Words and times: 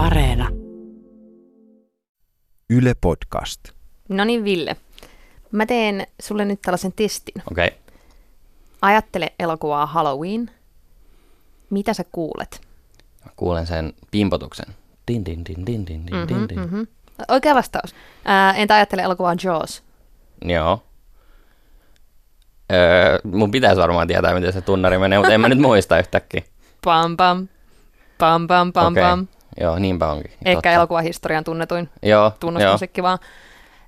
Areena. 0.00 0.48
Yle 2.70 2.94
Podcast. 3.00 3.60
No 4.08 4.24
niin, 4.24 4.44
Ville. 4.44 4.76
Mä 5.52 5.66
teen 5.66 6.06
sulle 6.22 6.44
nyt 6.44 6.62
tällaisen 6.62 6.92
testin. 6.92 7.42
Okei. 7.50 7.66
Okay. 7.66 7.78
Ajattele 8.82 9.32
elokuvaa 9.38 9.86
Halloween. 9.86 10.50
Mitä 11.70 11.94
sä 11.94 12.04
kuulet? 12.12 12.60
Mä 13.24 13.32
kuulen 13.36 13.66
sen 13.66 13.92
pimpotuksen. 14.10 14.74
Din, 15.08 15.24
din, 15.24 15.44
din, 15.44 15.66
din, 15.66 15.86
din, 15.86 16.06
din, 16.06 16.28
din, 16.28 16.48
din. 16.48 16.58
Mm-hmm. 16.58 16.86
Oikea 17.28 17.54
vastaus. 17.54 17.94
Ää, 18.24 18.54
entä 18.54 18.74
ajattele 18.74 19.02
elokuvaa 19.02 19.34
Jaws? 19.44 19.82
Joo. 20.44 20.82
Öö, 22.72 23.18
mun 23.24 23.50
pitäisi 23.50 23.80
varmaan 23.80 24.06
tietää, 24.08 24.34
miten 24.34 24.52
se 24.52 24.60
tunnari 24.60 24.98
menee, 24.98 25.18
mutta 25.18 25.34
en 25.34 25.40
mä 25.40 25.48
nyt 25.48 25.60
muista 25.60 25.98
yhtäkkiä. 25.98 26.42
Pam 26.84 27.16
pam. 27.16 27.48
Pam 28.18 28.46
pam 28.46 28.72
pam 28.72 28.92
Okei. 28.92 29.02
pam. 29.02 29.26
Joo, 29.60 29.78
niinpä 29.78 30.06
onkin. 30.12 30.30
Ehkä 30.44 30.52
Totta. 30.54 30.70
elokuvahistorian 30.70 31.44
tunnetuin 31.44 31.88
Joo, 32.02 32.32
tunnusmusiikki 32.40 33.02
vaan. 33.02 33.18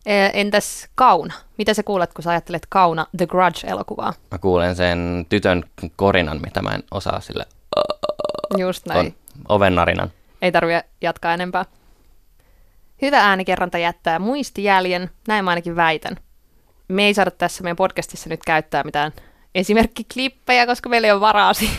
Ee, 0.06 0.30
Entäs 0.34 0.88
Kauna? 0.94 1.34
Mitä 1.58 1.74
sä 1.74 1.82
kuulet, 1.82 2.12
kun 2.12 2.22
sä 2.22 2.30
ajattelet 2.30 2.66
Kauna 2.68 3.06
The 3.16 3.26
Grudge-elokuvaa? 3.26 4.12
Mä 4.30 4.38
kuulen 4.38 4.76
sen 4.76 5.26
tytön 5.28 5.64
korinan, 5.96 6.40
mitä 6.44 6.62
mä 6.62 6.70
en 6.70 6.82
osaa 6.90 7.20
sille 7.20 7.46
Just 8.58 8.86
näin. 8.86 9.14
oven 9.48 9.74
narinan. 9.74 10.10
Ei 10.42 10.52
tarvitse 10.52 10.84
jatkaa 11.00 11.34
enempää. 11.34 11.64
Hyvä 13.02 13.18
äänikerronta 13.20 13.78
jättää 13.78 14.18
muistijäljen, 14.18 15.10
näin 15.28 15.44
mä 15.44 15.50
ainakin 15.50 15.76
väitän. 15.76 16.16
Me 16.88 17.04
ei 17.06 17.14
saada 17.14 17.30
tässä 17.30 17.62
meidän 17.62 17.76
podcastissa 17.76 18.28
nyt 18.30 18.40
käyttää 18.46 18.84
mitään 18.84 19.12
esimerkkiklippejä, 19.54 20.66
koska 20.66 20.88
meillä 20.88 21.06
ei 21.06 21.12
ole 21.12 21.20
varaa 21.20 21.54
siihen. 21.54 21.76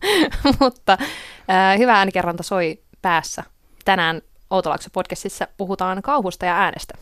Mutta 0.60 0.92
äh, 1.50 1.78
hyvä 1.78 1.92
äänikerronta 1.94 2.42
soi 2.42 2.78
päässä. 3.02 3.44
Tänään 3.84 4.22
Outolaakso 4.50 4.90
podcastissa 4.92 5.48
puhutaan 5.56 6.02
kauhusta 6.02 6.46
ja 6.46 6.56
äänestä. 6.56 6.94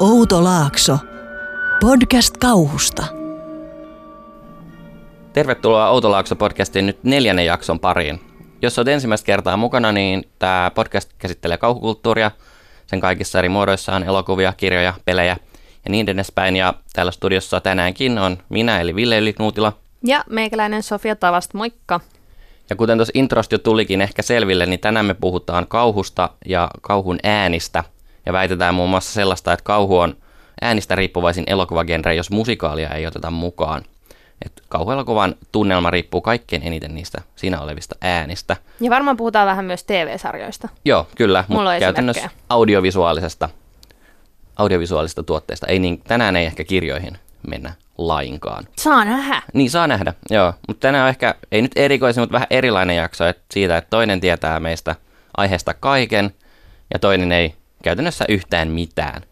Outo 0.00 0.44
Laakso. 0.44 0.98
Podcast 1.80 2.36
kauhusta. 2.36 3.06
Tervetuloa 5.32 5.90
Outolaakso-podcastin 5.90 6.86
nyt 6.86 7.04
neljännen 7.04 7.46
jakson 7.46 7.80
pariin. 7.80 8.20
Jos 8.62 8.78
olet 8.78 8.88
ensimmäistä 8.88 9.26
kertaa 9.26 9.56
mukana, 9.56 9.92
niin 9.92 10.24
tämä 10.38 10.70
podcast 10.74 11.10
käsittelee 11.18 11.58
kauhukulttuuria, 11.58 12.30
sen 12.86 13.00
kaikissa 13.00 13.38
eri 13.38 13.48
muodoissaan, 13.48 14.02
elokuvia, 14.02 14.52
kirjoja, 14.56 14.94
pelejä 15.04 15.36
ja 15.84 15.90
niin 15.90 16.08
edespäin. 16.10 16.56
Ja 16.56 16.74
täällä 16.92 17.12
studiossa 17.12 17.60
tänäänkin 17.60 18.18
on 18.18 18.38
minä, 18.48 18.80
eli 18.80 18.94
Ville 18.94 19.18
Yliknuutila. 19.18 19.72
Ja 20.04 20.24
meikäläinen 20.30 20.82
Sofia 20.82 21.16
Tavast, 21.16 21.54
moikka! 21.54 22.00
Ja 22.70 22.76
kuten 22.76 22.98
tuossa 22.98 23.12
introsta 23.14 23.54
jo 23.54 23.58
tulikin 23.58 24.00
ehkä 24.00 24.22
selville, 24.22 24.66
niin 24.66 24.80
tänään 24.80 25.06
me 25.06 25.14
puhutaan 25.14 25.66
kauhusta 25.66 26.30
ja 26.46 26.70
kauhun 26.80 27.18
äänistä. 27.22 27.84
Ja 28.26 28.32
väitetään 28.32 28.74
muun 28.74 28.90
muassa 28.90 29.12
sellaista, 29.12 29.52
että 29.52 29.64
kauhu 29.64 29.98
on 29.98 30.16
äänistä 30.60 30.94
riippuvaisin 30.94 31.44
elokuvagenre, 31.46 32.14
jos 32.14 32.30
musikaalia 32.30 32.88
ei 32.88 33.06
oteta 33.06 33.30
mukaan. 33.30 33.82
Et 34.44 34.62
kauhuelokuvan 34.68 35.34
tunnelma 35.52 35.90
riippuu 35.90 36.20
kaikkein 36.20 36.62
eniten 36.62 36.94
niistä 36.94 37.22
siinä 37.36 37.60
olevista 37.60 37.96
äänistä. 38.00 38.56
Ja 38.80 38.90
varmaan 38.90 39.16
puhutaan 39.16 39.46
vähän 39.46 39.64
myös 39.64 39.84
TV-sarjoista. 39.84 40.68
Joo, 40.84 41.06
kyllä, 41.16 41.44
Mulla 41.48 41.62
mutta 41.62 41.74
on 41.74 41.80
käytännössä 41.80 42.30
audiovisuaalisesta, 42.48 43.48
audiovisuaalisesta 44.60 45.22
tuotteesta. 45.22 45.66
Ei 45.66 45.78
niin, 45.78 46.00
tänään 46.08 46.36
ei 46.36 46.46
ehkä 46.46 46.64
kirjoihin 46.64 47.18
mennä 47.48 47.72
lainkaan. 47.98 48.68
Saa 48.78 49.04
nähdä. 49.04 49.42
Niin, 49.52 49.70
saa 49.70 49.86
nähdä, 49.86 50.14
joo. 50.30 50.54
Mutta 50.68 50.80
tänään 50.80 51.02
on 51.02 51.08
ehkä, 51.08 51.34
ei 51.52 51.62
nyt 51.62 51.72
erikoisin, 51.76 52.22
mutta 52.22 52.32
vähän 52.32 52.46
erilainen 52.50 52.96
jakso 52.96 53.26
että 53.26 53.42
siitä, 53.50 53.76
että 53.76 53.90
toinen 53.90 54.20
tietää 54.20 54.60
meistä 54.60 54.96
aiheesta 55.36 55.74
kaiken 55.74 56.34
ja 56.92 56.98
toinen 56.98 57.32
ei 57.32 57.54
käytännössä 57.82 58.24
yhtään 58.28 58.68
mitään. 58.68 59.22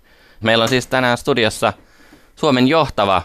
Meillä 0.41 0.63
on 0.63 0.69
siis 0.69 0.87
tänään 0.87 1.19
studiossa 1.19 1.73
Suomen 2.37 2.69
johtava 2.69 3.23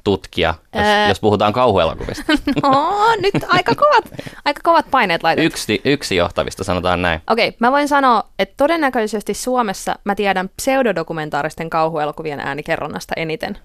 äänitutkija, 0.00 0.54
jos, 0.74 0.84
Ää. 0.84 1.08
jos 1.08 1.20
puhutaan 1.20 1.52
kauhuelokuvista. 1.52 2.24
No, 2.62 3.08
nyt 3.20 3.44
aika 3.48 3.74
kovat, 3.74 4.04
aika 4.44 4.60
kovat 4.64 4.86
paineet 4.90 5.22
laitettu. 5.22 5.46
Yksi, 5.46 5.80
yksi 5.84 6.16
johtavista, 6.16 6.64
sanotaan 6.64 7.02
näin. 7.02 7.20
Okei, 7.30 7.56
mä 7.58 7.72
voin 7.72 7.88
sanoa, 7.88 8.24
että 8.38 8.54
todennäköisesti 8.56 9.34
Suomessa 9.34 9.98
mä 10.04 10.14
tiedän 10.14 10.48
pseudodokumentaaristen 10.56 11.70
kauhuelokuvien 11.70 12.40
äänikerronnasta 12.40 13.14
eniten. 13.16 13.58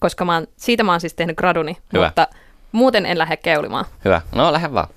Koska 0.00 0.24
mä 0.24 0.34
oon, 0.34 0.46
siitä 0.56 0.82
mä 0.82 0.92
oon 0.92 1.00
siis 1.00 1.14
tehnyt 1.14 1.36
graduni, 1.36 1.76
Hyvä. 1.92 2.06
mutta 2.06 2.28
muuten 2.72 3.06
en 3.06 3.18
lähde 3.18 3.36
keulimaan. 3.36 3.84
Hyvä. 4.04 4.20
No, 4.32 4.52
lähde 4.52 4.72
vaan. 4.72 4.88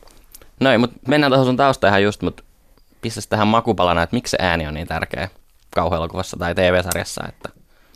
Noin, 0.60 0.80
mutta 0.80 0.98
mennään 1.08 1.32
tuohon 1.32 1.46
sun 1.46 1.58
tausta 1.58 1.88
ihan 1.88 2.04
just, 2.04 2.22
mutta 2.22 2.44
pistäs 3.02 3.28
tähän 3.28 3.48
makupalana, 3.48 4.04
että 4.04 4.16
miksi 4.16 4.32
se 4.32 4.38
ääni 4.42 4.68
on 4.68 4.74
niin 4.74 4.88
tärkeä 4.88 5.30
kauhuelokuvassa 5.76 6.38
tai 6.38 6.56
TV-sarjassa, 6.56 7.24
että 7.30 7.50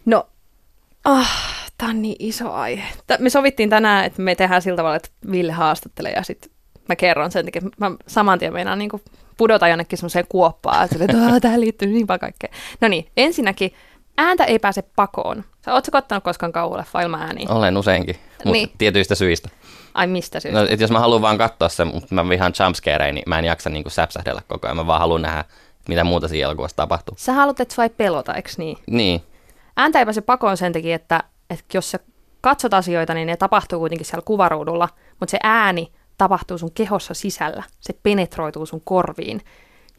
No, 0.06 0.28
ah, 1.06 1.69
tää 1.80 1.90
on 1.90 2.02
niin 2.02 2.16
iso 2.20 2.52
aihe. 2.54 2.84
Me 3.20 3.30
sovittiin 3.30 3.70
tänään, 3.70 4.06
että 4.06 4.22
me 4.22 4.36
tehdään 4.36 4.62
sillä 4.62 4.78
tavalla, 4.78 4.96
että 4.96 5.10
Ville 5.32 5.52
haastattelee 5.52 6.12
ja 6.12 6.24
sitten 6.24 6.52
mä 6.90 6.96
kerron 6.96 7.32
sen 7.32 7.46
takia. 7.46 7.62
Mä 7.80 7.92
saman 8.08 8.40
tien 8.40 8.54
meinaan 8.54 8.80
niin 8.80 8.90
pudota 9.38 9.68
jonnekin 9.68 9.98
semmoiseen 10.00 10.26
kuoppaan, 10.30 10.86
että 10.86 11.04
että 11.06 11.18
"Aa, 11.34 11.40
tähän 11.40 11.62
liittyy 11.62 11.88
niin 11.88 12.08
paljon 12.08 12.20
kaikkea. 12.20 12.50
No 12.82 12.88
niin, 12.88 13.08
ensinnäkin 13.18 13.74
ääntä 14.18 14.44
ei 14.44 14.60
pääse 14.60 14.82
pakoon. 14.96 15.44
Sä 15.66 15.74
ootko 15.74 15.92
kattanut 15.92 16.24
koskaan 16.24 16.54
ilman 17.04 17.22
ääniä? 17.22 17.46
olen 17.50 17.78
useinkin, 17.78 18.16
mutta 18.32 18.52
Niin. 18.52 18.70
tietyistä 18.78 19.16
syistä. 19.16 19.50
Ai 19.94 20.08
mistä 20.08 20.40
syystä? 20.40 20.60
No, 20.60 20.68
et 20.70 20.80
jos 20.80 20.92
mä 20.92 21.00
haluan 21.00 21.22
vaan 21.22 21.38
katsoa 21.38 21.70
sen, 21.70 21.88
mutta 21.88 22.16
mä 22.16 22.30
vihaan 22.30 22.54
jumpscareja, 22.66 23.14
niin 23.14 23.24
mä 23.28 23.40
en 23.40 23.46
jaksa 23.46 23.70
niinku 23.70 23.90
säpsähdellä 23.90 24.42
koko 24.48 24.68
ajan. 24.68 24.78
Mä 24.78 24.88
vaan 24.88 25.00
haluan 25.00 25.22
nähdä, 25.22 25.46
mitä 25.90 26.04
muuta 26.04 26.28
siinä 26.28 26.46
elokuvassa 26.46 26.76
tapahtuu. 26.78 27.16
Sä 27.18 27.34
haluat, 27.34 27.60
että 27.60 27.76
sua 27.76 27.84
ei 27.84 27.90
pelota, 27.90 28.34
eikö 28.34 28.50
niin? 28.58 28.78
Niin, 28.90 29.22
Ääntä 29.78 30.00
ei 30.00 30.06
pääse 30.06 30.22
pakoon 30.22 30.58
sen 30.58 30.74
takia, 30.74 30.96
että, 30.96 31.24
että 31.50 31.78
jos 31.78 31.92
sä 31.92 32.00
katsot 32.42 32.74
asioita, 32.74 33.14
niin 33.14 33.26
ne 33.26 33.38
tapahtuu 33.38 33.80
kuitenkin 33.80 34.06
siellä 34.06 34.26
kuvaruudulla, 34.26 34.90
mutta 35.20 35.32
se 35.32 35.40
ääni 35.44 35.92
tapahtuu 36.18 36.58
sun 36.58 36.72
kehossa 36.72 37.14
sisällä. 37.14 37.64
Se 37.80 37.94
penetroituu 38.04 38.66
sun 38.66 38.82
korviin. 38.82 39.42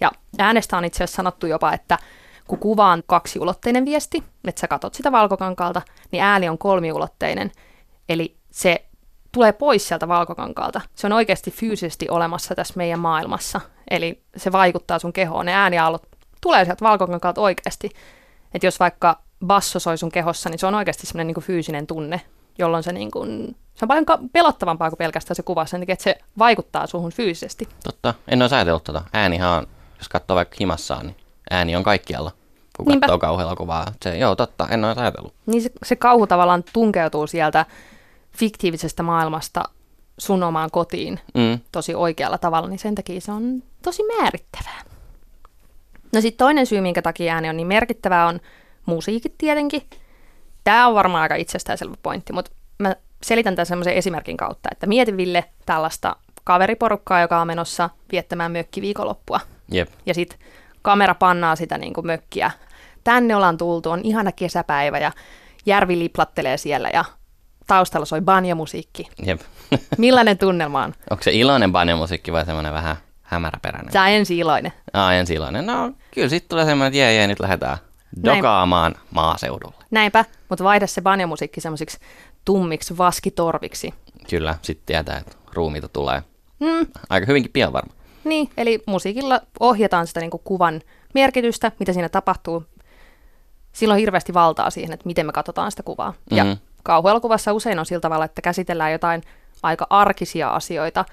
Ja 0.01 0.11
äänestä 0.39 0.77
on 0.77 0.85
itse 0.85 1.05
asiassa 1.05 1.17
sanottu 1.17 1.47
jopa, 1.47 1.73
että 1.73 1.99
kun 2.47 2.59
kuva 2.59 2.93
on 2.93 3.03
kaksiulotteinen 3.07 3.85
viesti, 3.85 4.25
että 4.45 4.61
sä 4.61 4.69
katot 4.69 4.95
sitä 4.95 5.13
valkokankaalta, 5.13 5.83
niin 6.13 6.23
ääni 6.23 6.49
on 6.49 6.59
kolmiulotteinen. 6.59 7.51
Eli 8.09 8.37
se 8.51 8.85
tulee 9.33 9.53
pois 9.53 9.89
sieltä 9.89 10.09
valkokankaalta. 10.09 10.81
Se 10.95 11.07
on 11.07 11.13
oikeasti 11.13 11.51
fyysisesti 11.51 12.09
olemassa 12.09 12.55
tässä 12.55 12.75
meidän 12.77 13.01
maailmassa. 13.01 13.61
Eli 13.91 14.23
se 14.37 14.53
vaikuttaa 14.53 14.99
sun 14.99 15.13
kehoon. 15.13 15.47
Ne 15.47 15.53
ääniaallot 15.53 16.07
tulee 16.41 16.65
sieltä 16.65 16.85
valkokankaalta 16.85 17.41
oikeasti. 17.41 17.91
Että 18.55 18.67
jos 18.67 18.81
vaikka 18.81 19.23
basso 19.47 19.79
soi 19.81 19.99
sun 19.99 20.11
kehossa, 20.13 20.51
niin 20.51 20.59
se 20.59 20.67
on 20.67 20.75
oikeasti 20.75 21.07
semmoinen 21.07 21.27
niin 21.35 21.45
fyysinen 21.45 21.87
tunne, 21.87 22.21
jolloin 22.59 22.83
se, 22.83 22.93
niin 22.93 23.11
kuin, 23.11 23.57
se 23.75 23.85
on 23.85 23.89
paljon 23.89 24.07
ka- 24.07 24.19
pelottavampaa 24.33 24.91
kuin 24.91 24.99
pelkästään 24.99 25.37
se 25.37 25.43
kuva, 25.43 25.67
sen 25.67 25.81
takia, 25.81 25.93
että 25.93 26.03
se 26.03 26.19
vaikuttaa 26.39 26.87
suhun 26.87 27.13
fyysisesti. 27.13 27.69
totta. 27.85 28.15
En 28.29 28.43
ole 28.43 28.51
ajatellut 28.53 28.85
tota. 28.85 29.03
Äänihan 29.13 29.59
on, 29.59 29.67
jos 29.99 30.09
katsoo 30.09 30.37
vaikka 30.37 30.57
himassaan, 30.61 31.07
niin 31.07 31.17
ääni 31.51 31.77
on 31.77 31.83
kaikkialla, 31.83 32.31
kun 32.77 32.87
Niinpä. 32.87 33.07
katsoo 33.07 33.19
kauhuelokuvaa. 33.19 33.93
Se, 34.03 34.19
joo, 34.19 34.37
totta, 34.37 34.69
en 34.71 34.85
ole 34.85 34.95
ajatellut. 34.97 35.35
Niin 35.47 35.63
se, 35.63 35.71
se 35.83 35.97
kauhu 35.97 36.27
tavallaan 36.27 36.65
tunkeutuu 36.73 37.27
sieltä 37.27 37.67
fiktiivisestä 38.33 39.03
maailmasta 39.03 39.63
sun 40.19 40.43
omaan 40.43 40.71
kotiin 40.71 41.21
Mm. 41.35 41.59
tosi 41.73 41.95
oikealla 41.95 42.39
tavalla, 42.39 42.69
niin 42.69 42.79
sen 42.79 42.95
takia 42.95 43.21
se 43.21 43.33
on 43.33 43.63
tosi 43.83 44.03
määrittävää. 44.03 44.81
No 46.13 46.21
sitten 46.21 46.39
toinen 46.39 46.67
syy, 46.67 46.81
minkä 46.81 47.03
takia 47.03 47.35
ääni 47.35 47.49
on 47.49 47.57
niin 47.57 47.67
merkittävää, 47.67 48.27
on 48.27 48.41
musiikit 48.87 49.35
tietenkin. 49.39 49.83
Tämä 50.65 50.87
on 50.87 50.95
varmaan 50.95 51.23
aika 51.23 51.35
itsestäänselvä 51.35 51.97
pointti, 52.03 52.33
mutta 52.33 52.51
mä 52.79 52.97
selitän 53.23 53.57
tämän 53.57 53.67
semmoisen 53.67 53.95
esimerkin 53.95 54.37
kautta, 54.37 54.69
että 54.73 54.87
mieti 54.87 55.17
Ville 55.17 55.45
tällaista 55.67 56.17
kaveriporukkaa, 56.45 57.21
joka 57.21 57.41
on 57.41 57.47
menossa 57.47 57.91
viettämään 58.13 58.53
mökkiviikonloppua. 58.53 59.41
Jep. 59.71 59.89
Ja 60.07 60.15
sitten 60.15 60.39
kamera 60.83 61.15
pannaa 61.15 61.57
sitä 61.57 61.79
niin 61.79 61.93
kuin 61.93 62.07
mökkiä. 62.07 62.51
Tänne 63.05 63.37
ollaan 63.37 63.59
tultu, 63.59 63.91
on 63.91 64.01
ihana 64.03 64.33
kesäpäivä 64.33 64.99
ja 64.99 65.13
järvi 65.67 65.99
liplattelee 65.99 66.57
siellä 66.57 66.91
ja 66.93 67.05
taustalla 67.67 68.07
soi 68.07 68.21
banjomusiikki. 68.21 69.09
Jep. 69.27 69.41
Millainen 69.99 70.39
tunnelma 70.39 70.85
on? 70.85 70.95
Onko 71.11 71.23
se 71.23 71.33
iloinen 71.33 71.73
banjomusiikki 71.73 72.33
vai 72.33 72.47
semmoinen 72.47 72.73
vähän 72.73 72.97
hämäräperäinen? 73.23 73.93
Sä 73.93 74.09
ensi 74.09 74.39
iloinen. 74.39 74.73
Aa, 74.93 75.15
ensi 75.15 75.35
iloinen. 75.35 75.67
No, 75.67 75.93
kyllä 76.15 76.29
sitten 76.29 76.49
tulee 76.49 76.65
semmoinen, 76.65 76.89
että 76.89 76.99
jee, 76.99 77.15
jee, 77.15 77.27
nyt 77.27 77.41
lähdetään 77.41 77.79
dokaamaan 78.25 78.95
maaseudulle. 79.11 79.75
Näinpä, 79.91 80.25
mutta 80.49 80.65
vaihda 80.65 80.87
se 80.87 81.01
banjomusiikki 81.03 81.61
semmoisiksi 81.61 81.99
tummiksi 82.45 82.99
vaskitorviksi. 82.99 83.95
Kyllä, 84.31 84.55
sitten 84.63 84.87
tietää, 84.87 85.19
että 85.19 85.37
ruumiita 85.55 85.89
tulee. 85.89 86.23
Mm, 86.61 86.87
Aika 87.11 87.27
hyvinkin 87.27 87.53
pian 87.53 87.73
varmaan. 87.73 87.99
niin, 88.25 88.51
eli 88.57 88.83
musiikilla 88.87 89.41
ohjataan 89.61 90.07
sitä 90.07 90.21
niin 90.21 90.31
kuin 90.31 90.43
kuvan 90.45 90.81
merkitystä, 91.15 91.73
mitä 91.79 91.93
siinä 91.93 92.09
tapahtuu. 92.09 92.65
sillä 93.73 93.95
on 93.95 94.01
hirveästi 94.01 94.35
valtaa 94.35 94.71
siihen, 94.71 94.93
että 94.93 95.07
miten 95.07 95.27
me 95.27 95.33
katsotaan 95.33 95.71
sitä 95.71 95.83
kuvaa. 95.83 96.11
Mm-hmm. 96.11 96.37
Ja 96.37 96.57
kauhuelokuvassa 96.83 97.53
usein 97.53 97.79
on 97.79 97.87
sillä 97.87 98.01
tavalla, 98.01 98.25
että 98.25 98.43
käsitellään 98.43 98.93
jotain 98.93 99.23
aika 99.63 99.87
arkisia 99.91 100.49
asioita 100.49 101.05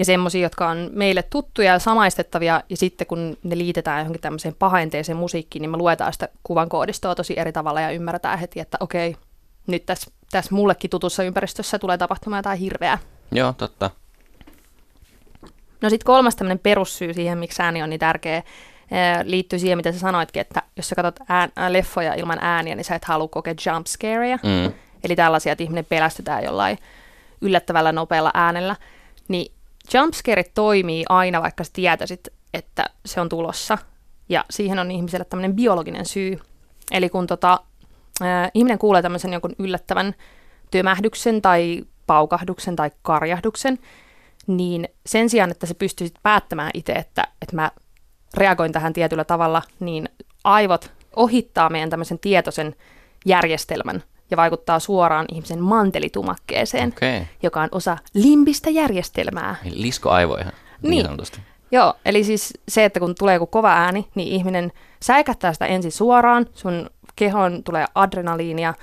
ja 0.00 0.04
semmoisia, 0.04 0.42
jotka 0.42 0.68
on 0.68 0.90
meille 0.92 1.22
tuttuja 1.22 1.72
ja 1.72 1.78
samaistettavia, 1.78 2.62
ja 2.68 2.76
sitten 2.76 3.06
kun 3.06 3.36
ne 3.42 3.58
liitetään 3.58 3.98
johonkin 3.98 4.20
tämmöiseen 4.20 4.54
pahenteeseen 4.58 5.18
musiikkiin, 5.18 5.62
niin 5.62 5.70
me 5.70 5.76
luetaan 5.76 6.12
sitä 6.12 6.28
kuvan 6.42 6.68
koodistoa 6.68 7.14
tosi 7.14 7.38
eri 7.38 7.52
tavalla 7.52 7.80
ja 7.80 7.90
ymmärretään 7.90 8.38
heti, 8.38 8.60
että 8.60 8.76
okei, 8.80 9.16
nyt 9.66 9.86
tässä, 9.86 10.10
tässä 10.30 10.54
mullekin 10.54 10.90
tutussa 10.90 11.22
ympäristössä 11.22 11.78
tulee 11.78 11.98
tapahtumaan 11.98 12.38
jotain 12.38 12.58
hirveää. 12.58 12.98
Joo, 13.32 13.52
totta. 13.52 13.90
No 15.80 15.90
sitten 15.90 16.06
kolmas 16.06 16.36
tämmöinen 16.36 16.58
perussyy 16.58 17.14
siihen, 17.14 17.38
miksi 17.38 17.62
ääni 17.62 17.82
on 17.82 17.90
niin 17.90 18.00
tärkeä, 18.00 18.42
liittyy 19.24 19.58
siihen, 19.58 19.78
mitä 19.78 19.92
sä 19.92 19.98
sanoitkin, 19.98 20.40
että 20.40 20.62
jos 20.76 20.88
sä 20.88 20.94
katsot 20.94 21.20
ään, 21.28 21.50
leffoja 21.68 22.14
ilman 22.14 22.38
ääniä, 22.40 22.74
niin 22.74 22.84
sä 22.84 22.94
et 22.94 23.04
halua 23.04 23.28
kokea 23.28 23.54
jump 23.66 23.86
scareja. 23.86 24.38
Mm. 24.42 24.72
Eli 25.04 25.16
tällaisia, 25.16 25.52
että 25.52 25.64
ihminen 25.64 25.84
pelästytään 25.84 26.44
jollain 26.44 26.78
yllättävällä 27.40 27.92
nopealla 27.92 28.30
äänellä. 28.34 28.76
Niin 29.28 29.52
jumpscareit 29.94 30.54
toimii 30.54 31.04
aina, 31.08 31.42
vaikka 31.42 31.64
sä 31.64 31.70
tietäisit, 31.72 32.28
että 32.54 32.90
se 33.06 33.20
on 33.20 33.28
tulossa. 33.28 33.78
Ja 34.28 34.44
siihen 34.50 34.78
on 34.78 34.90
ihmiselle 34.90 35.24
tämmöinen 35.24 35.56
biologinen 35.56 36.06
syy. 36.06 36.40
Eli 36.90 37.08
kun 37.08 37.26
tota, 37.26 37.60
äh, 38.22 38.50
ihminen 38.54 38.78
kuulee 38.78 39.02
tämmöisen 39.02 39.32
jonkun 39.32 39.54
yllättävän 39.58 40.14
työmähdyksen 40.70 41.42
tai 41.42 41.84
paukahduksen 42.06 42.76
tai 42.76 42.90
karjahduksen, 43.02 43.78
niin 44.46 44.88
sen 45.06 45.30
sijaan, 45.30 45.50
että 45.50 45.66
se 45.66 45.74
pystyisit 45.74 46.16
päättämään 46.22 46.70
itse, 46.74 46.92
että, 46.92 47.28
että 47.42 47.56
mä 47.56 47.70
reagoin 48.34 48.72
tähän 48.72 48.92
tietyllä 48.92 49.24
tavalla, 49.24 49.62
niin 49.80 50.08
aivot 50.44 50.92
ohittaa 51.16 51.70
meidän 51.70 51.90
tämmöisen 51.90 52.18
tietoisen 52.18 52.74
järjestelmän 53.26 54.02
ja 54.30 54.36
vaikuttaa 54.36 54.78
suoraan 54.78 55.26
ihmisen 55.32 55.62
mantelitumakkeeseen, 55.62 56.88
okay. 56.88 57.20
joka 57.42 57.60
on 57.60 57.68
osa 57.72 57.96
limbistä 58.14 58.70
järjestelmää. 58.70 59.56
Liskoaivoja, 59.70 60.44
niin, 60.44 60.90
niin 60.90 61.04
sanotusti. 61.04 61.40
Joo, 61.72 61.94
eli 62.04 62.24
siis 62.24 62.52
se, 62.68 62.84
että 62.84 63.00
kun 63.00 63.14
tulee 63.18 63.34
joku 63.34 63.46
kova 63.46 63.72
ääni, 63.72 64.08
niin 64.14 64.28
ihminen 64.28 64.72
säikättää 65.02 65.52
sitä 65.52 65.66
ensin 65.66 65.92
suoraan, 65.92 66.46
sun 66.54 66.90
kehon 67.16 67.64
tulee 67.64 67.86
adrenaliinia, 67.94 68.74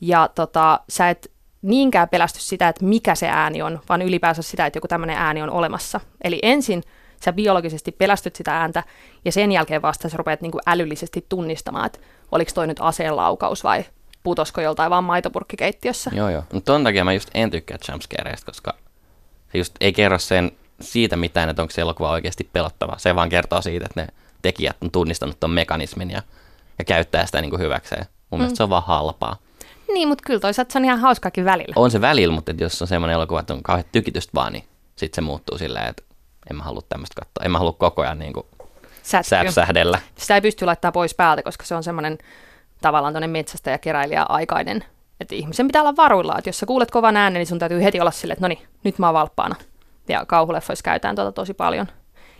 ja 0.00 0.28
tota, 0.34 0.80
sä 0.88 1.10
et 1.10 1.32
niinkään 1.62 2.08
pelästy 2.08 2.40
sitä, 2.40 2.68
että 2.68 2.84
mikä 2.84 3.14
se 3.14 3.28
ääni 3.28 3.62
on, 3.62 3.80
vaan 3.88 4.02
ylipäänsä 4.02 4.42
sitä, 4.42 4.66
että 4.66 4.76
joku 4.76 4.88
tämmöinen 4.88 5.16
ääni 5.16 5.42
on 5.42 5.50
olemassa. 5.50 6.00
Eli 6.24 6.38
ensin 6.42 6.82
sä 7.24 7.32
biologisesti 7.32 7.92
pelästyt 7.92 8.36
sitä 8.36 8.58
ääntä, 8.58 8.82
ja 9.24 9.32
sen 9.32 9.52
jälkeen 9.52 9.82
vasta 9.82 10.08
sä 10.08 10.16
rupeat 10.16 10.40
niin 10.40 10.52
kuin 10.52 10.62
älyllisesti 10.66 11.26
tunnistamaan, 11.28 11.86
että 11.86 11.98
oliko 12.32 12.50
toi 12.54 12.66
nyt 12.66 12.80
aseen 12.80 13.16
laukaus 13.16 13.64
vai 13.64 13.84
putosko 14.26 14.60
joltain 14.60 14.90
vaan 14.90 15.04
maitopurkkikeittiössä. 15.04 16.10
Joo, 16.14 16.30
joo. 16.30 16.42
Mutta 16.52 16.72
ton 16.72 16.84
takia 16.84 17.04
mä 17.04 17.12
just 17.12 17.30
en 17.34 17.50
tykkää 17.50 17.78
jumpscareista, 17.88 18.46
koska 18.46 18.74
se 19.52 19.58
just 19.58 19.74
ei 19.80 19.92
kerro 19.92 20.18
sen 20.18 20.52
siitä 20.80 21.16
mitään, 21.16 21.48
että 21.48 21.62
onko 21.62 21.72
se 21.72 21.80
elokuva 21.80 22.10
oikeasti 22.10 22.48
pelottava. 22.52 22.94
Se 22.98 23.14
vaan 23.14 23.28
kertoo 23.28 23.62
siitä, 23.62 23.86
että 23.86 24.00
ne 24.00 24.08
tekijät 24.42 24.76
on 24.80 24.90
tunnistanut 24.90 25.40
ton 25.40 25.50
mekanismin 25.50 26.10
ja, 26.10 26.22
ja 26.78 26.84
käyttää 26.84 27.26
sitä 27.26 27.40
niin 27.40 27.50
kuin 27.50 27.62
hyväkseen. 27.62 28.06
Mun 28.30 28.38
mm. 28.38 28.42
mielestä 28.42 28.56
se 28.56 28.62
on 28.62 28.70
vaan 28.70 28.82
halpaa. 28.82 29.36
Niin, 29.92 30.08
mutta 30.08 30.24
kyllä 30.26 30.40
toisaalta 30.40 30.72
se 30.72 30.78
on 30.78 30.84
ihan 30.84 31.00
hauskaakin 31.00 31.44
välillä. 31.44 31.72
On 31.76 31.90
se 31.90 32.00
välillä, 32.00 32.34
mutta 32.34 32.52
jos 32.58 32.82
on 32.82 32.88
semmoinen 32.88 33.14
elokuva, 33.14 33.40
että 33.40 33.54
on 33.54 33.62
kauhean 33.62 33.84
tykitystä 33.92 34.30
vaan, 34.34 34.52
niin 34.52 34.64
sitten 34.96 35.16
se 35.16 35.20
muuttuu 35.20 35.58
silleen, 35.58 35.88
että 35.88 36.02
en 36.50 36.56
mä 36.56 36.62
halua 36.62 36.82
tämmöistä 36.88 37.14
katsoa. 37.20 37.44
En 37.44 37.50
mä 37.50 37.58
halua 37.58 37.72
koko 37.72 38.02
ajan 38.02 38.18
niin 38.18 38.32
kuin 38.32 38.46
säpsähdellä. 39.02 39.98
Sitä 40.16 40.34
ei 40.34 40.40
pysty 40.40 40.66
laittamaan 40.66 40.92
pois 40.92 41.14
päältä, 41.14 41.42
koska 41.42 41.64
se 41.64 41.74
on 41.74 41.82
semmoinen 41.82 42.18
tavallaan 42.80 43.12
tuonne 43.12 43.26
metsästä 43.26 43.70
ja 43.70 43.78
keräilijä 43.78 44.22
aikainen. 44.22 44.84
Että 45.20 45.34
ihmisen 45.34 45.66
pitää 45.66 45.82
olla 45.82 45.96
varuilla, 45.96 46.38
että 46.38 46.48
jos 46.48 46.58
sä 46.58 46.66
kuulet 46.66 46.90
kovan 46.90 47.16
äänen, 47.16 47.40
niin 47.40 47.46
sun 47.46 47.58
täytyy 47.58 47.82
heti 47.82 48.00
olla 48.00 48.10
silleen, 48.10 48.32
että 48.32 48.44
no 48.44 48.48
niin, 48.48 48.62
nyt 48.84 48.98
mä 48.98 49.06
oon 49.06 49.14
valppaana. 49.14 49.54
Ja 50.08 50.26
kauhuleffoissa 50.26 50.82
käytetään 50.82 51.16
tuota 51.16 51.32
tosi 51.32 51.54
paljon. 51.54 51.86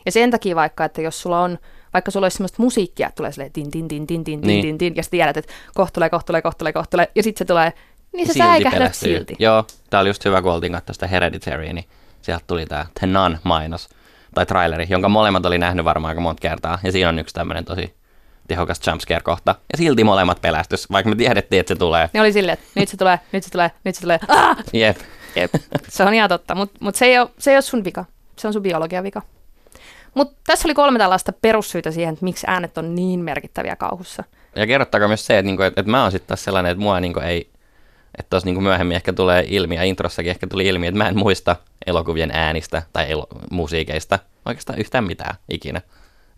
Ja 0.06 0.12
sen 0.12 0.30
takia 0.30 0.56
vaikka, 0.56 0.84
että 0.84 1.02
jos 1.02 1.22
sulla 1.22 1.40
on, 1.40 1.58
vaikka 1.92 2.10
sulla 2.10 2.24
olisi 2.24 2.36
semmoista 2.36 2.62
musiikkia, 2.62 3.10
tulee 3.14 3.32
silleen 3.32 3.52
tin 3.52 3.70
tin 3.70 3.88
tin 3.88 4.06
tin 4.06 4.24
tin 4.24 4.40
niin. 4.40 4.62
tin 4.62 4.78
tin, 4.78 4.96
ja 4.96 5.02
sä 5.02 5.10
tiedät, 5.10 5.36
että 5.36 5.52
kohta 5.74 5.94
tulee, 5.94 6.10
kohta 6.10 6.26
tulee, 6.26 6.42
kohta 6.42 6.58
tulee, 6.58 6.72
kohta 6.72 6.90
tulee, 6.90 7.10
ja 7.14 7.22
sitten 7.22 7.38
se 7.38 7.44
tulee, 7.44 7.72
niin 8.12 8.26
sä 8.26 8.32
säikähdät 8.32 8.94
silti. 8.94 9.36
Joo, 9.38 9.64
tää 9.90 10.00
oli 10.00 10.08
just 10.08 10.24
hyvä, 10.24 10.42
kun 10.42 10.52
oltiin 10.52 10.80
sitä 10.92 11.06
Hereditary, 11.06 11.72
niin 11.72 11.84
sieltä 12.22 12.44
tuli 12.46 12.66
tää 12.66 12.86
The 13.00 13.06
Nun-mainos, 13.06 13.88
tai 14.34 14.46
traileri, 14.46 14.86
jonka 14.88 15.08
molemmat 15.08 15.46
oli 15.46 15.58
nähnyt 15.58 15.84
varmaan 15.84 16.08
aika 16.08 16.20
monta 16.20 16.40
kertaa, 16.40 16.78
ja 16.82 16.92
siinä 16.92 17.08
on 17.08 17.18
yksi 17.18 17.34
tämmöinen 17.34 17.64
tosi 17.64 17.94
tehokas 18.48 18.80
jumpscare-kohta. 18.86 19.54
Ja 19.72 19.78
silti 19.78 20.04
molemmat 20.04 20.40
pelästys, 20.40 20.90
vaikka 20.90 21.10
me 21.10 21.16
tiedettiin, 21.16 21.60
että 21.60 21.74
se 21.74 21.78
tulee. 21.78 22.10
Ne 22.12 22.20
oli 22.20 22.32
silleen, 22.32 22.52
että 22.52 22.66
nyt 22.80 22.88
se 22.88 22.96
tulee, 22.96 23.20
nyt 23.32 23.44
se 23.44 23.50
tulee, 23.50 23.70
nyt 23.84 23.94
se 23.94 24.00
tulee. 24.00 24.18
Ah! 24.28 24.56
Jep. 24.72 24.96
Jep. 25.36 25.50
Se 25.88 26.02
on 26.02 26.14
ihan 26.14 26.28
totta, 26.28 26.54
mutta 26.54 26.78
mut 26.80 26.94
se, 26.94 27.04
ei 27.06 27.18
ole, 27.18 27.28
se 27.38 27.50
ei 27.50 27.56
ole 27.56 27.62
sun 27.62 27.84
vika. 27.84 28.04
Se 28.38 28.46
on 28.46 28.52
sun 28.52 28.62
biologian 28.62 29.04
vika. 29.04 29.22
Mutta 30.14 30.36
tässä 30.46 30.68
oli 30.68 30.74
kolme 30.74 30.98
tällaista 30.98 31.32
perussyytä 31.32 31.90
siihen, 31.90 32.12
että 32.12 32.24
miksi 32.24 32.46
äänet 32.48 32.78
on 32.78 32.94
niin 32.94 33.20
merkittäviä 33.20 33.76
kauhussa. 33.76 34.24
Ja 34.56 34.66
kerrottakaa 34.66 35.08
myös 35.08 35.26
se, 35.26 35.38
että, 35.38 35.46
niinku, 35.46 35.62
että, 35.62 35.80
että 35.80 35.90
mä 35.90 36.02
oon 36.02 36.12
sitten 36.12 36.28
taas 36.28 36.44
sellainen, 36.44 36.72
että 36.72 36.82
mua 36.82 37.00
niinku 37.00 37.20
ei, 37.20 37.50
että 38.18 38.30
tuossa 38.30 38.46
niinku 38.46 38.60
myöhemmin 38.60 38.94
ehkä 38.94 39.12
tulee 39.12 39.44
ilmi, 39.48 39.74
ja 39.74 39.84
introssakin 39.84 40.30
ehkä 40.30 40.46
tuli 40.46 40.66
ilmi, 40.66 40.86
että 40.86 40.98
mä 40.98 41.08
en 41.08 41.18
muista 41.18 41.56
elokuvien 41.86 42.30
äänistä 42.30 42.82
tai 42.92 43.10
elo- 43.10 43.28
musiikeista 43.50 44.18
oikeastaan 44.44 44.78
yhtään 44.78 45.04
mitään 45.04 45.34
ikinä. 45.48 45.80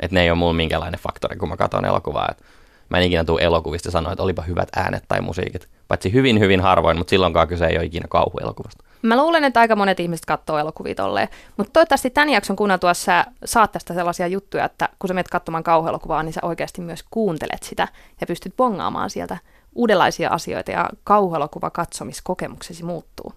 Että 0.00 0.14
ne 0.14 0.22
ei 0.22 0.30
ole 0.30 0.38
mulla 0.38 0.52
minkälainen 0.52 1.00
faktori, 1.00 1.36
kun 1.36 1.48
mä 1.48 1.56
katson 1.56 1.84
elokuvaa. 1.84 2.28
Et 2.30 2.44
mä 2.88 2.98
en 2.98 3.02
ikinä 3.04 3.24
tule 3.24 3.42
elokuvista 3.42 3.90
sanoa, 3.90 4.12
että 4.12 4.22
olipa 4.22 4.42
hyvät 4.42 4.68
äänet 4.76 5.04
tai 5.08 5.20
musiikit. 5.20 5.68
Paitsi 5.88 6.12
hyvin, 6.12 6.40
hyvin 6.40 6.60
harvoin, 6.60 6.98
mutta 6.98 7.10
silloinkaan 7.10 7.48
kyse 7.48 7.66
ei 7.66 7.76
ole 7.76 7.84
ikinä 7.84 8.06
kauhuelokuvasta. 8.08 8.84
Mä 9.02 9.16
luulen, 9.16 9.44
että 9.44 9.60
aika 9.60 9.76
monet 9.76 10.00
ihmiset 10.00 10.26
katsoo 10.26 10.58
elokuvia 10.58 10.94
tolleen. 10.94 11.28
Mutta 11.56 11.72
toivottavasti 11.72 12.10
tämän 12.10 12.30
jakson 12.30 12.56
kuunneltua 12.56 12.94
sä 12.94 13.24
saat 13.44 13.72
tästä 13.72 13.94
sellaisia 13.94 14.26
juttuja, 14.26 14.64
että 14.64 14.88
kun 14.98 15.08
sä 15.08 15.14
menet 15.14 15.28
katsomaan 15.28 15.64
kauhuelokuvaa, 15.64 16.22
niin 16.22 16.32
sä 16.32 16.40
oikeasti 16.42 16.80
myös 16.80 17.04
kuuntelet 17.10 17.62
sitä 17.62 17.88
ja 18.20 18.26
pystyt 18.26 18.56
bongaamaan 18.56 19.10
sieltä 19.10 19.38
uudenlaisia 19.74 20.30
asioita 20.30 20.70
ja 20.70 20.88
kauhuelokuva 21.04 21.70
katsomiskokemuksesi 21.70 22.84
muuttuu. 22.84 23.32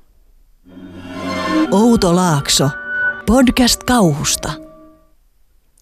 Outo 1.72 2.16
Laakso. 2.16 2.70
Podcast 3.26 3.84
kauhusta. 3.84 4.71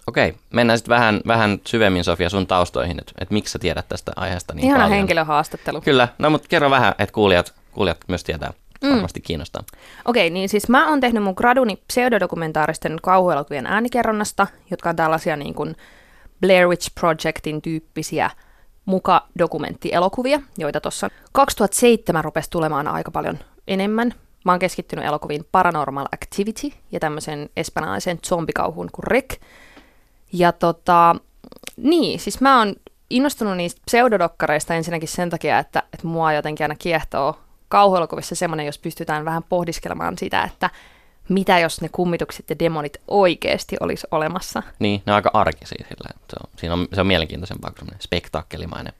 Okei, 0.10 0.36
mennään 0.54 0.80
sitten 0.80 0.96
vähän, 0.96 1.22
vähän 1.28 1.60
syvemmin 1.68 2.04
Sofia 2.04 2.30
sun 2.30 2.48
taustoihin, 2.48 3.00
että 3.00 3.14
et 3.18 3.32
miksi 3.32 3.52
sä 3.52 3.60
tiedät 3.60 3.88
tästä 3.90 4.12
aiheesta 4.16 4.54
niin 4.54 4.66
Ihana 4.66 4.84
paljon. 4.84 4.98
henkilöhaastattelu. 4.98 5.82
Kyllä, 5.82 6.08
no 6.20 6.30
mutta 6.30 6.48
kerro 6.48 6.70
vähän, 6.70 6.96
että 7.00 7.14
kuulijat, 7.14 7.54
kuulijat 7.72 7.98
myös 8.08 8.24
tietää, 8.24 8.54
mm. 8.82 8.90
varmasti 8.90 9.22
kiinnostaa. 9.22 9.64
Okei, 10.06 10.30
niin 10.30 10.50
siis 10.50 10.70
mä 10.70 10.90
oon 10.90 11.00
tehnyt 11.00 11.24
mun 11.24 11.34
graduni 11.38 11.76
pseudodokumentaaristen 11.88 12.98
kauhuelokuvien 13.02 13.66
äänikerronnasta, 13.66 14.48
jotka 14.72 14.90
on 14.90 14.96
tällaisia 14.96 15.36
niin 15.36 15.54
kuin 15.54 15.76
Blair 16.42 16.68
Witch 16.68 16.92
Projectin 17.00 17.62
tyyppisiä 17.62 18.30
muka 18.86 19.28
dokumenttielokuvia, 19.40 20.42
joita 20.58 20.82
tuossa 20.82 21.10
2007 21.32 22.24
rupesi 22.24 22.50
tulemaan 22.50 22.88
aika 22.88 23.12
paljon 23.12 23.40
enemmän. 23.68 24.14
Mä 24.46 24.52
oon 24.52 24.60
keskittynyt 24.60 25.06
elokuviin 25.06 25.46
Paranormal 25.52 26.08
Activity 26.14 26.78
ja 26.92 27.00
tämmöisen 27.00 27.50
espanjalaisen 27.58 28.20
zombikauhun 28.28 28.90
kuin 28.92 29.04
Rek. 29.04 29.36
Ja 30.34 30.52
tota, 30.52 31.16
niin, 31.78 32.20
siis 32.20 32.42
mä 32.42 32.58
oon 32.58 32.76
innostunut 33.10 33.58
niistä 33.58 33.82
pseudodokkareista 33.86 34.76
ensinnäkin 34.76 35.10
sen 35.10 35.30
takia, 35.30 35.60
että, 35.60 35.84
että 35.94 36.08
mua 36.08 36.34
jotenkin 36.34 36.64
aina 36.64 36.76
kiehtoo 36.76 37.40
kauhuelokuvissa 37.68 38.36
semmoinen, 38.36 38.66
jos 38.66 38.80
pystytään 38.80 39.26
vähän 39.26 39.44
pohdiskelemaan 39.44 40.18
sitä, 40.18 40.44
että 40.44 40.70
mitä 41.30 41.60
jos 41.60 41.82
ne 41.82 41.90
kummitukset 41.90 42.50
ja 42.50 42.60
demonit 42.60 42.98
oikeasti 43.08 43.78
olisi 43.80 44.08
olemassa. 44.12 44.64
Niin, 44.80 45.02
ne 45.06 45.12
on 45.12 45.16
aika 45.16 45.32
arkisia 45.34 45.86
sillä. 45.90 46.10
Se 46.30 46.36
on, 46.44 46.50
siinä 46.58 46.74
on, 46.74 46.88
se 46.94 47.02
on 47.02 47.08
mielenkiintoisempaa 47.08 47.70
kuin 47.70 47.80
semmoinen 47.80 48.02
spektaakkelimainen 48.02 48.94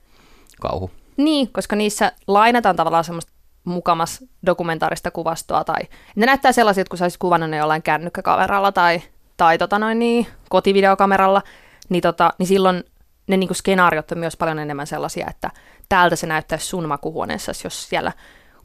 kauhu. 0.62 0.92
Niin, 1.18 1.52
koska 1.54 1.76
niissä 1.76 2.12
lainataan 2.28 2.76
tavallaan 2.76 3.04
semmoista 3.04 3.32
mukamas 3.64 4.24
dokumentaarista 4.46 5.12
kuvastoa, 5.12 5.64
tai 5.64 5.82
ne 6.16 6.26
näyttää 6.26 6.52
sellaiset, 6.52 6.90
kun 6.90 6.98
sä 6.98 7.06
olisit 7.06 7.20
kuvannut 7.20 7.50
ne 7.50 7.58
jollain 7.58 7.84
kännykkäkameralla 7.84 8.72
tai, 8.72 9.02
tai 9.40 9.58
tota 9.58 9.80
noin 9.80 10.00
niin, 10.00 10.28
kotivideokameralla, 10.50 11.42
niin, 11.90 12.02
tota, 12.02 12.34
niin 12.38 12.48
silloin 12.48 12.84
ne 13.28 13.38
niin 13.38 13.56
skenaariot 13.56 14.12
on 14.12 14.18
myös 14.18 14.38
paljon 14.38 14.60
enemmän 14.60 14.88
sellaisia, 14.88 15.28
että 15.30 15.50
täältä 15.90 16.16
se 16.16 16.28
näyttäisi 16.28 16.66
sun 16.66 16.88
makuhuoneessa, 16.88 17.52
jos 17.64 17.90
siellä 17.90 18.12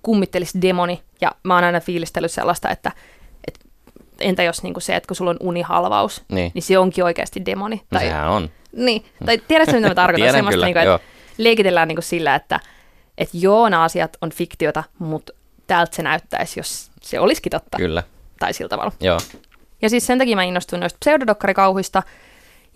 kummittelisi 0.02 0.62
demoni, 0.62 1.02
ja 1.20 1.32
mä 1.42 1.54
oon 1.54 1.64
aina 1.64 1.80
fiilistellyt 1.80 2.32
sellaista, 2.32 2.70
että, 2.70 2.92
että 3.48 3.60
entä 4.20 4.42
jos 4.42 4.62
niin 4.62 4.74
se, 4.78 4.96
että 4.96 5.06
kun 5.06 5.16
sulla 5.16 5.30
on 5.30 5.36
unihalvaus, 5.40 6.24
niin, 6.28 6.50
niin 6.54 6.62
se 6.62 6.78
onkin 6.78 7.04
oikeasti 7.04 7.46
demoni. 7.46 7.76
No 7.76 7.98
tai, 7.98 8.06
sehän 8.06 8.28
on. 8.28 8.50
Niin, 8.72 9.04
tai 9.26 9.38
tiedätkö 9.38 9.76
mitä 9.76 9.88
mä 9.88 9.94
tarkoitan? 10.04 10.16
Tiedän 10.16 10.34
Semmoista, 10.34 10.56
kyllä, 10.56 10.66
niin 10.66 10.74
kuin, 10.74 10.84
joo. 10.84 10.96
että 10.96 11.08
leikitellään 11.38 11.88
niin 11.88 11.96
kuin 11.96 12.04
sillä, 12.04 12.34
että, 12.34 12.60
että 13.18 13.36
joo, 13.36 13.68
nämä 13.68 13.82
asiat 13.82 14.16
on 14.20 14.30
fiktiota, 14.30 14.84
mutta 14.98 15.32
täältä 15.66 15.96
se 15.96 16.02
näyttäisi, 16.02 16.60
jos 16.60 16.90
se 17.02 17.20
olisikin 17.20 17.50
totta. 17.50 17.76
Kyllä, 17.76 18.02
Tai 18.40 18.52
sillä 18.52 18.68
tavalla. 18.68 18.92
joo. 19.00 19.18
Ja 19.84 19.90
siis 19.90 20.06
sen 20.06 20.18
takia 20.18 20.36
mä 20.36 20.42
innostuin 20.42 20.80
noista 20.80 20.98
pseudodokkarikauhuista. 21.00 22.02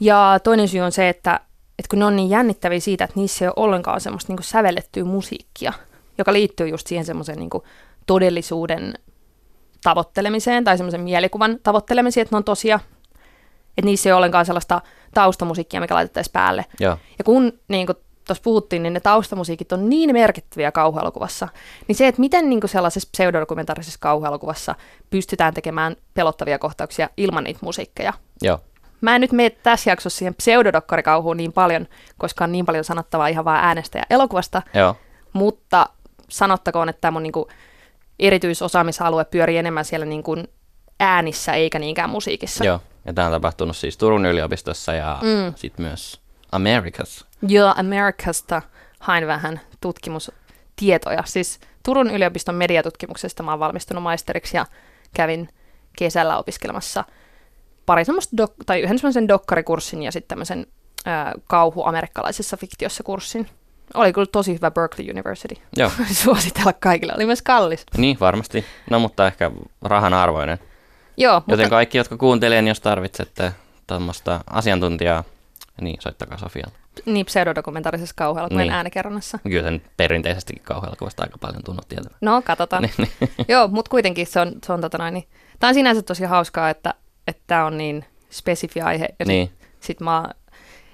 Ja 0.00 0.38
toinen 0.44 0.68
syy 0.68 0.80
on 0.80 0.92
se, 0.92 1.08
että 1.08 1.40
että 1.78 1.90
kun 1.90 1.98
ne 1.98 2.04
on 2.04 2.16
niin 2.16 2.30
jännittäviä 2.30 2.80
siitä, 2.80 3.04
että 3.04 3.20
niissä 3.20 3.44
ei 3.44 3.48
ole 3.48 3.54
ollenkaan 3.56 4.00
semmoista 4.00 4.32
niin 4.32 4.42
sävellettyä 4.42 5.04
musiikkia, 5.04 5.72
joka 6.18 6.32
liittyy 6.32 6.68
just 6.68 6.86
siihen 6.86 7.04
semmoiseen 7.04 7.38
niin 7.38 7.50
todellisuuden 8.06 8.94
tavoittelemiseen 9.82 10.64
tai 10.64 10.76
semmoisen 10.76 11.00
mielikuvan 11.00 11.58
tavoittelemiseen, 11.62 12.22
että 12.22 12.34
ne 12.34 12.36
on 12.36 12.44
tosia, 12.44 12.80
että 13.68 13.86
niissä 13.86 14.08
ei 14.08 14.12
ole 14.12 14.16
ollenkaan 14.16 14.46
sellaista 14.46 14.80
taustamusiikkia, 15.14 15.80
mikä 15.80 15.94
laitettaisiin 15.94 16.32
päälle. 16.32 16.64
Joo. 16.80 16.98
Ja 17.18 17.24
kun 17.24 17.52
niin 17.68 17.86
kuin 17.86 17.98
tuossa 18.28 18.42
puhuttiin, 18.42 18.82
niin 18.82 18.92
ne 18.92 19.00
taustamusiikit 19.00 19.72
on 19.72 19.88
niin 19.88 20.12
merkittäviä 20.12 20.72
kauhuelokuvassa, 20.72 21.48
niin 21.88 21.96
se, 21.96 22.06
että 22.06 22.20
miten 22.20 22.50
niin 22.50 22.60
kuin 22.60 22.70
sellaisessa 22.70 23.08
pseudodokumentaarisessa 23.12 23.98
kauhuelokuvassa 24.02 24.74
pystytään 25.10 25.54
tekemään 25.54 25.96
pelottavia 26.14 26.58
kohtauksia 26.58 27.08
ilman 27.16 27.44
niitä 27.44 27.60
musiikkeja. 27.62 28.12
Joo. 28.42 28.60
Mä 29.00 29.14
en 29.14 29.20
nyt 29.20 29.32
mene 29.32 29.50
tässä 29.50 29.90
jaksossa 29.90 30.18
siihen 30.18 30.34
pseudodokkarikauhuun 30.34 31.36
niin 31.36 31.52
paljon, 31.52 31.86
koska 32.18 32.44
on 32.44 32.52
niin 32.52 32.66
paljon 32.66 32.84
sanottavaa 32.84 33.28
ihan 33.28 33.44
vaan 33.44 33.64
äänestä 33.64 33.98
ja 33.98 34.04
elokuvasta, 34.10 34.62
Joo. 34.74 34.96
mutta 35.32 35.86
sanottakoon, 36.28 36.88
että 36.88 37.00
tämä 37.00 37.10
mun 37.10 37.22
niin 37.22 37.32
kuin 37.32 37.46
erityisosaamisalue 38.18 39.24
pyörii 39.24 39.56
enemmän 39.56 39.84
siellä 39.84 40.06
niin 40.06 40.22
kuin 40.22 40.48
äänissä 41.00 41.52
eikä 41.52 41.78
niinkään 41.78 42.10
musiikissa. 42.10 42.64
Joo. 42.64 42.80
Ja 43.04 43.12
tämä 43.12 43.26
on 43.26 43.32
tapahtunut 43.32 43.76
siis 43.76 43.96
Turun 43.96 44.26
yliopistossa 44.26 44.94
ja 44.94 45.18
mm. 45.22 45.54
sitten 45.56 45.86
myös 45.86 46.20
Amerikassa. 46.52 47.26
Joo, 47.42 47.74
Amerikasta 47.76 48.62
hain 49.00 49.26
vähän 49.26 49.60
tutkimustietoja. 49.80 51.22
Siis 51.26 51.60
Turun 51.88 52.10
yliopiston 52.10 52.54
mediatutkimuksesta 52.54 53.42
mä 53.42 53.50
oon 53.50 53.60
valmistunut 53.60 54.02
maisteriksi 54.02 54.56
ja 54.56 54.66
kävin 55.14 55.48
kesällä 55.98 56.38
opiskelemassa 56.38 57.04
pari 57.86 58.04
semmoista 58.04 58.36
dok- 58.42 58.64
tai 58.66 58.80
yhden 58.80 58.98
semmoisen 58.98 59.28
dokkarikurssin 59.28 60.02
ja 60.02 60.12
sitten 60.12 60.28
tämmöisen 60.28 60.66
ää, 61.04 61.32
kauhu 61.46 61.84
amerikkalaisessa 61.84 62.56
fiktiossa 62.56 63.02
kurssin. 63.02 63.48
Oli 63.94 64.12
kyllä 64.12 64.26
tosi 64.32 64.54
hyvä 64.54 64.70
Berkeley 64.70 65.10
University. 65.10 65.54
Joo. 65.76 65.90
Suositella 66.24 66.72
kaikille. 66.72 67.12
Oli 67.16 67.26
myös 67.26 67.42
kallis. 67.42 67.86
Niin, 67.96 68.16
varmasti. 68.20 68.64
No, 68.90 68.98
mutta 68.98 69.26
ehkä 69.26 69.50
rahan 69.82 70.14
arvoinen. 70.14 70.58
Joo, 71.16 71.34
Joten 71.34 71.64
mutta 71.64 71.70
kaikki, 71.70 71.98
jotka 71.98 72.16
kuuntelee, 72.16 72.62
niin 72.62 72.68
jos 72.68 72.80
tarvitsette 72.80 73.52
tuommoista 73.86 74.40
asiantuntijaa, 74.50 75.24
niin 75.80 75.96
soittakaa 76.00 76.38
Sofialle. 76.38 76.78
Niin 77.06 77.26
pseudodokumentaarisessa 77.26 78.14
kauhuelokuvien 78.18 78.66
Niin. 78.66 78.74
äänikerronnassa. 78.74 79.38
Kyllä 79.42 79.62
sen 79.62 79.82
perinteisestikin 79.96 80.62
kauhuelokuvasta 80.62 81.22
aika 81.22 81.38
paljon 81.38 81.62
tunnut 81.64 81.88
tietävän. 81.88 82.18
No, 82.20 82.42
katsotaan. 82.42 82.82
Niin, 82.98 83.08
Joo, 83.48 83.68
mutta 83.68 83.90
kuitenkin 83.90 84.26
se 84.26 84.40
on, 84.40 84.52
se 84.66 84.72
on 84.72 84.80
tota 84.80 84.98
noin, 84.98 85.14
niin, 85.14 85.28
tämä 85.60 85.68
on 85.68 85.74
sinänsä 85.74 86.02
tosi 86.02 86.24
hauskaa, 86.24 86.70
että 86.70 86.94
että 87.28 87.42
tämä 87.46 87.66
on 87.66 87.78
niin 87.78 88.04
spesifi 88.30 88.80
aihe. 88.80 89.08
Ja 89.18 89.24
Niin. 89.24 89.48
sit, 89.48 89.58
sit 89.80 90.00
mä 90.00 90.24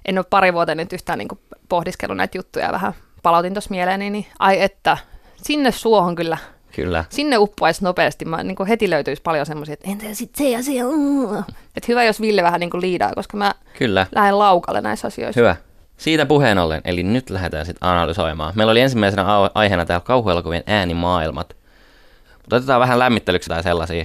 en 0.04 0.18
ole 0.18 0.26
pari 0.30 0.52
vuotta 0.52 0.74
nyt 0.74 0.92
yhtään 0.92 1.18
niin 1.18 1.28
pohdiskellut 1.68 2.16
näitä 2.16 2.38
juttuja 2.38 2.64
ja 2.66 2.72
vähän 2.72 2.92
palautin 3.22 3.54
tuossa 3.54 3.70
mieleeni, 3.70 4.10
niin 4.10 4.26
ai 4.38 4.62
että, 4.62 4.98
sinne 5.42 5.72
suohon 5.72 6.14
kyllä, 6.14 6.38
Kyllä. 6.76 7.04
sinne 7.08 7.38
uppoaisi 7.38 7.84
nopeasti. 7.84 8.24
Mä, 8.24 8.42
niin 8.42 8.66
heti 8.68 8.90
löytyisi 8.90 9.22
paljon 9.22 9.46
semmoisia, 9.46 9.72
että 9.72 9.90
entä 9.90 10.14
sitten 10.14 10.44
se 10.46 10.50
ja 10.50 10.62
se. 10.62 10.72
Että 11.76 11.86
hyvä, 11.88 12.04
jos 12.04 12.20
Ville 12.20 12.42
vähän 12.42 12.60
niin 12.60 12.70
liidaa, 12.80 13.12
koska 13.14 13.36
mä 13.36 13.54
Kyllä. 13.78 14.06
lähden 14.14 14.38
laukalle 14.38 14.80
näissä 14.80 15.06
asioissa. 15.06 15.40
Hyvä. 15.40 15.56
Siitä 15.96 16.26
puheen 16.26 16.58
ollen, 16.58 16.80
eli 16.84 17.02
nyt 17.02 17.30
lähdetään 17.30 17.66
sitten 17.66 17.88
analysoimaan. 17.88 18.52
Meillä 18.56 18.70
oli 18.70 18.80
ensimmäisenä 18.80 19.24
aiheena 19.54 19.86
täällä 19.86 20.04
kauhuelokuvien 20.04 20.62
äänimaailmat. 20.66 21.56
Mutta 22.38 22.56
otetaan 22.56 22.80
vähän 22.80 22.98
lämmittelyksi 22.98 23.48
tai 23.48 23.62
sellaisia, 23.62 24.04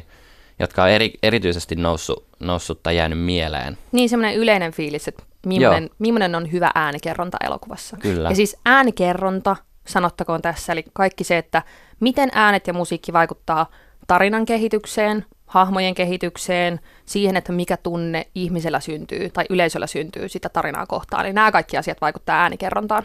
jotka 0.60 0.84
on 0.84 0.90
eri, 0.90 1.14
erityisesti 1.24 1.76
noussut, 1.76 2.28
noussut 2.40 2.84
tai 2.84 2.98
jäänyt 2.98 3.20
mieleen. 3.20 3.78
Niin 3.92 4.10
semmoinen 4.10 4.36
yleinen 4.36 4.72
fiilis, 4.72 5.08
että 5.08 5.24
millainen, 5.46 5.90
millainen 6.00 6.36
on 6.36 6.52
hyvä 6.52 6.72
äänikerronta 6.76 7.38
elokuvassa. 7.44 7.98
Kyllä. 7.98 8.30
Ja 8.30 8.36
siis 8.36 8.58
äänikerronta, 8.66 9.56
sanottakoon 9.88 10.42
tässä, 10.42 10.74
eli 10.74 10.86
kaikki 10.94 11.24
se, 11.24 11.38
että 11.38 11.64
miten 12.00 12.30
äänet 12.34 12.68
ja 12.68 12.74
musiikki 12.74 13.14
vaikuttaa 13.14 13.70
tarinan 14.08 14.46
kehitykseen, 14.46 15.26
hahmojen 15.50 15.96
kehitykseen, 15.96 16.80
siihen, 17.06 17.36
että 17.38 17.52
mikä 17.52 17.78
tunne 17.78 18.28
ihmisellä 18.36 18.80
syntyy 18.80 19.30
tai 19.30 19.46
yleisöllä 19.50 19.88
syntyy 19.88 20.30
sitä 20.30 20.50
tarinaa 20.50 20.86
kohtaan. 20.86 21.24
Niin 21.24 21.36
nämä 21.36 21.52
kaikki 21.52 21.78
asiat 21.78 22.02
vaikuttaa 22.02 22.42
äänikerrontaan. 22.42 23.04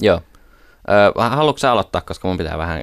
Joo. 0.00 0.20
Öö, 0.90 1.28
haluatko 1.30 1.58
sä 1.58 1.72
aloittaa, 1.72 2.00
koska 2.00 2.28
mun 2.28 2.38
pitää 2.38 2.58
vähän 2.58 2.82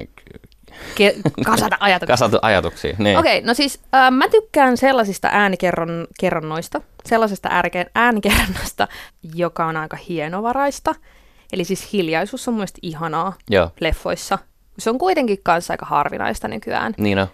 Ke- 0.94 1.44
kasata 1.44 1.76
ajatuksia. 1.80 2.12
kasata 2.12 2.38
ajatuksia. 2.42 2.96
Niin. 2.98 3.18
Okei, 3.18 3.38
okay, 3.38 3.46
no 3.46 3.54
siis 3.54 3.80
äh, 3.94 4.10
mä 4.10 4.28
tykkään 4.28 4.76
sellaisista 4.76 5.28
äänikerronnoista, 5.32 6.80
sellaisesta 7.06 7.48
äärike- 7.48 7.90
äänikerronnasta, 7.94 8.88
joka 9.34 9.66
on 9.66 9.76
aika 9.76 9.96
hienovaraista. 10.08 10.94
Eli 11.52 11.64
siis 11.64 11.92
hiljaisuus 11.92 12.48
on 12.48 12.54
mun 12.54 12.66
ihanaa 12.82 13.32
Joo, 13.50 13.70
leffoissa. 13.80 14.38
Se 14.78 14.90
on 14.90 14.98
kuitenkin 14.98 15.38
kanssa 15.42 15.72
aika 15.72 15.86
harvinaista 15.86 16.48
nykyään. 16.48 16.94
niin 16.98 17.18
on. 17.18 17.26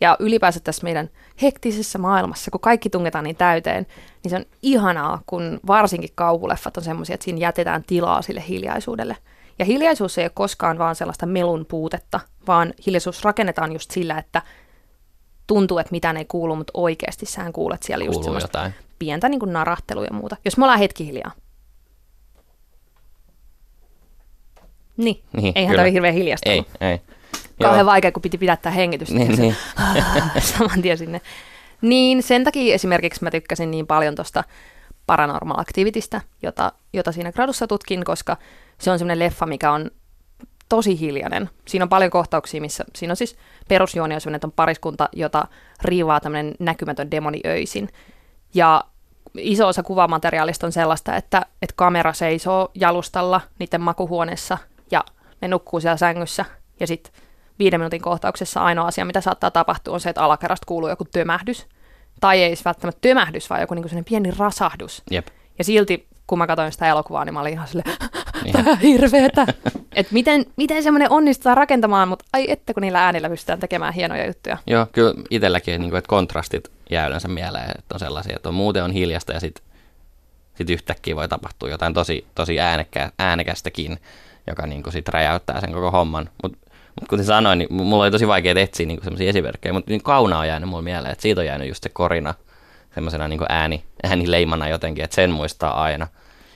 Ja 0.00 0.16
ylipäänsä 0.20 0.60
tässä 0.60 0.84
meidän 0.84 1.10
hektisessä 1.42 1.98
maailmassa, 1.98 2.50
kun 2.50 2.60
kaikki 2.60 2.90
tungetaan 2.90 3.24
niin 3.24 3.36
täyteen, 3.36 3.86
niin 4.24 4.30
se 4.30 4.36
on 4.36 4.44
ihanaa, 4.62 5.22
kun 5.26 5.60
varsinkin 5.66 6.10
kauhuleffat 6.14 6.76
on 6.76 6.82
semmoisia, 6.84 7.14
että 7.14 7.24
siinä 7.24 7.38
jätetään 7.38 7.84
tilaa 7.86 8.22
sille 8.22 8.44
hiljaisuudelle. 8.48 9.16
Ja 9.58 9.64
hiljaisuus 9.64 10.18
ei 10.18 10.24
ole 10.24 10.30
koskaan 10.34 10.78
vaan 10.78 10.94
sellaista 10.96 11.26
melun 11.26 11.66
puutetta, 11.68 12.20
vaan 12.46 12.74
hiljaisuus 12.86 13.24
rakennetaan 13.24 13.72
just 13.72 13.90
sillä, 13.90 14.18
että 14.18 14.42
tuntuu, 15.46 15.78
että 15.78 15.92
mitään 15.92 16.16
ei 16.16 16.24
kuulu, 16.24 16.56
mutta 16.56 16.70
oikeasti 16.74 17.26
sähän 17.26 17.52
kuulet 17.52 17.82
siellä 17.82 18.04
just 18.04 18.14
Kuuluu 18.14 18.24
semmoista 18.24 18.58
jotain. 18.58 18.74
pientä 18.98 19.28
niin 19.28 19.40
kuin 19.40 19.52
narahtelua 19.52 20.04
ja 20.04 20.12
muuta. 20.12 20.36
Jos 20.44 20.56
me 20.56 20.64
ollaan 20.64 20.78
hetki 20.78 21.06
hiljaa. 21.06 21.32
Niin, 24.96 25.22
Niin, 25.32 25.52
eihän 25.54 25.70
kyllä. 25.72 25.76
tämä 25.76 25.82
ole 25.86 25.92
hirveän 25.92 26.14
hiljasta 26.14 26.50
Ei, 26.50 26.64
ei. 26.80 27.00
Kauhean 27.62 27.78
Joo. 27.78 27.86
vaikea, 27.86 28.12
kun 28.12 28.22
piti 28.22 28.38
pidättää 28.38 28.72
hengitystä. 28.72 29.14
Niin, 29.14 29.38
niin. 29.38 29.56
saman 30.40 30.82
tien 30.82 30.98
sinne. 30.98 31.20
Niin 31.82 32.22
sen 32.22 32.44
takia 32.44 32.74
esimerkiksi 32.74 33.24
mä 33.24 33.30
tykkäsin 33.30 33.70
niin 33.70 33.86
paljon 33.86 34.14
tuosta 34.14 34.44
Paranormal 35.06 35.60
Activitystä, 35.60 36.20
jota, 36.42 36.72
jota 36.92 37.12
siinä 37.12 37.32
gradussa 37.32 37.66
tutkin, 37.66 38.04
koska 38.04 38.36
se 38.78 38.90
on 38.90 38.98
semmoinen 38.98 39.18
leffa, 39.18 39.46
mikä 39.46 39.72
on 39.72 39.90
tosi 40.68 41.00
hiljainen. 41.00 41.50
Siinä 41.68 41.82
on 41.82 41.88
paljon 41.88 42.10
kohtauksia, 42.10 42.60
missä 42.60 42.84
siinä 42.96 43.12
on 43.12 43.16
siis 43.16 43.36
perusjuoni 43.68 44.14
on 44.14 44.20
semmoinen, 44.20 44.36
että 44.36 44.46
on 44.46 44.52
pariskunta, 44.52 45.08
jota 45.12 45.46
riivaa 45.82 46.20
tämmöinen 46.20 46.54
näkymätön 46.58 47.10
demoni 47.10 47.40
öisin. 47.46 47.88
Ja 48.54 48.84
iso 49.38 49.68
osa 49.68 49.82
kuvamateriaalista 49.82 50.66
on 50.66 50.72
sellaista, 50.72 51.16
että, 51.16 51.46
että 51.62 51.74
kamera 51.76 52.12
seisoo 52.12 52.70
jalustalla 52.74 53.40
niiden 53.58 53.80
makuhuoneessa 53.80 54.58
ja 54.90 55.04
ne 55.40 55.48
nukkuu 55.48 55.80
siellä 55.80 55.96
sängyssä. 55.96 56.44
Ja 56.80 56.86
sitten 56.86 57.12
viiden 57.58 57.80
minuutin 57.80 58.02
kohtauksessa 58.02 58.60
ainoa 58.60 58.86
asia, 58.86 59.04
mitä 59.04 59.20
saattaa 59.20 59.50
tapahtua, 59.50 59.94
on 59.94 60.00
se, 60.00 60.08
että 60.10 60.22
alakerrasta 60.22 60.66
kuuluu 60.66 60.88
joku 60.88 61.04
tömähdys. 61.04 61.66
Tai 62.20 62.38
ei 62.38 62.48
edes 62.48 62.64
välttämättä 62.64 63.00
tömähdys, 63.00 63.50
vaan 63.50 63.60
joku 63.60 63.74
niin 63.74 63.84
sellainen 63.84 64.04
pieni 64.04 64.30
rasahdus. 64.38 65.02
Jep. 65.10 65.26
Ja 65.58 65.64
silti, 65.64 66.06
kun 66.26 66.38
mä 66.38 66.46
katsoin 66.46 66.72
sitä 66.72 66.88
elokuvaa, 66.88 67.24
niin 67.24 67.34
mä 67.34 67.40
olin 67.40 67.52
ihan 67.52 67.68
silleen, 67.68 67.96
Niin. 68.44 68.68
on 68.68 68.78
hirveetä. 68.78 69.46
että 69.96 70.12
miten, 70.12 70.46
miten 70.56 70.82
semmoinen 70.82 71.10
onnistutaan 71.10 71.56
rakentamaan, 71.56 72.08
mutta 72.08 72.24
ai 72.32 72.50
että 72.50 72.74
kun 72.74 72.80
niillä 72.80 73.04
äänillä 73.04 73.28
pystytään 73.30 73.60
tekemään 73.60 73.94
hienoja 73.94 74.26
juttuja. 74.26 74.56
Joo, 74.66 74.86
kyllä 74.92 75.14
itselläkin, 75.30 75.80
niin 75.80 75.90
kuin, 75.90 75.98
että 75.98 76.08
kontrastit 76.08 76.70
jää 76.90 77.06
yleensä 77.06 77.28
mieleen, 77.28 77.70
että 77.78 77.94
on 77.94 78.00
sellaisia, 78.00 78.36
että 78.36 78.48
on 78.48 78.54
muuten 78.54 78.84
on 78.84 78.90
hiljasta 78.90 79.32
ja 79.32 79.40
sitten 79.40 79.64
sit 80.54 80.70
yhtäkkiä 80.70 81.16
voi 81.16 81.28
tapahtua 81.28 81.68
jotain 81.68 81.94
tosi, 81.94 82.26
tosi 82.34 82.60
äänekä, 82.60 83.12
äänekästäkin, 83.18 83.98
joka 84.46 84.66
niin 84.66 84.82
kuin, 84.82 84.92
sit 84.92 85.08
räjäyttää 85.08 85.60
sen 85.60 85.72
koko 85.72 85.90
homman. 85.90 86.30
Mutta 86.42 86.58
kuten 87.10 87.24
sanoin, 87.24 87.58
niin 87.58 87.74
mulla 87.74 88.04
oli 88.04 88.10
tosi 88.10 88.28
vaikea 88.28 88.54
etsiä 88.56 88.86
niin 88.86 89.00
sellaisia 89.02 89.28
esimerkkejä, 89.28 89.72
mutta 89.72 89.90
niin 89.90 90.02
kauna 90.02 90.38
on 90.38 90.48
jäänyt 90.48 90.68
mulle 90.68 90.82
mieleen, 90.82 91.12
että 91.12 91.22
siitä 91.22 91.40
on 91.40 91.46
jäänyt 91.46 91.68
just 91.68 91.82
se 91.82 91.88
korina 91.88 92.34
semmoisena 92.94 93.28
niin 93.28 93.40
ääni, 93.48 93.84
äänileimana 94.02 94.68
jotenkin, 94.68 95.04
että 95.04 95.14
sen 95.14 95.30
muistaa 95.30 95.82
aina. 95.82 96.06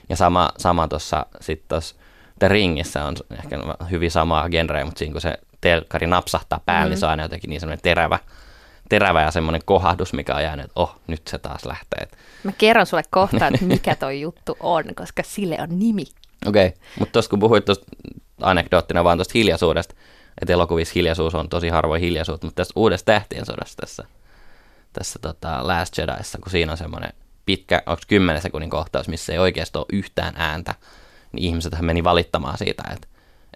Ja 0.09 0.15
sama, 0.15 0.49
sama 0.57 0.87
tuossa 0.87 1.25
sitten 1.41 1.67
tuossa 1.69 1.95
The 2.39 2.47
Ringissä 2.47 3.05
on 3.05 3.15
ehkä 3.31 3.59
hyvin 3.91 4.11
samaa 4.11 4.49
genreä, 4.49 4.85
mutta 4.85 4.99
siinä 4.99 5.11
kun 5.11 5.21
se 5.21 5.37
telkkari 5.61 6.07
napsahtaa 6.07 6.59
päälle, 6.65 6.85
mm. 6.85 6.89
niin 6.89 6.99
se 6.99 7.05
on 7.05 7.09
aina 7.09 7.23
jotenkin 7.23 7.49
niin 7.49 7.59
semmoinen 7.59 7.83
terävä, 7.83 8.19
terävä 8.89 9.21
ja 9.21 9.31
semmoinen 9.31 9.61
kohahdus, 9.65 10.13
mikä 10.13 10.35
on 10.35 10.43
jäänyt, 10.43 10.65
että 10.65 10.79
oh, 10.79 10.95
nyt 11.07 11.21
se 11.27 11.37
taas 11.37 11.65
lähtee. 11.65 12.07
Mä 12.43 12.51
kerron 12.57 12.85
sulle 12.85 13.03
kohta, 13.09 13.47
että 13.53 13.65
mikä 13.65 13.95
toi 13.95 14.21
juttu 14.21 14.57
on, 14.59 14.83
koska 14.95 15.23
sille 15.25 15.57
on 15.61 15.79
nimi. 15.79 16.03
Okei, 16.45 16.67
okay. 16.67 16.79
mutta 16.99 17.11
tuossa 17.13 17.29
kun 17.29 17.39
puhuit 17.39 17.65
tuosta 17.65 17.85
anekdoottina 18.41 19.03
vaan 19.03 19.17
tuosta 19.17 19.31
hiljaisuudesta, 19.35 19.95
että 20.41 20.53
elokuvissa 20.53 20.91
hiljaisuus 20.95 21.35
on 21.35 21.49
tosi 21.49 21.69
harvoin 21.69 22.01
hiljaisuutta, 22.01 22.47
mutta 22.47 22.55
tässä 22.55 22.73
uudessa 22.75 23.05
tähtien 23.05 23.45
sodassa 23.45 23.77
tässä, 23.77 24.03
tässä 24.93 25.19
tota 25.19 25.67
Last 25.67 25.97
Jediissa, 25.97 26.37
kun 26.37 26.51
siinä 26.51 26.71
on 26.71 26.77
semmoinen 26.77 27.13
pitkä, 27.45 27.83
onko 27.85 28.01
10 28.07 28.41
sekunnin 28.41 28.69
kohtaus, 28.69 29.07
missä 29.07 29.33
ei 29.33 29.39
oikeasti 29.39 29.77
ole 29.77 29.85
yhtään 29.93 30.33
ääntä, 30.37 30.75
niin 31.31 31.43
ihmiset 31.43 31.81
meni 31.81 32.03
valittamaan 32.03 32.57
siitä, 32.57 32.83
että 32.93 33.07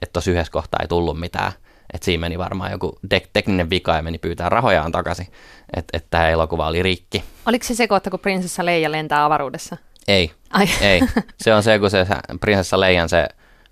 että 0.01 0.13
tuossa 0.13 0.31
yhdessä 0.31 0.51
kohtaa 0.51 0.79
ei 0.81 0.87
tullut 0.87 1.19
mitään. 1.19 1.51
Että 1.93 2.05
siinä 2.05 2.21
meni 2.21 2.37
varmaan 2.37 2.71
joku 2.71 2.99
tek- 3.13 3.29
tekninen 3.33 3.69
vika 3.69 3.95
ja 3.95 4.01
meni 4.01 4.17
pyytää 4.17 4.49
rahojaan 4.49 4.91
takaisin, 4.91 5.27
että 5.75 5.97
että 5.97 6.07
tämä 6.09 6.29
elokuva 6.29 6.67
oli 6.67 6.83
rikki. 6.83 7.23
Oliko 7.45 7.65
se 7.65 7.75
se 7.75 7.87
kohta, 7.87 8.09
kun 8.09 8.19
prinsessa 8.19 8.65
Leija 8.65 8.91
lentää 8.91 9.25
avaruudessa? 9.25 9.77
Ei, 10.07 10.31
Ai. 10.49 10.65
ei. 10.81 11.01
Se 11.37 11.53
on 11.53 11.63
se, 11.63 11.79
kun 11.79 11.89
se 11.89 12.07
prinsessa 12.39 12.79
Leijan 12.79 13.09
se 13.09 13.27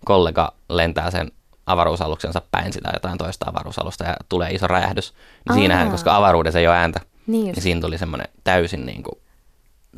kollega 0.05 0.53
lentää 0.69 1.11
sen 1.11 1.31
avaruusaluksensa 1.65 2.41
päin 2.51 2.73
sitä 2.73 2.89
jotain 2.93 3.17
toista 3.17 3.49
avaruusalusta 3.49 4.03
ja 4.03 4.15
tulee 4.29 4.51
iso 4.51 4.67
räjähdys. 4.67 5.13
Niin 5.49 5.59
siinähän, 5.59 5.85
Aa. 5.87 5.91
koska 5.91 6.15
avaruudessa 6.15 6.59
ei 6.59 6.67
ole 6.67 6.75
ääntä, 6.75 6.99
Niin 7.27 7.45
niin 7.45 7.61
siinä 7.61 7.81
tuli 7.81 7.97
semmoinen 7.97 8.27
täysin 8.43 8.85
niin 8.85 9.03
kuin, 9.03 9.15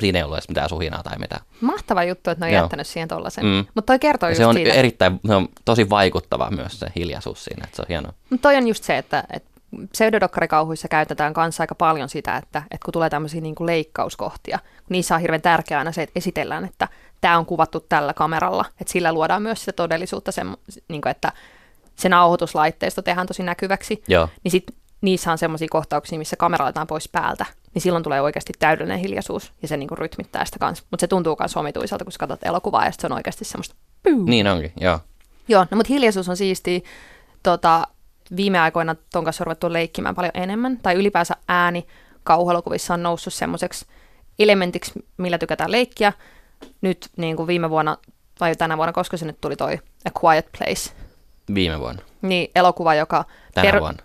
siinä 0.00 0.18
ei 0.18 0.22
ollut 0.22 0.36
edes 0.36 0.48
mitään 0.48 0.68
suhinaa 0.68 1.02
tai 1.02 1.18
mitään. 1.18 1.42
Mahtava 1.60 2.04
juttu, 2.04 2.30
että 2.30 2.44
ne 2.44 2.48
on 2.50 2.54
Joo. 2.54 2.62
jättänyt 2.62 2.86
siihen 2.86 3.08
tollasen. 3.08 3.44
Mm. 3.44 3.64
Mutta 3.74 3.92
toi 3.92 3.98
kertoo 3.98 4.28
Ja 4.28 4.30
just 4.30 4.38
se 4.38 4.46
on 4.46 4.54
siitä. 4.54 4.72
erittäin, 4.72 5.20
se 5.26 5.34
on 5.34 5.48
tosi 5.64 5.90
vaikuttava 5.90 6.50
myös 6.50 6.80
se 6.80 6.86
hiljaisuus 6.96 7.44
siinä, 7.44 7.64
että 7.64 7.76
se 7.76 7.82
on 7.82 7.88
hienoa. 7.88 8.12
Mutta 8.30 8.42
toi 8.48 8.56
on 8.56 8.68
just 8.68 8.84
se, 8.84 8.98
että, 8.98 9.24
että 9.30 9.48
pseudodokkarikauhuissa 9.92 10.88
käytetään 10.88 11.34
kanssa 11.34 11.62
aika 11.62 11.74
paljon 11.74 12.08
sitä, 12.08 12.36
että, 12.36 12.62
että 12.70 12.84
kun 12.84 12.92
tulee 12.92 13.10
tämmöisiä 13.10 13.40
niin 13.40 13.54
leikkauskohtia, 13.60 14.58
niissä 14.88 15.14
on 15.14 15.20
hirveän 15.20 15.42
tärkeää 15.42 15.78
aina 15.78 15.92
se, 15.92 16.02
että 16.02 16.12
esitellään, 16.18 16.64
että 16.64 16.88
tämä 17.20 17.38
on 17.38 17.46
kuvattu 17.46 17.80
tällä 17.80 18.14
kameralla, 18.14 18.64
että 18.80 18.92
sillä 18.92 19.12
luodaan 19.12 19.42
myös 19.42 19.60
sitä 19.60 19.72
todellisuutta, 19.72 20.32
sen, 20.32 20.56
niin 20.88 21.02
kuin, 21.02 21.10
että 21.10 21.32
se 21.98 22.08
nauhoituslaitteisto 22.08 23.02
tehdään 23.02 23.26
tosi 23.26 23.42
näkyväksi, 23.42 24.02
Joo, 24.08 24.28
niin 24.44 24.52
sit 24.52 24.64
niissä 25.00 25.32
on 25.32 25.38
semmoisia 25.38 25.68
kohtauksia, 25.70 26.18
missä 26.18 26.36
kamera 26.36 26.64
laitetaan 26.64 26.86
pois 26.86 27.08
päältä, 27.08 27.46
niin 27.74 27.82
silloin 27.82 28.04
tulee 28.04 28.20
oikeasti 28.20 28.52
täydellinen 28.58 28.98
hiljaisuus, 28.98 29.52
ja 29.62 29.68
se 29.68 29.76
niin 29.76 29.88
kuin 29.88 29.98
rytmittää 29.98 30.44
sitä 30.44 30.58
kanssa. 30.58 30.84
Mutta 30.90 31.00
se 31.00 31.06
tuntuu 31.06 31.36
myös 31.40 31.56
omituiselta, 31.56 32.04
kun 32.04 32.12
sä 32.12 32.18
katsot 32.18 32.44
elokuvaa, 32.44 32.84
ja 32.84 32.92
se 32.92 33.06
on 33.06 33.12
oikeasti 33.12 33.44
semmoista 33.44 33.74
pyy. 34.02 34.24
niin 34.24 34.46
onkin, 34.46 34.72
joo. 34.80 35.00
Joo, 35.48 35.66
no 35.70 35.76
mutta 35.76 35.92
hiljaisuus 35.92 36.28
on 36.28 36.36
siistiä. 36.36 36.80
Tota, 37.42 37.86
viime 38.36 38.58
aikoina 38.58 38.96
ton 39.12 39.24
kanssa 39.24 39.42
on 39.42 39.46
ruvettu 39.46 39.72
leikkimään 39.72 40.14
paljon 40.14 40.32
enemmän, 40.34 40.76
tai 40.76 40.94
ylipäänsä 40.94 41.36
ääni 41.48 41.86
kauhuelokuvissa 42.24 42.94
on 42.94 43.02
noussut 43.02 43.34
semmoiseksi 43.34 43.86
elementiksi, 44.38 44.92
millä 45.16 45.38
tykätään 45.38 45.72
leikkiä. 45.72 46.12
Nyt 46.80 47.08
niin 47.16 47.36
kuin 47.36 47.46
viime 47.46 47.70
vuonna, 47.70 47.96
vai 48.40 48.56
tänä 48.56 48.76
vuonna, 48.76 48.92
koska 48.92 49.16
se 49.16 49.26
nyt 49.26 49.40
tuli 49.40 49.56
toi 49.56 49.78
A 50.04 50.10
Quiet 50.24 50.48
Place, 50.58 50.92
Viime 51.54 51.80
vuonna, 51.80 52.02
niin 52.22 52.50
elokuva, 52.54 52.94
joka... 52.94 53.24
tänä 53.54 53.80
vuonna. 53.80 54.02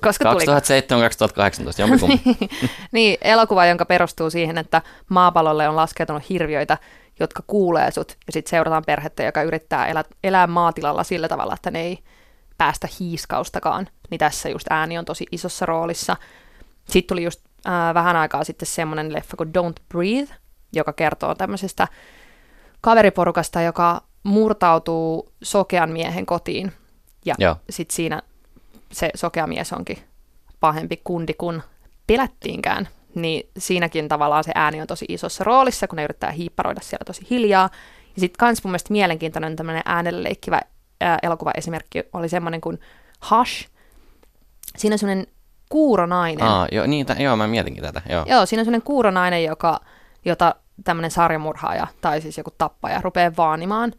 Koska 0.00 0.32
tuli 0.32 0.44
2007-2018, 0.44 0.48
jompikumpi. 1.78 2.22
niin, 2.92 3.18
elokuva, 3.20 3.66
jonka 3.66 3.84
perustuu 3.84 4.30
siihen, 4.30 4.58
että 4.58 4.82
maapallolle 5.08 5.68
on 5.68 5.76
laskeutunut 5.76 6.28
hirviöitä, 6.28 6.78
jotka 7.20 7.42
kuulee 7.46 7.90
sut, 7.90 8.16
ja 8.26 8.32
sitten 8.32 8.50
seurataan 8.50 8.84
perhettä, 8.86 9.22
joka 9.22 9.42
yrittää 9.42 9.86
elää, 9.86 10.04
elää 10.24 10.46
maatilalla 10.46 11.04
sillä 11.04 11.28
tavalla, 11.28 11.54
että 11.54 11.70
ne 11.70 11.80
ei 11.80 11.98
päästä 12.58 12.88
hiiskaustakaan. 13.00 13.88
Niin 14.10 14.18
tässä 14.18 14.48
just 14.48 14.66
ääni 14.70 14.98
on 14.98 15.04
tosi 15.04 15.26
isossa 15.32 15.66
roolissa. 15.66 16.16
Sitten 16.84 17.08
tuli 17.08 17.24
just 17.24 17.40
äh, 17.66 17.94
vähän 17.94 18.16
aikaa 18.16 18.44
sitten 18.44 18.66
semmoinen 18.66 19.12
leffa 19.12 19.36
kuin 19.36 19.52
Don't 19.58 19.82
Breathe, 19.88 20.34
joka 20.72 20.92
kertoo 20.92 21.34
tämmöisestä 21.34 21.88
kaveriporukasta, 22.80 23.62
joka 23.62 24.02
murtautuu 24.22 25.32
sokean 25.42 25.90
miehen 25.90 26.26
kotiin. 26.26 26.72
Ja 27.24 27.34
sitten 27.70 27.96
siinä 27.96 28.22
se 28.92 29.10
sokea 29.14 29.46
mies 29.46 29.72
onkin 29.72 29.98
pahempi 30.60 31.00
kundi 31.04 31.34
kuin 31.34 31.62
pelättiinkään. 32.06 32.88
Niin 33.14 33.50
siinäkin 33.58 34.08
tavallaan 34.08 34.44
se 34.44 34.52
ääni 34.54 34.80
on 34.80 34.86
tosi 34.86 35.04
isossa 35.08 35.44
roolissa, 35.44 35.88
kun 35.88 35.96
ne 35.96 36.04
yrittää 36.04 36.30
hiipparoida 36.30 36.80
siellä 36.80 37.04
tosi 37.04 37.26
hiljaa. 37.30 37.70
Ja 38.16 38.20
sitten 38.20 38.38
kans 38.38 38.64
mun 38.64 38.70
mielestä 38.70 38.92
mielenkiintoinen 38.92 39.56
tämmöinen 39.56 39.82
äänellä 39.86 40.22
leikkivä 40.22 40.60
ää, 41.00 41.18
elokuvaesimerkki 41.22 42.02
oli 42.12 42.28
semmoinen 42.28 42.60
kuin 42.60 42.80
Hush. 43.30 43.68
Siinä 44.76 44.94
on 44.94 44.98
semmoinen 44.98 45.26
kuuronainen. 45.68 46.46
Aa, 46.46 46.68
joo, 46.72 46.86
niin, 46.86 47.06
t- 47.06 47.18
joo, 47.20 47.36
mä 47.36 47.46
mietinkin 47.46 47.82
tätä, 47.82 48.02
joo. 48.08 48.24
Joo, 48.28 48.46
siinä 48.46 48.60
on 48.60 48.64
semmoinen 48.64 48.82
kuuronainen, 48.86 49.44
joka, 49.44 49.80
jota 50.24 50.54
tämmöinen 50.84 51.10
sarjamurhaaja 51.10 51.86
tai 52.00 52.20
siis 52.20 52.38
joku 52.38 52.50
tappaja 52.58 53.00
rupeaa 53.02 53.32
vaanimaan. 53.36 53.92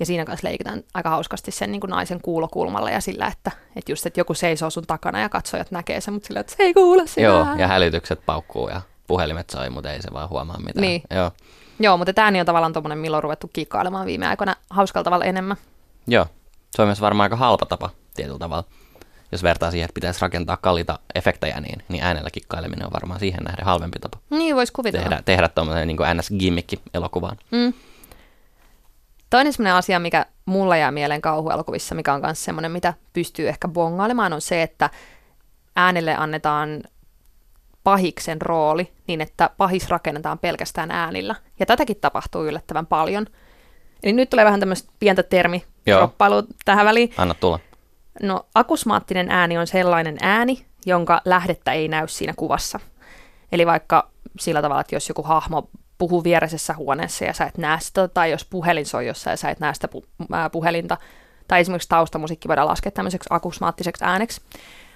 Ja 0.00 0.06
siinä 0.06 0.24
kanssa 0.24 0.48
leikitään 0.48 0.82
aika 0.94 1.10
hauskasti 1.10 1.50
sen 1.50 1.72
niin 1.72 1.80
kuin 1.80 1.90
naisen 1.90 2.20
kuulokulmalla 2.20 2.90
ja 2.90 3.00
sillä, 3.00 3.26
että, 3.26 3.50
että 3.76 3.92
just, 3.92 4.06
että 4.06 4.20
joku 4.20 4.34
seisoo 4.34 4.70
sun 4.70 4.86
takana 4.86 5.20
ja 5.20 5.28
katsojat 5.28 5.70
näkee 5.70 6.00
sen, 6.00 6.14
mutta 6.14 6.26
sillä, 6.26 6.40
että 6.40 6.54
se 6.56 6.62
ei 6.62 6.74
kuule 6.74 7.06
sitä. 7.06 7.20
Joo, 7.20 7.46
ja 7.58 7.66
hälytykset 7.66 8.20
paukkuu 8.26 8.68
ja 8.68 8.80
puhelimet 9.06 9.50
soi, 9.50 9.70
mutta 9.70 9.92
ei 9.92 10.02
se 10.02 10.08
vaan 10.12 10.28
huomaa 10.28 10.58
mitään. 10.58 10.80
Niin. 10.82 11.02
Joo, 11.14 11.30
Joo, 11.80 11.96
mutta 11.96 12.12
tämä 12.12 12.40
on 12.40 12.46
tavallaan 12.46 12.72
tommonen, 12.72 12.98
milloin 12.98 13.18
on 13.18 13.22
ruvettu 13.22 13.50
kikkailemaan 13.52 14.06
viime 14.06 14.26
aikoina 14.26 14.56
hauskalla 14.70 15.04
tavalla 15.04 15.24
enemmän. 15.24 15.56
joo. 16.06 16.26
Se 16.70 16.82
on 16.82 16.88
myös 16.88 17.00
varmaan 17.00 17.24
aika 17.26 17.36
halpa 17.36 17.66
tapa 17.66 17.90
tietyllä 18.14 18.38
tavalla. 18.38 18.64
Jos 19.32 19.42
vertaa 19.42 19.70
siihen, 19.70 19.84
että 19.84 19.94
pitäisi 19.94 20.20
rakentaa 20.22 20.56
kalliita 20.56 20.98
efektejä, 21.14 21.60
niin, 21.60 21.82
niin 21.88 22.04
äänellä 22.04 22.30
kikkaileminen 22.30 22.86
on 22.86 22.92
varmaan 22.92 23.20
siihen 23.20 23.42
nähden 23.44 23.64
halvempi 23.64 23.98
tapa 23.98 24.18
Niin, 24.30 24.56
voisi 24.56 24.72
kuvitella. 24.72 25.08
tehdä, 25.08 25.22
tehdä 25.24 25.48
tuommoisen 25.48 25.88
niin 25.88 25.98
NS-gimmikki 25.98 26.80
elokuvaan. 26.94 27.36
Mm. 27.50 27.72
Toinen 29.30 29.52
semmoinen 29.52 29.74
asia, 29.74 29.98
mikä 29.98 30.26
mulla 30.46 30.76
jää 30.76 30.90
mieleen 30.90 31.22
kauhuelokuvissa, 31.22 31.94
mikä 31.94 32.14
on 32.14 32.20
myös 32.20 32.44
semmoinen, 32.44 32.72
mitä 32.72 32.94
pystyy 33.12 33.48
ehkä 33.48 33.68
bongailemaan, 33.68 34.32
on 34.32 34.40
se, 34.40 34.62
että 34.62 34.90
äänelle 35.76 36.16
annetaan 36.16 36.82
pahiksen 37.84 38.42
rooli 38.42 38.92
niin, 39.06 39.20
että 39.20 39.50
pahis 39.56 39.88
rakennetaan 39.88 40.38
pelkästään 40.38 40.90
äänillä. 40.90 41.34
Ja 41.60 41.66
tätäkin 41.66 41.96
tapahtuu 42.00 42.44
yllättävän 42.44 42.86
paljon. 42.86 43.26
Eli 44.02 44.12
nyt 44.12 44.30
tulee 44.30 44.44
vähän 44.44 44.60
tämmöistä 44.60 44.92
pientä 44.98 45.22
termi 45.22 45.64
tähän 46.64 46.86
väliin. 46.86 47.14
Anna 47.16 47.34
tulla. 47.34 47.60
No, 48.22 48.46
akusmaattinen 48.54 49.30
ääni 49.30 49.58
on 49.58 49.66
sellainen 49.66 50.16
ääni, 50.20 50.66
jonka 50.86 51.20
lähdettä 51.24 51.72
ei 51.72 51.88
näy 51.88 52.08
siinä 52.08 52.32
kuvassa. 52.36 52.80
Eli 53.52 53.66
vaikka 53.66 54.10
sillä 54.40 54.62
tavalla, 54.62 54.80
että 54.80 54.96
jos 54.96 55.08
joku 55.08 55.22
hahmo 55.22 55.68
puhuu 55.98 56.24
viereisessä 56.24 56.74
huoneessa 56.74 57.24
ja 57.24 57.32
sä 57.32 57.44
et 57.44 57.58
näe 57.58 57.80
sitä, 57.80 58.08
tai 58.08 58.30
jos 58.30 58.44
puhelin 58.44 58.86
soi 58.86 59.06
jossain 59.06 59.32
ja 59.32 59.36
sä 59.36 59.50
et 59.50 59.60
näe 59.60 59.74
sitä 59.74 59.88
pu- 59.94 60.26
ää, 60.32 60.50
puhelinta, 60.50 60.96
tai 61.48 61.60
esimerkiksi 61.60 61.88
taustamusiikki 61.88 62.48
voidaan 62.48 62.68
laskea 62.68 62.92
tämmöiseksi 62.92 63.28
akusmaattiseksi 63.30 64.04
ääneksi. 64.04 64.40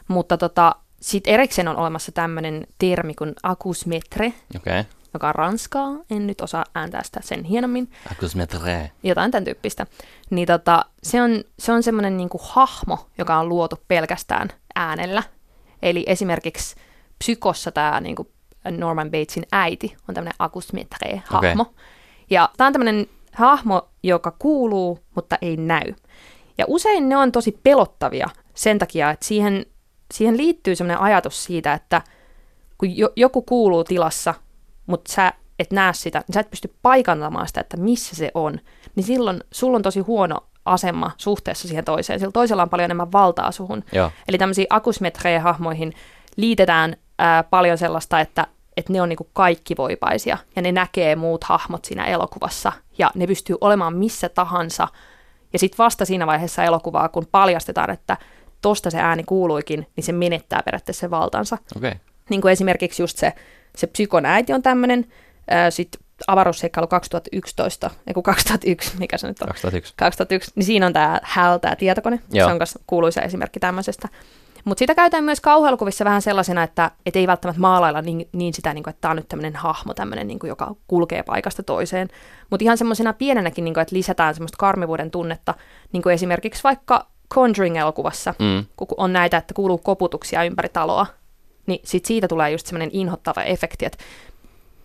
Mutta 0.08 0.38
tota, 0.38 0.74
sitten 1.00 1.34
erikseen 1.34 1.68
on 1.68 1.76
olemassa 1.76 2.12
tämmöinen 2.12 2.66
termi 2.78 3.14
kuin 3.14 3.34
akusmetre. 3.42 4.32
Okay. 4.56 4.84
joka 5.14 5.28
on 5.28 5.34
ranskaa, 5.34 5.88
en 6.10 6.26
nyt 6.26 6.40
osaa 6.40 6.64
ääntää 6.74 7.02
sitä 7.04 7.20
sen 7.22 7.44
hienommin, 7.44 7.90
Akusmetre. 8.12 8.90
jotain 9.02 9.30
tämän 9.30 9.44
tyyppistä, 9.44 9.86
niin 10.30 10.46
tota, 10.46 10.84
se 11.02 11.22
on, 11.22 11.44
se 11.58 11.72
on 11.72 11.82
semmoinen 11.82 12.16
niinku 12.16 12.40
hahmo, 12.42 13.06
joka 13.18 13.38
on 13.38 13.48
luotu 13.48 13.76
pelkästään 13.88 14.48
äänellä. 14.74 15.22
Eli 15.82 16.04
esimerkiksi 16.06 16.76
Psykossa 17.18 17.72
tämä 17.72 18.00
niinku 18.00 18.30
Norman 18.70 19.10
Batesin 19.10 19.46
äiti 19.52 19.96
on 20.08 20.14
tämmöinen 20.14 20.34
akusmetre-hahmo. 20.38 21.62
Okei. 21.62 21.74
Ja 22.30 22.48
tämä 22.56 22.66
on 22.66 22.72
tämmöinen 22.72 23.06
hahmo, 23.32 23.88
joka 24.02 24.36
kuuluu, 24.38 24.98
mutta 25.14 25.38
ei 25.42 25.56
näy. 25.56 25.94
Ja 26.58 26.64
usein 26.68 27.08
ne 27.08 27.16
on 27.16 27.32
tosi 27.32 27.60
pelottavia 27.62 28.28
sen 28.54 28.78
takia, 28.78 29.10
että 29.10 29.26
siihen, 29.26 29.66
siihen 30.14 30.36
liittyy 30.36 30.76
semmoinen 30.76 31.02
ajatus 31.02 31.44
siitä, 31.44 31.72
että 31.72 32.02
kun 32.78 32.96
jo, 32.96 33.12
joku 33.16 33.42
kuuluu 33.42 33.84
tilassa, 33.84 34.34
mutta 34.86 35.12
sä 35.12 35.32
et 35.58 35.70
näe 35.70 35.92
sitä, 35.92 36.18
niin 36.18 36.34
sä 36.34 36.40
et 36.40 36.50
pysty 36.50 36.74
paikantamaan 36.82 37.46
sitä, 37.46 37.60
että 37.60 37.76
missä 37.76 38.16
se 38.16 38.30
on, 38.34 38.60
niin 38.94 39.04
silloin 39.04 39.40
sulla 39.52 39.76
on 39.76 39.82
tosi 39.82 40.00
huono 40.00 40.36
asema 40.64 41.10
suhteessa 41.16 41.68
siihen 41.68 41.84
toiseen. 41.84 42.18
Sillä 42.18 42.32
toisella 42.32 42.62
on 42.62 42.70
paljon 42.70 42.84
enemmän 42.84 43.12
valtaa 43.12 43.52
suhun. 43.52 43.84
Joo. 43.92 44.10
Eli 44.28 44.38
tämmöisiin 44.38 44.66
akusmetrejä-hahmoihin 44.70 45.92
liitetään 46.36 46.96
ää, 47.20 47.42
paljon 47.42 47.78
sellaista, 47.78 48.20
että, 48.20 48.46
että 48.76 48.92
ne 48.92 49.02
on 49.02 49.08
niinku 49.08 49.28
kaikkivoipaisia 49.32 50.38
ja 50.56 50.62
ne 50.62 50.72
näkee 50.72 51.16
muut 51.16 51.44
hahmot 51.44 51.84
siinä 51.84 52.04
elokuvassa 52.04 52.72
ja 52.98 53.10
ne 53.14 53.26
pystyy 53.26 53.56
olemaan 53.60 53.96
missä 53.96 54.28
tahansa. 54.28 54.88
Ja 55.52 55.58
sitten 55.58 55.78
vasta 55.78 56.04
siinä 56.04 56.26
vaiheessa 56.26 56.64
elokuvaa, 56.64 57.08
kun 57.08 57.26
paljastetaan, 57.32 57.90
että 57.90 58.16
tosta 58.62 58.90
se 58.90 58.98
ääni 58.98 59.24
kuuluikin, 59.24 59.86
niin 59.96 60.04
se 60.04 60.12
menettää 60.12 60.62
periaatteessa 60.64 61.00
sen 61.00 61.10
valtansa. 61.10 61.58
Okay. 61.76 61.92
Niin 62.28 62.40
kuin 62.40 62.52
esimerkiksi 62.52 63.02
just 63.02 63.18
se, 63.18 63.32
se 63.76 63.86
psykon 63.86 64.26
äiti 64.26 64.52
on 64.52 64.62
tämmöinen, 64.62 65.06
sitten 65.70 66.00
avaruusseikkailu 66.26 66.86
2011, 66.86 67.90
ei 68.06 68.14
kun 68.14 68.22
2001, 68.22 68.96
mikä 68.98 69.18
se 69.18 69.26
nyt 69.28 69.42
on? 69.42 69.48
2001. 69.48 69.94
2001, 69.96 70.52
niin 70.54 70.64
siinä 70.64 70.86
on 70.86 70.92
tämä 70.92 71.20
HAL, 71.22 71.58
tämä 71.58 71.76
tietokone. 71.76 72.20
Joo. 72.32 72.48
Se 72.48 72.52
on 72.52 72.58
myös 72.58 72.78
kuuluisa 72.86 73.22
esimerkki 73.22 73.60
tämmöisestä. 73.60 74.08
Mutta 74.64 74.78
sitä 74.78 74.94
käytetään 74.94 75.24
myös 75.24 75.40
kauhuelokuvissa 75.40 76.04
vähän 76.04 76.22
sellaisena, 76.22 76.62
että 76.62 76.90
et 77.06 77.16
ei 77.16 77.26
välttämättä 77.26 77.60
maalailla 77.60 78.02
niin, 78.02 78.28
niin 78.32 78.54
sitä, 78.54 78.74
niin 78.74 78.84
kuin, 78.84 78.90
että 78.90 79.00
tämä 79.00 79.10
on 79.10 79.16
nyt 79.16 79.28
tämmöinen 79.28 79.56
hahmo, 79.56 79.94
tämmöinen, 79.94 80.26
niin 80.26 80.38
kuin, 80.38 80.48
joka 80.48 80.74
kulkee 80.86 81.22
paikasta 81.22 81.62
toiseen. 81.62 82.08
Mutta 82.50 82.64
ihan 82.64 82.78
semmoisena 82.78 83.12
pienenäkin, 83.12 83.64
niin 83.64 83.74
kuin, 83.74 83.82
että 83.82 83.96
lisätään 83.96 84.34
semmoista 84.34 84.56
karmivuuden 84.58 85.10
tunnetta, 85.10 85.54
niin 85.92 86.02
kuin 86.02 86.14
esimerkiksi 86.14 86.64
vaikka 86.64 87.06
Conjuring-elokuvassa, 87.34 88.34
Mm. 88.38 88.64
kun 88.76 88.88
on 88.96 89.12
näitä, 89.12 89.36
että 89.36 89.54
kuuluu 89.54 89.78
koputuksia 89.78 90.44
ympäri 90.44 90.68
taloa, 90.68 91.06
niin 91.66 91.80
sit 91.84 92.04
siitä 92.04 92.28
tulee 92.28 92.50
just 92.50 92.66
semmoinen 92.66 92.90
inhottava 92.92 93.42
efekti, 93.42 93.86
että 93.86 93.98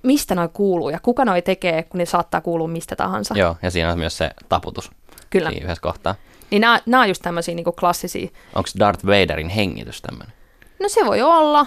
mistä 0.04 0.36
noi 0.36 0.50
kuuluu 0.54 0.90
ja 0.90 1.00
kuka 1.00 1.26
noi 1.26 1.42
tekee, 1.42 1.84
kun 1.84 1.98
ne 1.98 2.06
saattaa 2.06 2.42
kuulua 2.42 2.68
mistä 2.68 2.96
tahansa. 2.96 3.34
Joo, 3.38 3.58
ja 3.62 3.72
siinä 3.72 3.92
on 3.92 4.00
myös 4.00 4.18
se 4.18 4.32
taputus 4.50 4.92
Kyllä. 5.30 5.50
siinä 5.50 5.66
yhdessä 5.66 5.82
kohtaa. 5.82 6.16
Niin 6.52 6.62
nämä, 6.62 6.80
nämä 6.86 7.04
on 7.04 7.10
just 7.10 7.22
tämmöisiä 7.22 7.56
niin 7.56 7.66
klassisia. 7.80 8.30
Onko 8.56 8.70
Darth 8.80 9.06
Vaderin 9.06 9.50
hengitys 9.50 10.02
tämmöinen? 10.02 10.34
No 10.80 10.90
se 10.90 11.06
voi 11.06 11.22
olla. 11.22 11.66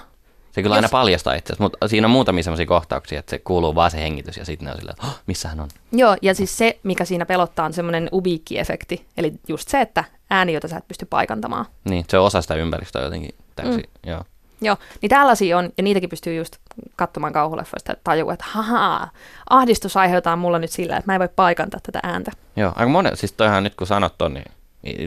Se 0.52 0.62
kyllä 0.62 0.76
Jos- 0.76 0.84
aina 0.84 0.88
paljastaa 0.88 1.34
itse 1.34 1.52
asiassa, 1.52 1.62
mutta 1.64 1.88
siinä 1.88 2.06
on 2.06 2.10
muutamia 2.10 2.42
sellaisia 2.42 2.66
kohtauksia, 2.66 3.18
että 3.18 3.30
se 3.30 3.38
kuuluu 3.38 3.74
vaan 3.74 3.90
se 3.90 3.98
hengitys 3.98 4.36
ja 4.36 4.44
sitten 4.44 4.66
ne 4.66 4.72
on 4.72 4.78
silleen, 4.78 4.94
että 4.94 5.06
oh, 5.06 5.20
missä 5.26 5.48
hän 5.48 5.60
on. 5.60 5.68
Joo, 5.92 6.16
ja 6.22 6.34
siis 6.34 6.58
se, 6.58 6.78
mikä 6.82 7.04
siinä 7.04 7.26
pelottaa, 7.26 7.66
on 7.66 7.72
semmoinen 7.72 8.08
ubiikki-efekti. 8.12 9.04
Eli 9.16 9.32
just 9.48 9.68
se, 9.68 9.80
että 9.80 10.04
ääni, 10.30 10.52
jota 10.52 10.68
sä 10.68 10.76
et 10.76 10.88
pysty 10.88 11.06
paikantamaan. 11.06 11.66
Niin, 11.84 12.04
se 12.08 12.18
on 12.18 12.26
osa 12.26 12.42
sitä 12.42 12.54
ympäristöä 12.54 13.02
jotenkin 13.02 13.34
täysin, 13.56 13.84
mm. 14.04 14.10
joo. 14.10 14.24
Joo, 14.60 14.76
niin 15.02 15.10
tällaisia 15.10 15.58
on, 15.58 15.70
ja 15.76 15.82
niitäkin 15.82 16.08
pystyy 16.08 16.34
just 16.34 16.56
katsomaan 16.96 17.32
kauhuleffoista, 17.32 17.92
että 17.92 18.04
tajuu, 18.04 18.30
että 18.30 18.44
haha, 18.48 19.08
ahdistus 19.50 19.96
aiheutetaan 19.96 20.38
mulla 20.38 20.58
nyt 20.58 20.70
sillä, 20.70 20.96
että 20.96 21.10
mä 21.10 21.14
en 21.14 21.18
voi 21.18 21.28
paikantaa 21.36 21.80
tätä 21.82 22.00
ääntä. 22.02 22.32
Joo, 22.56 22.72
aika 22.76 22.88
monen, 22.88 23.16
siis 23.16 23.32
toihan 23.32 23.64
nyt 23.64 23.74
kun 23.74 23.86
sanot 23.86 24.18
ton, 24.18 24.34
niin 24.34 24.52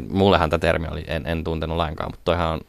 mullehan 0.10 0.50
tämä 0.50 0.60
termi 0.60 0.88
oli, 0.92 1.04
en, 1.08 1.26
en 1.26 1.44
tuntenut 1.44 1.78
lainkaan, 1.78 2.12
mutta 2.12 2.26
toihan 2.26 2.48
on 2.48 2.62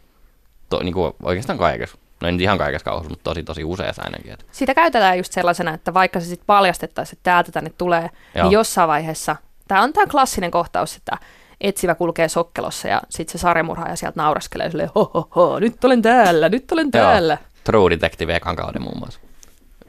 to, 0.69 0.83
niin 0.83 0.95
kuin 0.95 1.13
oikeastaan 1.23 1.59
kaikessa, 1.59 1.99
no 2.21 2.29
ei 2.29 2.33
nyt 2.33 2.41
ihan 2.41 2.59
kaikessa 2.59 2.85
kauhussa, 2.85 3.11
mutta 3.11 3.25
tosi 3.25 3.43
tosi 3.43 3.65
useassa 3.65 4.03
ainakin. 4.03 4.33
Että. 4.33 4.45
Sitä 4.53 4.75
käytetään 4.75 5.19
just 5.19 5.33
sellaisena, 5.33 5.75
että 5.75 5.95
vaikka 5.95 6.21
se 6.21 6.27
sitten 6.27 6.47
paljastettaisiin, 6.47 7.17
että 7.17 7.31
täältä 7.31 7.53
tänne 7.53 7.71
tulee, 7.79 8.11
Joo. 8.35 8.45
niin 8.45 8.53
jossain 8.53 8.89
vaiheessa, 8.89 9.37
tämä 9.69 9.83
on 9.83 9.93
tämä 9.93 10.07
klassinen 10.07 10.51
kohtaus, 10.51 10.97
että 10.97 11.19
etsivä 11.61 11.95
kulkee 11.95 12.29
sokkelossa 12.29 12.89
ja 12.89 13.03
sitten 13.09 13.33
se 13.33 13.39
sarjamurhaaja 13.39 13.97
sieltä 13.97 14.21
nauraskelee 14.21 14.71
silleen, 14.71 14.91
ho, 14.95 15.11
ho, 15.15 15.29
ho, 15.37 15.59
nyt 15.59 15.85
olen 15.85 16.03
täällä, 16.03 16.49
nyt 16.49 16.73
olen 16.73 16.91
täällä. 16.91 17.33
Joo, 17.41 17.49
True 17.65 17.91
Detective 17.91 18.37
ekan 18.37 18.57
kauden 18.57 18.83
muun 18.83 18.99
muassa. 18.99 19.21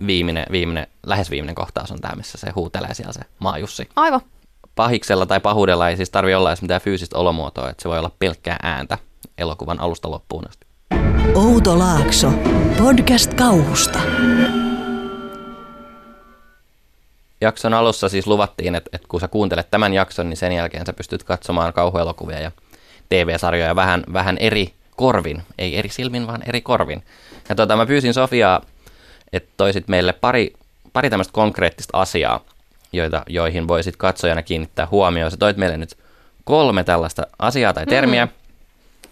Viimeinen, 0.08 0.46
viimeinen, 0.52 0.88
lähes 1.06 1.32
viimeinen 1.32 1.56
kohtaus 1.56 1.92
on 1.92 2.02
tämä, 2.02 2.16
missä 2.16 2.38
se 2.38 2.50
huutelee 2.50 2.94
siellä 2.94 3.14
se 3.14 3.22
maajussi. 3.40 3.90
Aivan. 3.96 4.22
Pahiksella 4.76 5.26
tai 5.26 5.40
pahuudella 5.40 5.90
ei 5.90 5.98
siis 5.98 6.10
tarvi 6.10 6.34
olla 6.34 6.50
edes 6.50 6.62
mitään 6.62 6.82
fyysistä 6.82 7.18
olomuotoa, 7.18 7.70
että 7.70 7.84
se 7.84 7.90
voi 7.90 8.00
olla 8.00 8.12
pelkkää 8.20 8.58
ääntä 8.64 8.98
elokuvan 9.38 9.80
alusta 9.80 10.12
loppuun 10.12 10.44
asti. 10.50 10.68
Outo 11.36 11.80
Laakso. 11.80 12.32
Podcast 12.78 13.34
kauhusta. 13.34 14.00
Jakson 17.42 17.74
alussa 17.74 18.10
siis 18.10 18.28
luvattiin, 18.28 18.76
että, 18.76 18.90
että 18.94 19.08
kun 19.08 19.20
sä 19.20 19.28
kuuntelet 19.28 19.72
tämän 19.72 19.94
jakson, 19.94 20.30
niin 20.30 20.38
sen 20.38 20.52
jälkeen 20.52 20.86
sä 20.86 20.94
pystyt 20.94 21.24
katsomaan 21.24 21.74
kauhuelokuvia 21.74 22.40
ja 22.40 22.52
TV-sarjoja 23.10 23.76
vähän, 23.76 24.04
vähän 24.14 24.38
eri 24.38 24.74
korvin. 24.96 25.44
Ei 25.58 25.78
eri 25.78 25.90
silmin, 25.90 26.28
vaan 26.28 26.44
eri 26.46 26.62
korvin. 26.62 27.04
Ja 27.50 27.56
tota, 27.56 27.76
mä 27.76 27.86
pyysin 27.86 28.14
Sofiaa, 28.14 28.62
että 29.34 29.50
toisit 29.58 29.88
meille 29.88 30.14
pari, 30.14 30.54
pari 30.94 31.10
tämmöistä 31.10 31.34
konkreettista 31.34 31.98
asiaa, 31.98 32.40
joita, 32.94 33.24
joihin 33.30 33.68
voisit 33.68 33.98
katsojana 33.98 34.42
kiinnittää 34.42 34.88
huomioon. 34.92 35.32
Sä 35.32 35.38
toit 35.38 35.58
meille 35.58 35.78
nyt 35.78 35.98
kolme 36.44 36.84
tällaista 36.84 37.28
asiaa 37.40 37.74
tai 37.74 37.86
termiä, 37.86 38.28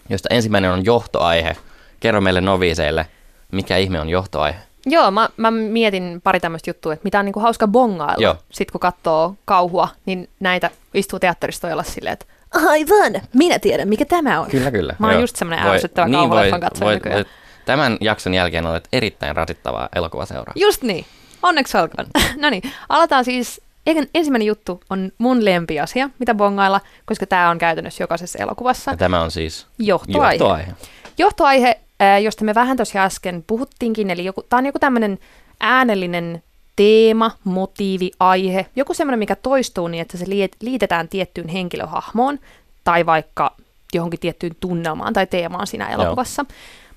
joista 0.08 0.28
ensimmäinen 0.30 0.70
on 0.70 0.84
johtoaihe. 0.84 1.56
Kerro 2.00 2.20
meille 2.20 2.40
noviiseille, 2.40 3.06
mikä 3.52 3.76
ihme 3.76 4.00
on 4.00 4.08
johtoaihe. 4.08 4.58
Joo, 4.86 5.10
mä, 5.10 5.28
mä 5.36 5.50
mietin 5.50 6.20
pari 6.24 6.40
tämmöistä 6.40 6.70
juttua, 6.70 6.92
että 6.92 7.04
mitä 7.04 7.18
on 7.18 7.24
niinku 7.24 7.40
hauska 7.40 7.68
bongailla. 7.68 8.22
Joo. 8.22 8.36
Sitten 8.50 8.72
kun 8.72 8.80
katsoo 8.80 9.34
kauhua, 9.44 9.88
niin 10.06 10.28
näitä 10.40 10.70
istuu 10.94 11.18
teatteristoilla 11.18 11.82
silleen, 11.82 12.12
että 12.12 12.26
Aivan, 12.54 13.22
minä 13.34 13.58
tiedän 13.58 13.88
mikä 13.88 14.04
tämä 14.04 14.40
on. 14.40 14.50
Kyllä, 14.50 14.70
kyllä. 14.70 14.96
Mä 14.98 15.06
oon 15.06 15.14
Joo. 15.14 15.20
just 15.20 15.36
semmonen 15.36 15.66
ärsyttävä 15.66 16.10
kauhuleffan 16.10 16.60
katsoja 16.60 16.94
nykyään. 16.94 17.24
Tämän 17.64 17.96
jakson 18.00 18.34
jälkeen 18.34 18.66
olet 18.66 18.88
erittäin 18.92 19.36
rasittavaa 19.36 19.88
elokuvaseuraa. 19.94 20.52
just 20.56 20.82
niin, 20.82 21.06
onneksi 21.42 21.78
olkoon. 21.78 22.06
no 22.42 22.50
niin, 22.50 22.62
aloitetaan 22.88 23.24
siis. 23.24 23.60
En- 23.86 24.08
Ensimmäinen 24.14 24.46
juttu 24.46 24.80
on 24.90 25.12
mun 25.18 25.44
lempiasia, 25.44 26.10
mitä 26.18 26.34
bongailla, 26.34 26.80
koska 27.04 27.26
tämä 27.26 27.50
on 27.50 27.58
käytännössä 27.58 28.02
jokaisessa 28.02 28.38
elokuvassa. 28.38 28.90
Ja 28.90 28.96
tämä 28.96 29.20
on 29.20 29.30
siis 29.30 29.66
Johtoaihe. 29.78 30.34
johtoaihe. 30.34 30.72
Johtoaihe, 31.18 31.80
josta 32.22 32.44
me 32.44 32.54
vähän 32.54 32.76
tuossa 32.76 33.02
äsken 33.04 33.44
puhuttiinkin, 33.46 34.10
eli 34.10 34.24
joku, 34.24 34.42
tämä 34.42 34.58
on 34.58 34.66
joku 34.66 34.78
tämmöinen 34.78 35.18
äänellinen 35.60 36.42
teema, 36.76 37.30
motiivi, 37.44 38.10
aihe, 38.20 38.66
joku 38.76 38.94
semmoinen, 38.94 39.18
mikä 39.18 39.36
toistuu 39.36 39.88
niin, 39.88 40.02
että 40.02 40.18
se 40.18 40.26
liitetään 40.60 41.08
tiettyyn 41.08 41.48
henkilöhahmoon 41.48 42.38
tai 42.84 43.06
vaikka 43.06 43.54
johonkin 43.94 44.20
tiettyyn 44.20 44.56
tunnelmaan 44.60 45.12
tai 45.12 45.26
teemaan 45.26 45.66
siinä 45.66 45.88
elokuvassa. 45.88 46.44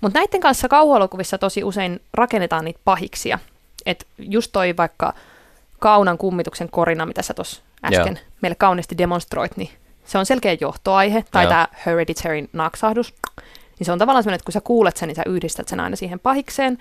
Mutta 0.02 0.20
näiden 0.20 0.42
kanssa 0.42 0.68
kauhuelokuvissa 0.68 1.38
tosi 1.38 1.64
usein 1.64 2.00
rakennetaan 2.14 2.66
niitä 2.66 2.80
pahiksia. 2.86 3.40
Et 3.86 4.08
just 4.18 4.52
toi 4.52 4.78
vaikka 4.78 5.14
Kaunan 5.80 6.18
kummituksen 6.18 6.70
korina, 6.70 7.06
mitä 7.06 7.22
sä 7.22 7.34
tuossa 7.34 7.62
äsken 7.86 8.14
Joo. 8.16 8.26
meille 8.42 8.56
kauniisti 8.56 8.98
demonstroit, 8.98 9.58
niin 9.58 9.70
se 10.06 10.18
on 10.18 10.26
selkeä 10.26 10.58
johtoaihe, 10.62 11.26
tai 11.32 11.48
tämä 11.48 11.68
hereditary 11.86 12.48
naksahdus. 12.54 13.14
Niin 13.80 13.86
se 13.86 13.92
on 13.92 14.00
tavallaan 14.00 14.24
semmoinen, 14.24 14.36
että 14.36 14.46
kun 14.46 14.54
sä 14.54 14.62
kuulet 14.62 14.98
sen, 14.98 15.08
niin 15.08 15.16
sä 15.16 15.24
yhdistät 15.26 15.68
sen 15.68 15.80
aina 15.80 15.96
siihen 15.96 16.20
pahikseen. 16.20 16.78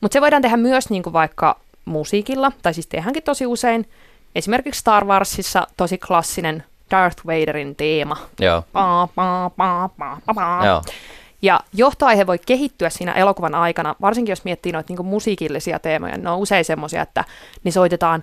Mutta 0.00 0.12
se 0.12 0.20
voidaan 0.20 0.42
tehdä 0.42 0.56
myös 0.56 0.90
niin 0.90 1.02
kuin 1.02 1.12
vaikka 1.12 1.60
musiikilla, 1.84 2.52
tai 2.62 2.74
siis 2.74 2.86
tehdäänkin 2.86 3.22
tosi 3.22 3.46
usein. 3.46 3.88
Esimerkiksi 4.34 4.80
Star 4.80 5.04
Warsissa 5.04 5.66
tosi 5.76 5.98
klassinen 5.98 6.64
Darth 6.90 7.26
Vaderin 7.26 7.76
teema. 7.76 8.16
Joo. 8.40 8.64
Pa, 8.72 9.08
pa, 9.14 9.50
pa, 9.56 9.90
pa, 9.98 10.18
pa, 10.26 10.34
pa. 10.34 10.66
Joo. 10.66 10.82
Ja 11.42 11.60
johtoaihe 11.74 12.26
voi 12.26 12.38
kehittyä 12.38 12.90
siinä 12.90 13.12
elokuvan 13.12 13.54
aikana, 13.54 13.94
varsinkin 14.00 14.32
jos 14.32 14.44
miettii 14.44 14.72
noita 14.72 14.94
niin 14.94 15.06
musiikillisia 15.06 15.78
teemoja. 15.78 16.16
Ne 16.16 16.30
on 16.30 16.38
usein 16.38 16.64
semmoisia, 16.64 17.02
että 17.02 17.24
ne 17.64 17.70
soitetaan 17.70 18.22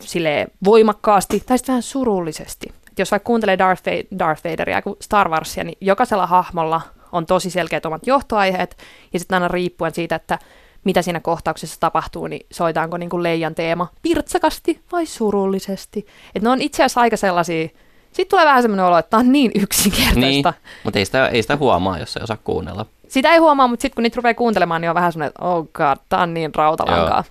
sille 0.00 0.46
voimakkaasti 0.64 1.42
tai 1.46 1.58
sitten 1.58 1.72
vähän 1.72 1.82
surullisesti. 1.82 2.66
Et 2.90 2.98
jos 2.98 3.10
vaikka 3.10 3.26
kuuntelee 3.26 3.58
Darth, 3.58 3.82
Va- 3.86 4.18
Darth 4.18 4.44
Vaderia 4.44 4.82
kuin 4.82 4.96
Star 5.00 5.28
Warsia, 5.28 5.64
niin 5.64 5.78
jokaisella 5.80 6.26
hahmolla 6.26 6.80
on 7.12 7.26
tosi 7.26 7.50
selkeät 7.50 7.86
omat 7.86 8.06
johtoaiheet, 8.06 8.76
ja 9.12 9.18
sitten 9.18 9.36
aina 9.36 9.48
riippuen 9.48 9.94
siitä, 9.94 10.14
että 10.14 10.38
mitä 10.84 11.02
siinä 11.02 11.20
kohtauksessa 11.20 11.80
tapahtuu, 11.80 12.26
niin 12.26 12.46
soitaanko 12.52 12.96
niin 12.96 13.22
leijan 13.22 13.54
teema 13.54 13.88
pirtsakasti 14.02 14.80
vai 14.92 15.06
surullisesti. 15.06 16.06
Et 16.34 16.42
ne 16.42 16.48
on 16.48 16.60
itse 16.60 16.82
asiassa 16.82 17.00
aika 17.00 17.16
sellaisia, 17.16 17.68
sitten 18.14 18.30
tulee 18.30 18.44
vähän 18.44 18.62
semmoinen 18.62 18.86
olo, 18.86 18.98
että 18.98 19.10
tämä 19.10 19.20
on 19.20 19.32
niin 19.32 19.50
yksinkertaista. 19.54 20.20
Niin, 20.20 20.44
mutta 20.84 20.98
ei 20.98 21.04
sitä, 21.04 21.28
ei 21.28 21.42
sitä 21.42 21.56
huomaa, 21.56 21.98
jos 21.98 22.16
ei 22.16 22.22
osaa 22.22 22.36
kuunnella. 22.44 22.86
Sitä 23.08 23.32
ei 23.32 23.38
huomaa, 23.38 23.66
mutta 23.66 23.82
sitten 23.82 23.94
kun 23.94 24.02
niitä 24.02 24.16
rupeaa 24.16 24.34
kuuntelemaan, 24.34 24.80
niin 24.80 24.90
on 24.90 24.94
vähän 24.94 25.12
semmoinen, 25.12 25.28
että 25.28 25.44
oh 25.44 25.68
god, 25.72 25.96
tää 26.08 26.20
on 26.20 26.34
niin 26.34 26.54
rautalankaa. 26.54 27.24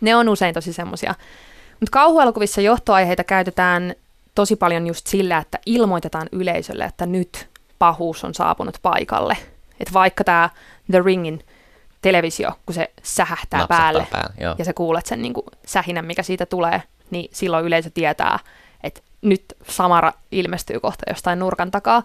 Ne 0.00 0.16
on 0.16 0.28
usein 0.28 0.54
tosi 0.54 0.72
semmoisia. 0.72 1.14
Mutta 1.80 1.90
kauhuelokuvissa 1.90 2.60
johtoaiheita 2.60 3.24
käytetään 3.24 3.94
tosi 4.34 4.56
paljon 4.56 4.86
just 4.86 5.06
sillä, 5.06 5.38
että 5.38 5.58
ilmoitetaan 5.66 6.28
yleisölle, 6.32 6.84
että 6.84 7.06
nyt 7.06 7.48
pahuus 7.78 8.24
on 8.24 8.34
saapunut 8.34 8.78
paikalle. 8.82 9.36
Että 9.80 9.92
vaikka 9.92 10.24
tämä 10.24 10.50
The 10.90 11.02
Ringin 11.04 11.44
televisio, 12.02 12.52
kun 12.66 12.74
se 12.74 12.90
sähähtää 13.02 13.60
Napsahtaa 13.60 13.84
päälle, 13.84 14.06
päälle, 14.12 14.34
joo. 14.40 14.54
ja 14.58 14.64
sä 14.64 14.72
kuulet 14.72 15.06
sen 15.06 15.22
niin 15.22 15.34
kuin 15.34 15.46
sähinän, 15.66 16.04
mikä 16.04 16.22
siitä 16.22 16.46
tulee, 16.46 16.82
niin 17.10 17.30
silloin 17.32 17.64
yleisö 17.64 17.90
tietää, 17.90 18.38
että 18.82 19.00
nyt 19.22 19.44
Samara 19.68 20.12
ilmestyy 20.32 20.80
kohta 20.80 21.04
jostain 21.10 21.38
nurkan 21.38 21.70
takaa. 21.70 22.02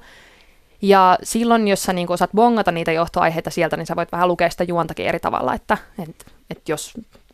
Ja 0.82 1.17
silloin, 1.23 1.67
jos 1.67 1.84
sä 1.84 1.93
niin 1.93 2.12
osaat 2.12 2.32
bongata 2.36 2.71
niitä 2.71 2.91
johtoaiheita 2.91 3.49
sieltä, 3.49 3.77
niin 3.77 3.86
sä 3.86 3.95
voit 3.95 4.12
vähän 4.12 4.27
lukea 4.27 4.49
sitä 4.49 4.63
juontakin 4.63 5.06
eri 5.06 5.19
tavalla, 5.19 5.53
että, 5.53 5.77
että, 6.03 6.25
että 6.49 6.71
jos 6.71 6.93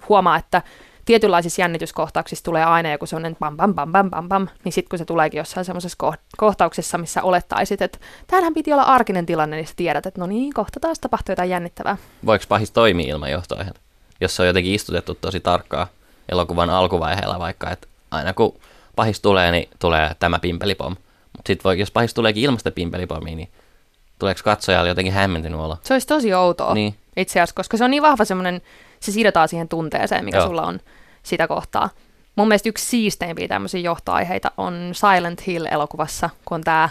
huomaa, 0.09 0.37
että 0.37 0.61
tietynlaisissa 1.05 1.61
jännityskohtauksissa 1.61 2.43
tulee 2.43 2.63
aina 2.63 2.91
joku 2.91 3.05
sellainen 3.05 3.35
pam 3.35 3.57
pam 3.57 3.75
pam 3.75 3.91
pam 3.91 4.09
pam 4.09 4.29
pam, 4.29 4.47
niin 4.63 4.73
sitten 4.73 4.89
kun 4.89 4.99
se 4.99 5.05
tuleekin 5.05 5.37
jossain 5.37 5.65
semmoisessa 5.65 5.97
koht- 6.07 6.37
kohtauksessa, 6.37 6.97
missä 6.97 7.23
olettaisit, 7.23 7.81
että 7.81 7.97
täällähän 8.27 8.53
piti 8.53 8.73
olla 8.73 8.83
arkinen 8.83 9.25
tilanne, 9.25 9.55
niin 9.55 9.67
sä 9.67 9.73
tiedät, 9.75 10.05
että 10.05 10.21
no 10.21 10.27
niin, 10.27 10.53
kohta 10.53 10.79
taas 10.79 10.99
tapahtuu 10.99 11.31
jotain 11.31 11.49
jännittävää. 11.49 11.97
Voiko 12.25 12.45
pahis 12.49 12.71
toimia 12.71 13.09
ilman 13.09 13.31
johtoaiheita? 13.31 13.79
Jos 14.21 14.35
se 14.35 14.41
on 14.41 14.47
jotenkin 14.47 14.73
istutettu 14.73 15.15
tosi 15.15 15.39
tarkkaa 15.39 15.87
elokuvan 16.29 16.69
alkuvaiheella 16.69 17.39
vaikka, 17.39 17.71
että 17.71 17.87
aina 18.11 18.33
kun 18.33 18.59
pahis 18.95 19.21
tulee, 19.21 19.51
niin 19.51 19.69
tulee 19.79 20.11
tämä 20.19 20.39
pimpelipom. 20.39 20.91
Mutta 21.37 21.47
sitten 21.47 21.63
voi, 21.63 21.79
jos 21.79 21.91
pahis 21.91 22.13
tuleekin 22.13 22.43
ilmasta 22.43 22.71
pimpelipommia, 22.71 23.35
niin 23.35 23.49
tuleeko 24.19 24.41
katsojalle 24.43 24.89
jotenkin 24.89 25.13
hämmentynyt 25.13 25.59
olo? 25.59 25.77
Se 25.81 25.93
olisi 25.93 26.07
tosi 26.07 26.33
outoa 26.33 26.73
Niin. 26.73 26.95
itse 27.17 27.39
asiassa, 27.39 27.55
koska 27.55 27.77
se 27.77 27.83
on 27.83 27.91
niin 27.91 28.03
vahva 28.03 28.25
semmoinen, 28.25 28.61
se 28.99 29.11
sidotaan 29.11 29.47
siihen 29.49 29.67
tunteeseen, 29.69 30.25
mikä 30.25 30.37
Joo. 30.37 30.47
sulla 30.47 30.61
on 30.61 30.79
sitä 31.23 31.47
kohtaa. 31.47 31.89
Mun 32.35 32.47
mielestä 32.47 32.69
yksi 32.69 32.85
siisteimpiä 32.85 33.47
tämmöisiä 33.47 33.79
johtoaiheita 33.81 34.51
on 34.57 34.91
Silent 34.93 35.47
Hill-elokuvassa, 35.47 36.29
kun 36.45 36.55
on 36.55 36.61
tämä 36.61 36.89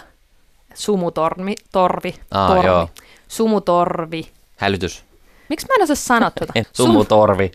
sumutorvi, 0.73 1.55
torvi, 1.71 2.15
Aa, 2.31 2.47
torvi, 2.47 2.67
joo. 2.67 2.89
sumutorvi. 3.27 4.29
Hälytys. 4.57 5.03
Miksi 5.49 5.67
mä 5.67 5.75
en 5.75 5.83
osaa 5.83 5.95
sanoa 5.95 6.31
tuota? 6.39 6.53
Sumutorvi. 6.73 7.51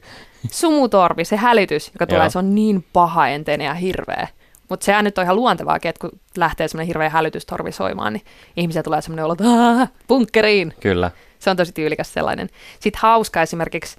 sumutorvi, 0.50 1.24
se 1.24 1.36
hälytys, 1.36 1.90
joka 1.94 2.06
tulee, 2.06 2.30
se 2.30 2.38
on 2.38 2.54
niin 2.54 2.84
paha 2.92 3.28
enteinen 3.28 3.64
ja 3.64 3.74
hirveä. 3.74 4.28
Mutta 4.68 4.84
sehän 4.86 5.04
nyt 5.04 5.18
on 5.18 5.24
ihan 5.24 5.36
luontevaakin, 5.36 5.88
että 5.88 6.00
kun 6.00 6.20
lähtee 6.36 6.68
semmoinen 6.68 6.86
hirveä 6.86 7.10
hälytystorvi 7.10 7.72
soimaan, 7.72 8.12
niin 8.12 8.24
ihmisiä 8.56 8.82
tulee 8.82 9.02
semmoinen 9.02 9.24
olo, 9.24 9.32
että 9.32 9.44
"Aah, 9.44 9.88
bunkkeriin. 10.08 10.74
Kyllä. 10.80 11.10
Se 11.38 11.50
on 11.50 11.56
tosi 11.56 11.72
tyylikäs 11.72 12.12
sellainen. 12.12 12.48
Sitten 12.80 13.00
hauska 13.02 13.42
esimerkiksi 13.42 13.96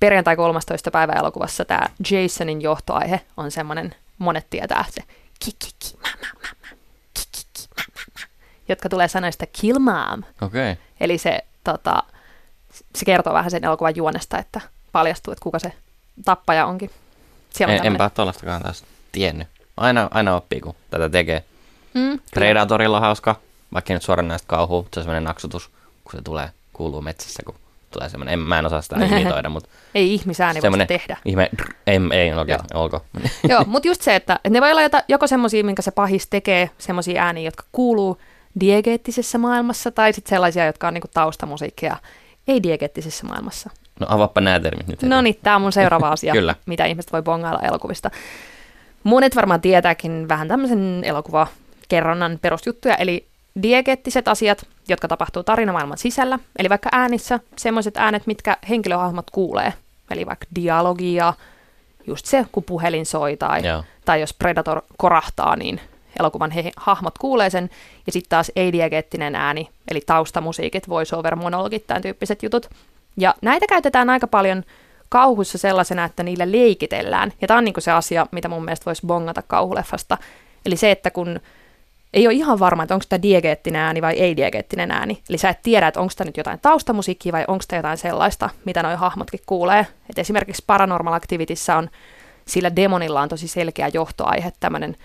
perjantai 0.00 0.36
13. 0.36 0.90
päivä 0.90 1.12
elokuvassa 1.12 1.64
tämä 1.64 1.86
Jasonin 2.10 2.62
johtoaihe 2.62 3.20
on 3.36 3.50
semmoinen, 3.50 3.94
monet 4.18 4.46
tietää 4.50 4.84
se 4.90 5.02
kikiki, 5.38 5.98
kikiki, 7.14 7.68
jotka 8.68 8.88
tulee 8.88 9.08
sanoista 9.08 9.46
kill 9.60 9.78
mom. 9.78 10.22
Okei. 10.42 10.72
Okay. 10.72 10.84
Eli 11.00 11.18
se 11.18 11.38
tota, 11.64 12.02
se 12.94 13.04
kertoo 13.04 13.34
vähän 13.34 13.50
sen 13.50 13.64
elokuvan 13.64 13.96
juonesta, 13.96 14.38
että 14.38 14.60
paljastuu, 14.92 15.32
että 15.32 15.42
kuka 15.42 15.58
se 15.58 15.72
tappaja 16.24 16.66
onkin. 16.66 16.90
Siellä 17.50 17.72
on 17.72 17.80
En, 17.80 17.86
enpä 17.86 18.10
tuollaistakaan 18.10 18.62
taas 18.62 18.84
tiennyt. 19.12 19.48
Aina, 19.76 20.08
aina 20.10 20.36
oppii, 20.36 20.60
kun 20.60 20.74
tätä 20.90 21.08
tekee. 21.08 21.44
Mm, 21.94 22.18
Predatorilla 22.34 22.96
on 22.96 23.02
hauska, 23.02 23.36
vaikka 23.74 23.92
ei 23.92 23.96
nyt 23.96 24.02
suoranaista 24.02 24.46
kauhua, 24.48 24.82
se 24.82 25.00
on 25.00 25.04
semmoinen 25.04 25.24
naksutus, 25.24 25.70
kun 26.04 26.12
se 26.12 26.22
tulee, 26.22 26.50
kuuluu 26.72 27.00
metsässä, 27.02 27.42
kun 27.46 27.54
tulee 27.90 28.08
semmoinen, 28.08 28.32
en, 28.32 28.38
mä 28.38 28.58
en 28.58 28.66
osaa 28.66 28.82
sitä 28.82 28.96
imitoida, 29.06 29.48
mutta 29.48 29.68
Ei 29.94 30.14
ihmisääni 30.14 30.60
voi 30.62 30.86
tehdä. 30.86 31.16
ihme, 31.24 31.50
ei, 31.86 32.00
ei 32.12 32.34
okei, 32.34 32.54
okay, 32.54 32.66
Joo. 32.74 32.82
olko. 32.82 33.04
Joo, 33.48 33.64
mutta 33.66 33.88
just 33.88 34.02
se, 34.02 34.16
että, 34.16 34.34
että 34.34 34.50
ne 34.50 34.60
voi 34.60 34.70
olla 34.70 34.82
jota, 34.82 35.02
joko 35.08 35.26
semmoisia, 35.26 35.64
minkä 35.64 35.82
se 35.82 35.90
pahis 35.90 36.26
tekee, 36.26 36.70
semmoisia 36.78 37.22
ääniä, 37.24 37.44
jotka 37.44 37.64
kuuluu 37.72 38.18
diegeettisessä 38.60 39.38
maailmassa, 39.38 39.90
tai 39.90 40.12
sitten 40.12 40.30
sellaisia, 40.30 40.66
jotka 40.66 40.88
on 40.88 40.94
niinku 40.94 41.08
taustamusiikkia 41.14 41.96
ei-diegeettisessä 42.48 43.26
maailmassa. 43.26 43.70
No 44.00 44.06
avaappa 44.10 44.40
nämä 44.40 44.60
termit 44.60 44.86
nyt. 44.86 45.02
No 45.02 45.20
niin, 45.22 45.38
tämä 45.42 45.56
on 45.56 45.62
mun 45.62 45.72
seuraava 45.72 46.08
asia, 46.08 46.32
Kyllä. 46.38 46.54
mitä 46.66 46.84
ihmiset 46.84 47.12
voi 47.12 47.22
bongailla 47.22 47.60
elokuvista. 47.60 48.10
Monet 49.04 49.36
varmaan 49.36 49.60
tietääkin 49.60 50.28
vähän 50.28 50.48
tämmöisen 50.48 51.02
elokuvakerronnan 51.04 52.38
perusjuttuja, 52.42 52.94
eli 52.94 53.26
diegeettiset 53.62 54.28
asiat, 54.28 54.66
jotka 54.88 55.08
tapahtuu 55.08 55.42
tarinamaailman 55.42 55.98
sisällä, 55.98 56.38
eli 56.58 56.68
vaikka 56.68 56.88
äänissä 56.92 57.40
semmoiset 57.56 57.96
äänet, 57.96 58.26
mitkä 58.26 58.56
henkilöhahmot 58.68 59.30
kuulee, 59.30 59.72
eli 60.10 60.26
vaikka 60.26 60.46
dialogia, 60.54 61.34
just 62.06 62.26
se, 62.26 62.46
kun 62.52 62.64
puhelin 62.64 63.06
soi 63.06 63.36
tai, 63.36 63.66
Joo. 63.66 63.84
tai 64.04 64.20
jos 64.20 64.34
Predator 64.34 64.82
korahtaa, 64.96 65.56
niin 65.56 65.80
elokuvan 66.18 66.50
he, 66.50 66.70
hahmot 66.76 67.18
kuulee 67.18 67.50
sen, 67.50 67.70
ja 68.06 68.12
sitten 68.12 68.30
taas 68.30 68.52
ei-diegeettinen 68.56 69.34
ääni, 69.34 69.68
eli 69.88 70.00
taustamusiikit, 70.06 70.88
voiceover, 70.88 71.36
monologit, 71.36 71.86
tämän 71.86 72.02
tyyppiset 72.02 72.42
jutut. 72.42 72.70
Ja 73.16 73.34
näitä 73.42 73.66
käytetään 73.68 74.10
aika 74.10 74.26
paljon 74.26 74.64
kauhussa 75.12 75.58
sellaisena, 75.58 76.04
että 76.04 76.22
niillä 76.22 76.52
leikitellään. 76.52 77.32
Ja 77.40 77.48
tämä 77.48 77.58
on 77.58 77.64
niinku 77.64 77.80
se 77.80 77.90
asia, 77.90 78.26
mitä 78.30 78.48
mun 78.48 78.64
mielestä 78.64 78.84
voisi 78.84 79.06
bongata 79.06 79.42
kauhuleffasta. 79.42 80.18
Eli 80.66 80.76
se, 80.76 80.90
että 80.90 81.10
kun 81.10 81.40
ei 82.14 82.26
ole 82.26 82.34
ihan 82.34 82.58
varma, 82.58 82.82
että 82.82 82.94
onko 82.94 83.04
tämä 83.08 83.22
diegeettinen 83.22 83.82
ääni 83.82 84.02
vai 84.02 84.14
ei-diegeettinen 84.14 84.90
ääni. 84.90 85.22
Eli 85.28 85.38
sä 85.38 85.48
et 85.48 85.62
tiedä, 85.62 85.88
että 85.88 86.00
onko 86.00 86.12
tämä 86.16 86.28
nyt 86.28 86.36
jotain 86.36 86.58
taustamusiikkia 86.62 87.32
vai 87.32 87.44
onko 87.48 87.64
tämä 87.68 87.78
jotain 87.78 87.98
sellaista, 87.98 88.50
mitä 88.64 88.82
nuo 88.82 88.96
hahmotkin 88.96 89.40
kuulee. 89.46 89.86
Et 90.10 90.18
esimerkiksi 90.18 90.64
Paranormal 90.66 91.12
Activityssä 91.12 91.76
on, 91.76 91.90
sillä 92.44 92.76
demonilla 92.76 93.20
on 93.20 93.28
tosi 93.28 93.48
selkeä 93.48 93.90
johtoaihe, 93.94 94.52
tämmöinen 94.60 94.96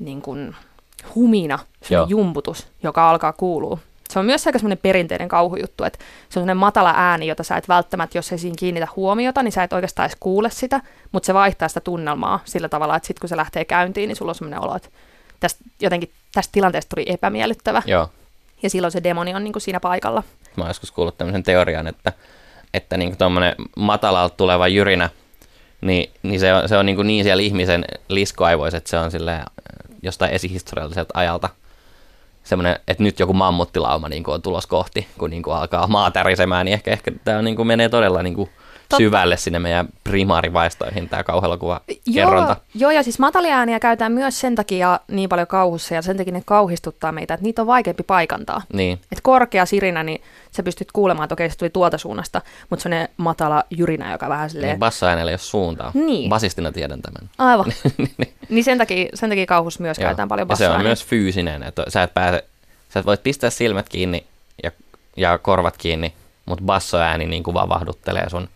niin 0.00 0.22
kuin 0.22 0.56
humina, 1.14 1.58
Joo. 1.90 2.06
jumputus, 2.08 2.68
joka 2.82 3.10
alkaa 3.10 3.32
kuulua. 3.32 3.78
Se 4.10 4.18
on 4.18 4.26
myös 4.26 4.46
aika 4.46 4.58
semmoinen 4.58 4.78
perinteinen 4.78 5.28
kauhujuttu, 5.28 5.84
että 5.84 5.98
se 5.98 6.04
on 6.04 6.32
semmoinen 6.32 6.56
matala 6.56 6.94
ääni, 6.96 7.26
jota 7.26 7.42
sä 7.42 7.56
et 7.56 7.68
välttämättä, 7.68 8.18
jos 8.18 8.32
ei 8.32 8.38
siinä 8.38 8.56
kiinnitä 8.58 8.88
huomiota, 8.96 9.42
niin 9.42 9.52
sä 9.52 9.62
et 9.62 9.72
oikeastaan 9.72 10.06
edes 10.06 10.16
kuule 10.20 10.50
sitä, 10.50 10.80
mutta 11.12 11.26
se 11.26 11.34
vaihtaa 11.34 11.68
sitä 11.68 11.80
tunnelmaa 11.80 12.40
sillä 12.44 12.68
tavalla, 12.68 12.96
että 12.96 13.06
sitten 13.06 13.20
kun 13.20 13.28
se 13.28 13.36
lähtee 13.36 13.64
käyntiin, 13.64 14.08
niin 14.08 14.16
sulla 14.16 14.30
on 14.30 14.34
semmoinen 14.34 14.60
olo, 14.60 14.76
että 14.76 14.88
tästä, 15.40 15.64
jotenkin 15.80 16.10
tästä 16.34 16.52
tilanteesta 16.52 16.94
tuli 16.96 17.06
epämiellyttävä, 17.08 17.82
Joo. 17.86 18.10
ja 18.62 18.70
silloin 18.70 18.92
se 18.92 19.02
demoni 19.02 19.34
on 19.34 19.44
niin 19.44 19.52
kuin 19.52 19.62
siinä 19.62 19.80
paikalla. 19.80 20.22
Mä 20.56 20.64
oon 20.64 20.70
joskus 20.70 20.90
kuullut 20.90 21.18
tämmöisen 21.18 21.42
teorian, 21.42 21.86
että, 21.86 22.12
että 22.74 22.96
niin 22.96 23.16
tuommoinen 23.16 23.54
matalalta 23.76 24.36
tuleva 24.36 24.68
jyrinä, 24.68 25.10
niin, 25.80 26.10
niin 26.22 26.40
se 26.40 26.54
on, 26.54 26.68
se 26.68 26.76
on 26.76 26.86
niin, 26.86 27.06
niin 27.06 27.24
siellä 27.24 27.42
ihmisen 27.42 27.84
liskoaivoissa, 28.08 28.78
että 28.78 28.90
se 28.90 28.98
on 28.98 29.10
silleen, 29.10 29.42
jostain 30.02 30.32
esihistorialliselta 30.32 31.18
ajalta 31.18 31.48
semmoinen, 32.48 32.80
että 32.88 33.02
nyt 33.02 33.20
joku 33.20 33.32
mammuttilauma 33.32 34.08
niin 34.08 34.24
kuin 34.24 34.34
on 34.34 34.42
tulos 34.42 34.66
kohti, 34.66 35.06
kun 35.18 35.30
niin 35.30 35.42
kuin 35.42 35.56
alkaa 35.56 35.86
maa 35.86 36.10
tärisemään, 36.10 36.64
niin 36.64 36.72
ehkä, 36.72 36.90
ehkä 36.90 37.12
tämä 37.24 37.42
niin 37.42 37.56
kuin 37.56 37.66
menee 37.66 37.88
todella 37.88 38.22
niin 38.22 38.34
kuin 38.34 38.50
Syvälle 38.96 39.36
sinne 39.36 39.58
meidän 39.58 39.88
primaarivaistoihin 40.04 41.08
tämä 41.08 41.24
kauhelokuva 41.24 41.80
kerronta. 42.14 42.56
Joo, 42.74 42.80
joo, 42.80 42.90
ja 42.90 43.02
siis 43.02 43.18
matalia 43.18 43.58
ääniä 43.58 43.80
käytetään 43.80 44.12
myös 44.12 44.40
sen 44.40 44.54
takia 44.54 45.00
niin 45.08 45.28
paljon 45.28 45.46
kauhussa, 45.46 45.94
ja 45.94 46.02
sen 46.02 46.16
takia 46.16 46.32
ne 46.32 46.42
kauhistuttaa 46.44 47.12
meitä, 47.12 47.34
että 47.34 47.44
niitä 47.44 47.62
on 47.62 47.66
vaikeampi 47.66 48.02
paikantaa. 48.02 48.62
Niin, 48.72 49.00
Et 49.12 49.20
korkea 49.22 49.66
sirinä, 49.66 50.02
niin 50.02 50.22
sä 50.50 50.62
pystyt 50.62 50.92
kuulemaan, 50.92 51.24
että 51.24 51.32
okei, 51.32 51.50
se 51.50 51.58
tuli 51.58 51.70
tuolta 51.70 51.98
suunnasta, 51.98 52.42
mutta 52.70 52.82
se 52.82 52.88
on 52.88 52.90
ne 52.90 53.10
matala 53.16 53.64
jyrinä, 53.70 54.12
joka 54.12 54.28
vähän 54.28 54.50
silleen... 54.50 54.70
niin 54.70 54.78
bassoäänellä 54.78 55.30
ei 55.30 55.32
ole 55.32 55.38
suuntaa. 55.38 55.90
Niin. 55.94 56.30
Basistina 56.30 56.72
tiedän 56.72 57.02
tämän. 57.02 57.30
Aivan. 57.38 57.72
niin 58.48 58.64
sen 58.64 58.78
takia, 58.78 59.08
sen 59.14 59.28
takia 59.28 59.46
kauhus 59.46 59.80
myös 59.80 59.98
Joo. 59.98 60.04
käytetään 60.04 60.28
paljon 60.28 60.48
ja 60.48 60.56
se 60.56 60.68
on 60.68 60.82
myös 60.82 61.04
fyysinen, 61.04 61.62
että 61.62 61.84
sä 61.88 62.02
et 62.02 62.14
pääse, 62.14 62.44
sä 62.88 63.00
et 63.00 63.06
voit 63.06 63.22
pistää 63.22 63.50
silmät 63.50 63.88
kiinni 63.88 64.26
ja, 64.62 64.70
ja 65.16 65.38
korvat 65.38 65.76
kiinni, 65.76 66.12
mutta 66.46 66.64
bassoääni 66.64 67.26
niin 67.26 67.42
kuin 67.42 67.54
vaan 67.54 67.68
vahduttelee 67.68 68.30
sun 68.30 68.48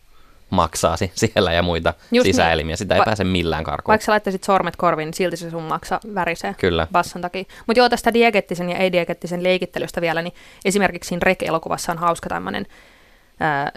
maksaasi 0.53 1.13
siellä 1.15 1.53
ja 1.53 1.63
muita 1.63 1.95
Just 1.99 2.11
niin. 2.13 2.25
sisäelimiä. 2.25 2.77
Sitä 2.77 2.95
ei 2.95 2.99
Va- 2.99 3.05
pääse 3.05 3.25
millään 3.25 3.65
karkuun. 3.65 3.93
Vaikka 3.93 4.05
sä 4.05 4.13
laittaisit 4.13 4.45
sormet 4.45 4.77
korviin, 4.77 5.07
niin 5.07 5.15
silti 5.15 5.37
se 5.37 5.51
sun 5.51 5.63
maksa 5.63 6.01
värisee 6.15 6.55
Kyllä. 6.59 6.87
basson 6.93 7.23
takia. 7.23 7.45
Mutta 7.67 7.81
joo, 7.81 7.89
tästä 7.89 8.15
diegettisen 8.15 8.71
ja 8.71 8.77
ei-diegettisen 8.77 9.43
leikittelystä 9.43 10.01
vielä, 10.01 10.23
niin 10.23 10.35
esimerkiksi 10.65 11.09
siinä 11.09 11.21
Rek-elokuvassa 11.25 11.93
on 11.93 11.99
hauska 11.99 12.29
tämmöinen 12.29 12.67
ää, 13.41 13.73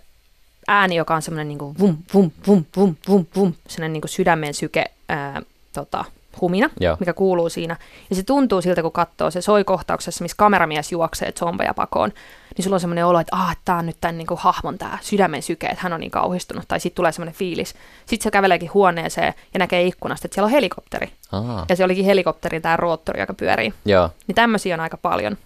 ääni, 0.67 0.95
joka 0.95 1.15
on 1.15 1.21
semmoinen 1.21 1.47
niinku 1.47 1.75
vum, 1.79 1.97
vum, 2.13 2.31
vum, 2.47 2.65
vum, 2.77 2.95
vum, 3.07 3.25
vum, 3.35 3.53
semmoinen 3.67 3.93
niinku 3.93 4.07
sydämen 4.07 4.53
syke 4.53 4.85
ää, 5.09 5.41
tota, 5.73 6.05
humina, 6.41 6.69
Joo. 6.79 6.97
mikä 6.99 7.13
kuuluu 7.13 7.49
siinä. 7.49 7.77
Ja 8.09 8.15
se 8.15 8.23
tuntuu 8.23 8.61
siltä, 8.61 8.81
kun 8.81 8.91
katsoo, 8.91 9.31
se 9.31 9.41
soi 9.41 9.63
kohtauksessa, 9.63 10.23
missä 10.23 10.37
kameramies 10.37 10.91
juoksee 10.91 11.31
zombeja 11.31 11.73
pakoon, 11.73 12.11
niin 12.57 12.63
sulla 12.63 12.75
on 12.75 12.79
semmoinen 12.79 13.05
olo, 13.05 13.19
että 13.19 13.35
ah, 13.35 13.57
tämä 13.65 13.77
on 13.77 13.85
nyt 13.85 13.97
tämän 14.01 14.17
niinku 14.17 14.35
hahmon 14.35 14.77
tämä 14.77 14.97
sydämen 15.01 15.41
syke, 15.41 15.67
että 15.67 15.83
hän 15.83 15.93
on 15.93 15.99
niin 15.99 16.11
kauhistunut, 16.11 16.63
tai 16.67 16.79
sitten 16.79 16.95
tulee 16.95 17.11
semmoinen 17.11 17.35
fiilis. 17.35 17.69
Sitten 18.05 18.23
se 18.23 18.31
käveleekin 18.31 18.73
huoneeseen 18.73 19.33
ja 19.53 19.59
näkee 19.59 19.83
ikkunasta, 19.83 20.27
että 20.27 20.35
siellä 20.35 20.45
on 20.45 20.51
helikopteri. 20.51 21.11
Aa, 21.31 21.65
Ja 21.69 21.75
se 21.75 21.83
olikin 21.83 22.05
helikopterin 22.05 22.61
tämä 22.61 22.77
roottori, 22.77 23.19
joka 23.19 23.33
pyörii. 23.33 23.73
joo, 23.85 24.09
Niin 24.27 24.35
tämmöisiä 24.35 24.75
on 24.75 24.79
aika 24.79 24.97
paljon. 24.97 25.37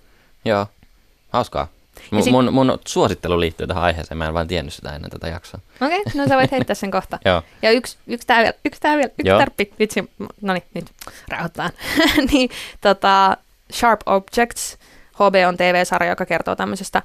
joo. 0.45 0.67
Hauskaa. 1.29 1.67
Mun, 2.11 2.23
sit- 2.23 2.31
mun, 2.31 2.53
mun 2.53 2.79
suosittelu 2.87 3.39
liittyy 3.39 3.67
tähän 3.67 3.83
aiheeseen, 3.83 4.17
mä 4.17 4.25
en 4.27 4.33
vaan 4.33 4.47
tiennyt 4.47 4.73
sitä 4.73 4.95
ennen 4.95 5.11
tätä 5.11 5.27
jaksoa. 5.27 5.59
Okei, 5.81 5.99
okay, 6.01 6.13
no 6.15 6.27
sä 6.27 6.35
voit 6.37 6.51
heittää 6.51 6.75
sen 6.75 6.91
kohta. 6.91 7.19
Joo, 7.25 7.41
Ja 7.61 7.71
yksi, 7.71 7.97
yksi 8.07 8.27
tää 8.27 8.37
vielä, 8.39 8.53
yksi 8.65 8.81
tää 8.81 8.97
vielä, 8.97 9.09
yksi 9.19 9.27
Joo. 9.29 9.39
tärppi, 9.39 9.73
vitsi, 9.79 10.09
no 10.41 10.53
niin, 10.53 10.63
nyt 10.73 10.85
rauhoitetaan. 11.27 11.71
niin, 12.31 12.49
tota, 12.81 13.37
Sharp 13.73 14.01
Objects, 14.05 14.77
HBO 15.19 15.47
on 15.47 15.57
TV-sarja, 15.57 16.09
joka 16.09 16.25
kertoo 16.25 16.55
tämmöisestä 16.55 17.03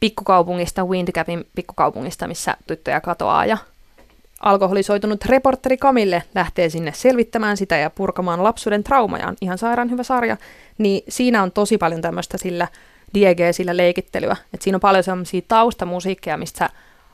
pikkukaupungista, 0.00 0.84
Windgapin 0.84 1.46
pikkukaupungista, 1.54 2.28
missä 2.28 2.56
tyttöjä 2.66 3.00
katoaa 3.00 3.46
ja 3.46 3.58
alkoholisoitunut 4.40 5.24
reporteri 5.24 5.76
Kamille 5.76 6.22
lähtee 6.34 6.68
sinne 6.68 6.92
selvittämään 6.94 7.56
sitä 7.56 7.76
ja 7.76 7.90
purkamaan 7.90 8.44
lapsuuden 8.44 8.84
traumajaan. 8.84 9.36
Ihan 9.40 9.58
sairaan 9.58 9.90
hyvä 9.90 10.02
sarja. 10.02 10.36
Niin 10.78 11.02
siinä 11.08 11.42
on 11.42 11.52
tosi 11.52 11.78
paljon 11.78 12.02
tämmöistä 12.02 12.38
sillä 12.38 12.68
diegeesillä 13.14 13.76
leikittelyä. 13.76 14.36
Et 14.54 14.62
siinä 14.62 14.76
on 14.76 14.80
paljon 14.80 15.04
semmoisia 15.04 15.40
taustamusiikkeja, 15.48 16.36
mistä 16.36 16.70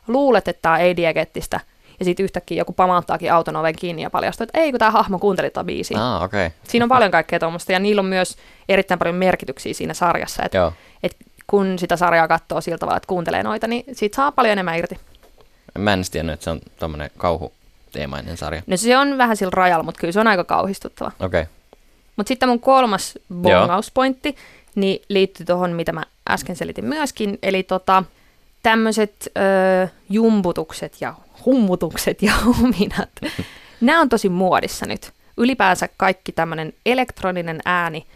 luulet, 0.09 0.49
että 0.49 0.63
tämä 0.63 0.75
on 0.75 0.81
ei-diegeettistä. 0.81 1.61
Ja 1.99 2.05
sitten 2.05 2.25
yhtäkkiä 2.25 2.59
joku 2.59 2.73
pamauttaakin 2.73 3.33
auton 3.33 3.57
oven 3.57 3.77
kiinni 3.77 4.03
ja 4.03 4.11
paljastaa, 4.11 4.45
että 4.45 4.61
ei 4.61 4.71
kun 4.71 4.79
tämä 4.79 4.91
hahmo 4.91 5.19
kuunteli 5.19 5.51
tätä 5.51 5.65
biisiä. 5.65 6.15
ah. 6.15 6.23
Okay. 6.23 6.51
Siinä 6.65 6.85
on 6.85 6.89
paljon 6.89 7.11
kaikkea 7.11 7.39
tuommoista 7.39 7.73
ja 7.73 7.79
niillä 7.79 8.01
on 8.01 8.07
myös 8.07 8.37
erittäin 8.69 8.99
paljon 8.99 9.17
merkityksiä 9.17 9.75
siinä 9.75 9.95
sarjassa. 9.95 10.43
Että 10.43 10.73
et 11.03 11.17
kun 11.47 11.79
sitä 11.79 11.97
sarjaa 11.97 12.29
katsoo 12.29 12.61
sillä 12.61 12.79
tavalla, 12.79 12.97
että 12.97 13.07
kuuntelee 13.07 13.43
noita, 13.43 13.67
niin 13.67 13.85
siitä 13.93 14.17
saa 14.17 14.33
paljon 14.33 14.53
enemmän 14.53 14.79
irti. 14.79 14.99
Mä 15.79 15.93
en 15.93 16.03
tiennyt, 16.13 16.33
että 16.35 16.45
se 16.45 16.51
on 16.51 16.61
tommonen 16.79 17.11
kauhuteemainen 17.17 18.37
sarja. 18.37 18.63
No 18.67 18.77
se 18.77 18.99
on 18.99 19.19
vähän 19.19 19.37
sillä 19.37 19.53
rajalla, 19.55 19.85
mutta 19.85 20.01
kyllä 20.01 20.13
se 20.13 20.21
on 20.21 20.27
aika 20.27 20.45
kauhistuttava. 20.45 21.13
Okei. 21.21 21.43
Okay. 21.43 21.53
Mutta 22.17 22.29
sitten 22.29 22.49
mun 22.49 22.61
kolmas 22.61 23.19
bongauspointti 23.35 24.37
niin 24.75 25.03
liittyy 25.09 25.47
tuohon, 25.47 25.73
mitä 25.73 25.93
mä 25.93 26.03
äsken 26.31 26.57
selitin 26.57 26.85
myöskin. 26.85 27.39
Eli 27.43 27.63
tota, 27.63 28.05
tämmöiset 28.63 29.29
jumputukset 30.11 30.97
ja 31.01 31.15
hummutukset 31.45 32.23
ja 32.23 32.33
huminat, 32.45 33.11
nämä 33.81 34.01
on 34.01 34.09
tosi 34.09 34.29
muodissa 34.29 34.87
nyt. 34.87 35.13
Ylipäänsä 35.37 35.89
kaikki 35.97 36.33
tämmöinen 36.33 36.73
elektroninen 36.87 37.61
ääni, 37.65 38.07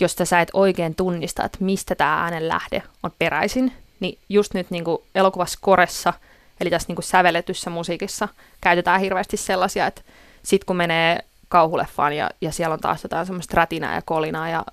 josta 0.00 0.24
sä 0.24 0.40
et 0.40 0.50
oikein 0.52 0.94
tunnista, 0.94 1.44
että 1.44 1.58
mistä 1.60 1.94
tämä 1.94 2.22
äänen 2.22 2.48
lähde 2.48 2.82
on 3.02 3.10
peräisin, 3.18 3.72
niin 4.00 4.18
just 4.28 4.54
nyt 4.54 4.70
niin 4.70 4.84
kuin 4.84 4.98
elokuvassa 5.14 5.58
koressa, 5.62 6.12
eli 6.60 6.70
tässä 6.70 6.88
niin 6.88 6.96
kuin 6.96 7.04
sävelletyssä 7.04 7.70
musiikissa, 7.70 8.28
käytetään 8.60 9.00
hirveästi 9.00 9.36
sellaisia, 9.36 9.86
että 9.86 10.02
sit 10.42 10.64
kun 10.64 10.76
menee 10.76 11.24
kauhuleffaan 11.48 12.16
ja, 12.16 12.30
ja 12.40 12.52
siellä 12.52 12.72
on 12.72 12.80
taas 12.80 13.02
jotain 13.02 13.26
semmoista 13.26 13.56
rätinää 13.56 13.94
ja 13.94 14.02
kolinaa 14.02 14.48
ja 14.48 14.64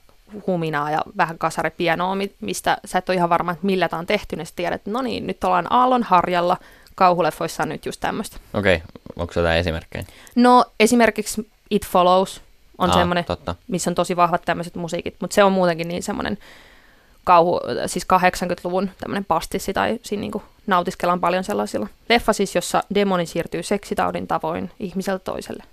huminaa 0.47 0.91
ja 0.91 1.01
vähän 1.17 1.37
kasaripianoa, 1.37 2.15
mi- 2.15 2.35
mistä 2.41 2.77
sä 2.85 2.97
et 2.97 3.09
ole 3.09 3.15
ihan 3.15 3.29
varma, 3.29 3.51
että 3.51 3.65
millä 3.65 3.89
tämä 3.89 3.99
on 3.99 4.05
tehty, 4.05 4.35
niin 4.35 4.45
sä 4.45 4.53
tiedät, 4.55 4.75
että 4.75 4.91
no 4.91 5.01
niin, 5.01 5.27
nyt 5.27 5.43
ollaan 5.43 5.67
aallon 5.73 6.03
harjalla, 6.03 6.57
kauhuleffoissa 6.95 7.63
on 7.63 7.69
nyt 7.69 7.85
just 7.85 7.99
tämmöistä. 7.99 8.37
Okei, 8.53 8.75
okay. 8.75 8.87
onko 9.15 9.33
se 9.33 9.39
jotain 9.39 9.59
esimerkkejä? 9.59 10.05
No 10.35 10.65
esimerkiksi 10.79 11.49
It 11.69 11.87
Follows 11.87 12.41
on 12.77 12.89
Aa, 12.89 12.95
semmoinen, 12.95 13.25
Totta. 13.25 13.55
missä 13.67 13.89
on 13.89 13.95
tosi 13.95 14.15
vahvat 14.15 14.41
tämmöiset 14.45 14.75
musiikit, 14.75 15.15
mutta 15.19 15.33
se 15.33 15.43
on 15.43 15.51
muutenkin 15.51 15.87
niin 15.87 16.03
semmoinen 16.03 16.37
kauhu, 17.23 17.59
siis 17.85 18.03
80-luvun 18.13 18.89
tämmöinen 18.99 19.25
pastissi 19.25 19.73
tai 19.73 19.99
siinä 20.03 20.21
niinku 20.21 20.43
nautiskellaan 20.67 21.19
paljon 21.19 21.43
sellaisilla. 21.43 21.87
Leffa 22.09 22.33
siis, 22.33 22.55
jossa 22.55 22.83
demoni 22.95 23.25
siirtyy 23.25 23.63
seksitaudin 23.63 24.27
tavoin 24.27 24.71
ihmiseltä 24.79 25.23
toiselle. 25.23 25.63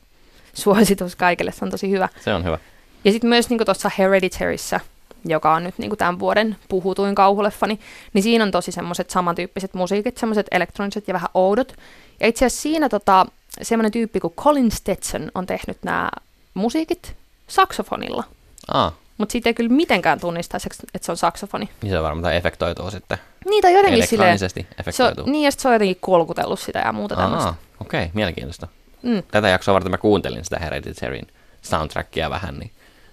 Suositus 0.55 1.17
kaikille, 1.17 1.53
se 1.53 1.65
on 1.65 1.71
tosi 1.71 1.91
hyvä. 1.91 2.09
Se 2.25 2.35
on 2.35 2.45
hyvä. 2.45 2.59
Ja 3.05 3.13
sitten 3.13 3.31
myös 3.31 3.51
niin 3.51 3.65
tuossa 3.65 3.91
Hereditaryssä, 3.99 4.81
joka 5.25 5.55
on 5.55 5.65
nyt 5.65 5.79
niin 5.79 5.97
tämän 5.97 6.19
vuoden 6.19 6.57
puhutuin 6.69 7.15
kauhuleffani, 7.15 7.81
niin 8.13 8.23
siinä 8.23 8.45
on 8.45 8.51
tosi 8.51 8.73
semmoiset 8.73 9.11
samantyyppiset 9.11 9.75
musiikit, 9.75 10.19
semmoiset 10.19 10.47
elektroniset 10.51 11.09
ja 11.09 11.15
vähän 11.15 11.29
oudot. 11.35 11.75
Ja 12.21 12.27
itse 12.27 12.47
asiassa 12.47 12.63
siinä 12.63 12.89
tota, 12.89 13.27
semmoinen 13.63 13.93
tyyppi 13.93 14.21
kuin 14.21 14.35
Colin 14.35 14.71
Stetson 14.71 15.31
on 15.35 15.47
tehnyt 15.47 15.79
nämä 15.83 16.11
musiikit 16.55 17.17
saksofonilla. 17.49 18.25
Aa, 18.69 18.93
Mutta 19.19 19.33
siitä 19.33 19.49
ei 19.49 19.55
kyllä 19.55 19.71
mitenkään 19.71 20.21
tunnista, 20.21 20.57
että 20.95 21.07
se 21.07 21.13
on 21.13 21.17
saksofoni. 21.17 21.69
niin 21.83 21.91
se 21.91 22.03
varmaan 22.03 22.35
efektoituu 22.35 22.91
sitten. 22.91 23.19
Niitä 23.51 23.69
on 23.69 23.75
jotenkin. 23.75 23.99
Elektronisesti 23.99 24.61
Se 24.61 24.67
on, 24.69 24.81
efektoituu. 24.81 25.27
niin, 25.27 25.45
ja 25.45 25.51
se 25.51 25.69
on 25.69 25.75
jotenkin 25.75 25.97
kolkutellut 26.01 26.61
sitä 26.61 26.79
ja 26.79 26.93
muuta 26.93 27.17
tämmöistä. 27.17 27.55
Okei, 27.81 28.03
okay, 28.03 28.11
mielenkiintoista. 28.15 28.69
Mm. 29.03 29.23
Tätä 29.31 29.49
jaksoa 29.49 29.75
varten 29.75 29.91
mä 29.91 29.99
kuuntelin 29.99 30.45
sitä 30.45 30.59
Hereditaryn 30.59 31.27
soundtrackia 31.63 32.31
vähän, 32.31 32.59
niin, 32.59 32.71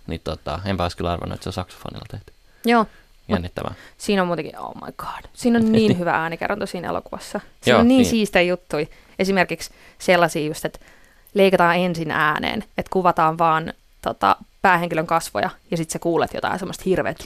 niin 0.07 0.21
tota, 0.23 0.59
enpä 0.65 0.83
olisi 0.83 0.97
kyllä 0.97 1.11
arvannut, 1.11 1.35
että 1.35 1.43
se 1.43 1.49
on 1.49 1.53
saksofonilla 1.53 2.05
tehty. 2.11 2.33
Joo, 2.65 2.85
Jännittävää. 3.27 3.73
siinä 3.97 4.21
on 4.21 4.27
muutenkin, 4.27 4.59
oh 4.59 4.75
my 4.75 4.91
god, 4.97 5.29
siinä 5.33 5.59
on 5.59 5.71
niin 5.71 5.97
hyvä 5.99 6.11
äänikerronta 6.11 6.65
siinä 6.65 6.87
elokuvassa. 6.87 7.39
Siinä 7.39 7.75
Joo, 7.75 7.79
on 7.79 7.87
niin, 7.87 7.97
niin. 7.97 8.09
siistejä 8.09 8.49
juttuja. 8.49 8.85
Esimerkiksi 9.19 9.69
sellaisia 9.99 10.47
just, 10.47 10.65
että 10.65 10.79
leikataan 11.33 11.75
ensin 11.75 12.11
ääneen, 12.11 12.63
että 12.77 12.89
kuvataan 12.89 13.37
vaan 13.37 13.73
tota, 14.01 14.35
päähenkilön 14.61 15.07
kasvoja 15.07 15.49
ja 15.71 15.77
sitten 15.77 15.93
sä 15.93 15.99
kuulet 15.99 16.33
jotain 16.33 16.59
semmoista 16.59 16.83
hirveät, 16.85 17.17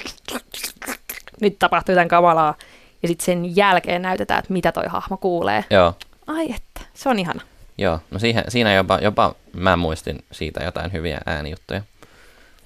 nyt 1.41 1.59
tapahtuu 1.59 1.93
jotain 1.93 2.09
kamalaa. 2.09 2.55
Ja 3.01 3.07
sitten 3.07 3.25
sen 3.25 3.55
jälkeen 3.55 4.01
näytetään, 4.01 4.39
että 4.39 4.53
mitä 4.53 4.71
toi 4.71 4.85
hahmo 4.87 5.17
kuulee. 5.17 5.65
Joo, 5.69 5.93
Ai 6.27 6.45
että, 6.51 6.81
se 6.93 7.09
on 7.09 7.19
ihana. 7.19 7.41
Joo. 7.79 7.99
No 8.11 8.19
siihen, 8.19 8.43
siinä 8.47 8.73
jopa, 8.73 8.99
jopa 9.01 9.35
mä 9.53 9.77
muistin 9.77 10.19
siitä 10.31 10.63
jotain 10.63 10.93
hyviä 10.93 11.19
äänijuttuja. 11.25 11.81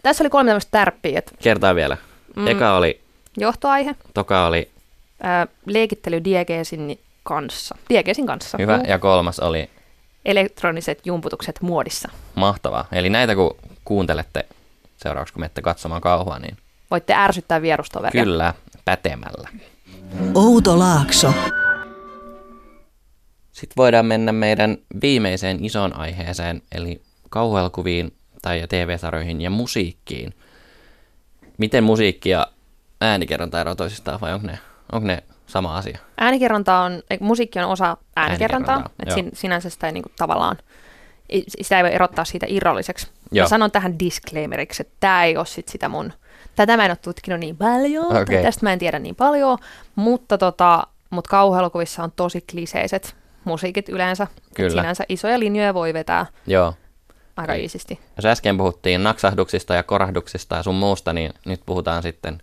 Tässä 0.04 0.24
oli 0.24 0.30
kolme 0.30 0.48
tämmöistä 0.50 0.72
tärppiä, 0.72 1.20
että 1.20 1.32
Kertaa 1.44 1.76
vielä. 1.76 1.98
Mm. 2.36 2.48
Eka 2.48 2.78
oli, 2.78 3.02
johtoaihe, 3.38 3.96
toka 4.14 4.46
oli 4.48 4.70
ää, 5.24 5.48
leikittely 5.66 6.24
diegeesin 6.24 7.00
kanssa. 7.24 7.76
Diegeesin 7.90 8.26
kanssa. 8.28 8.58
hyvä 8.58 8.78
Mm. 8.78 8.84
ja 8.88 9.00
kolmas 9.00 9.40
oli 9.40 9.70
Elektroniset 10.26 11.00
jumputukset 11.06 11.62
muodissa. 11.62 12.10
mahtavaa. 12.36 12.86
Eli 12.92 13.10
näitä 13.10 13.36
kun 13.36 13.56
kuuntelette 13.86 14.46
seuraavaksi, 14.98 15.34
kun 15.34 15.42
menette 15.42 15.62
katsomaan 15.62 16.02
kauhua, 16.02 16.40
niin 16.40 16.58
Voitte 16.92 17.14
ärsyttää 17.14 17.62
vierustoveria. 17.62 18.24
kyllä 18.24 18.54
pätemällä. 18.86 19.50
Outo 20.36 20.80
Laakso. 20.80 21.34
Sitten 23.64 23.78
voidaan 23.78 24.06
mennä 24.06 24.32
meidän 24.32 24.78
viimeiseen 25.02 25.66
isoon 25.66 25.96
aiheeseen, 25.96 26.62
eli 26.72 27.02
kauhuelkuviin 27.30 28.14
tai 28.42 28.64
TV-sarjoihin 28.70 29.42
ja 29.42 29.50
musiikkiin. 29.50 30.34
Miten 31.58 31.84
musiikki 31.84 32.30
ja 32.30 32.48
äänikerronta 33.02 33.62
eroavat 33.62 33.78
toisistaan 33.78 34.22
vai 34.22 34.34
onko 34.34 34.48
ne, 34.48 34.60
onko 34.92 35.08
ne 35.08 35.24
sama 35.46 35.78
asia? 35.78 36.00
Äänikerronta 36.18 36.80
on, 36.80 37.04
musiikki 37.20 37.60
on 37.60 37.66
osa 37.66 37.98
äänikerrontaa, 38.16 38.76
Äänikerrontaa, 38.76 39.04
että 39.04 39.16
sin, 39.16 39.30
sinänsä 39.34 39.70
sitä 39.70 39.88
ei 39.88 39.94
niinku 39.94 40.12
tavallaan, 40.18 40.58
sitä 41.62 41.78
ei 41.78 41.84
voi 41.84 41.94
erottaa 41.94 42.26
siitä 42.26 42.46
irralliseksi. 42.50 43.08
Joo. 43.32 43.44
Mä 43.44 43.50
sanon 43.50 43.72
tähän 43.72 44.00
disclaimeriksi, 44.00 44.84
että 44.84 44.94
tämä 45.00 45.24
ei 45.24 45.38
ole 45.38 45.46
sit 45.46 45.68
sitä 45.68 45.90
mun, 45.90 46.14
tätä 46.56 46.78
mä 46.78 46.86
en 46.86 46.92
ole 46.92 46.98
tutkinut 47.02 47.40
niin 47.40 47.58
paljon, 47.58 48.06
okay. 48.06 48.42
tästä 48.42 48.66
mä 48.66 48.74
en 48.74 48.80
tiedä 48.80 49.00
niin 49.00 49.16
paljon, 49.16 49.58
mutta 49.96 50.38
tota, 50.38 50.88
mut 51.10 51.28
kauhuelokuvissa 51.28 52.04
on 52.04 52.12
tosi 52.16 52.42
kliseiset 52.52 53.23
musiikit 53.46 53.90
yleensä. 53.90 54.24
Et 54.24 54.54
Kyllä. 54.56 54.82
Sinänsä 54.82 55.04
isoja 55.10 55.40
linjoja 55.40 55.74
voi 55.74 55.94
vetää 55.94 56.26
Joo. 56.48 56.74
aika 57.38 57.54
iisisti. 57.54 58.00
Jos 58.16 58.26
äsken 58.26 58.58
puhuttiin 58.58 59.04
naksahduksista 59.04 59.74
ja 59.74 59.84
korahduksista 59.84 60.56
ja 60.56 60.64
sun 60.64 60.76
muusta, 60.76 61.14
niin 61.14 61.34
nyt 61.46 61.62
puhutaan 61.66 62.04
sitten 62.04 62.42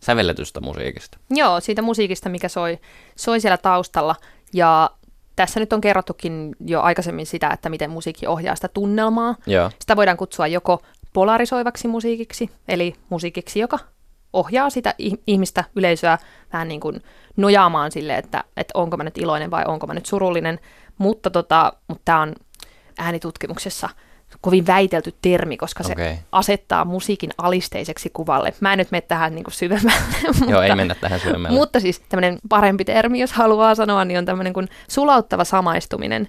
sävelletystä 0.00 0.60
musiikista. 0.60 1.18
Joo, 1.30 1.60
siitä 1.60 1.82
musiikista, 1.82 2.28
mikä 2.28 2.48
soi, 2.48 2.78
soi 3.16 3.40
siellä 3.40 3.58
taustalla. 3.58 4.16
Ja 4.52 4.90
tässä 5.36 5.60
nyt 5.60 5.72
on 5.72 5.80
kerrottukin 5.80 6.56
jo 6.66 6.80
aikaisemmin 6.80 7.26
sitä, 7.26 7.50
että 7.50 7.68
miten 7.68 7.90
musiikki 7.90 8.26
ohjaa 8.26 8.54
sitä 8.54 8.68
tunnelmaa. 8.68 9.34
Joo, 9.46 9.70
Sitä 9.78 9.96
voidaan 9.96 10.16
kutsua 10.16 10.46
joko 10.46 10.82
polarisoivaksi 11.12 11.88
musiikiksi, 11.88 12.50
eli 12.68 12.94
musiikiksi, 13.08 13.60
joka 13.60 13.78
ohjaa 14.32 14.70
sitä 14.70 14.94
ih- 15.02 15.22
ihmistä, 15.26 15.64
yleisöä 15.76 16.18
vähän 16.52 16.68
niin 16.68 16.80
kuin 16.80 17.02
nojaamaan 17.36 17.92
sille, 17.92 18.16
että, 18.16 18.44
että 18.56 18.72
onko 18.78 18.96
mä 18.96 19.04
nyt 19.04 19.18
iloinen 19.18 19.50
vai 19.50 19.64
onko 19.66 19.86
mä 19.86 19.94
nyt 19.94 20.06
surullinen. 20.06 20.58
Mutta, 20.98 21.30
tota, 21.30 21.72
mutta 21.88 22.02
tämä 22.04 22.20
on 22.20 22.34
äänitutkimuksessa 22.98 23.88
kovin 24.40 24.66
väitelty 24.66 25.14
termi, 25.22 25.56
koska 25.56 25.82
se 25.82 25.92
Okei. 25.92 26.18
asettaa 26.32 26.84
musiikin 26.84 27.30
alisteiseksi 27.38 28.10
kuvalle. 28.12 28.54
Mä 28.60 28.72
en 28.72 28.78
nyt 28.78 28.90
mene 28.90 29.00
tähän 29.00 29.34
niin 29.34 29.44
kuin 29.44 29.54
syvemmälle. 29.54 30.02
mutta, 30.38 30.50
joo 30.50 30.62
ei 30.62 30.74
mennä 30.74 30.94
tähän 30.94 31.20
syömällä. 31.20 31.58
mutta 31.58 31.80
siis 31.80 32.00
tämmöinen 32.00 32.38
parempi 32.48 32.84
termi, 32.84 33.20
jos 33.20 33.32
haluaa 33.32 33.74
sanoa, 33.74 34.04
niin 34.04 34.18
on 34.18 34.24
tämmöinen 34.24 34.52
kuin 34.52 34.68
sulauttava 34.88 35.44
samaistuminen, 35.44 36.28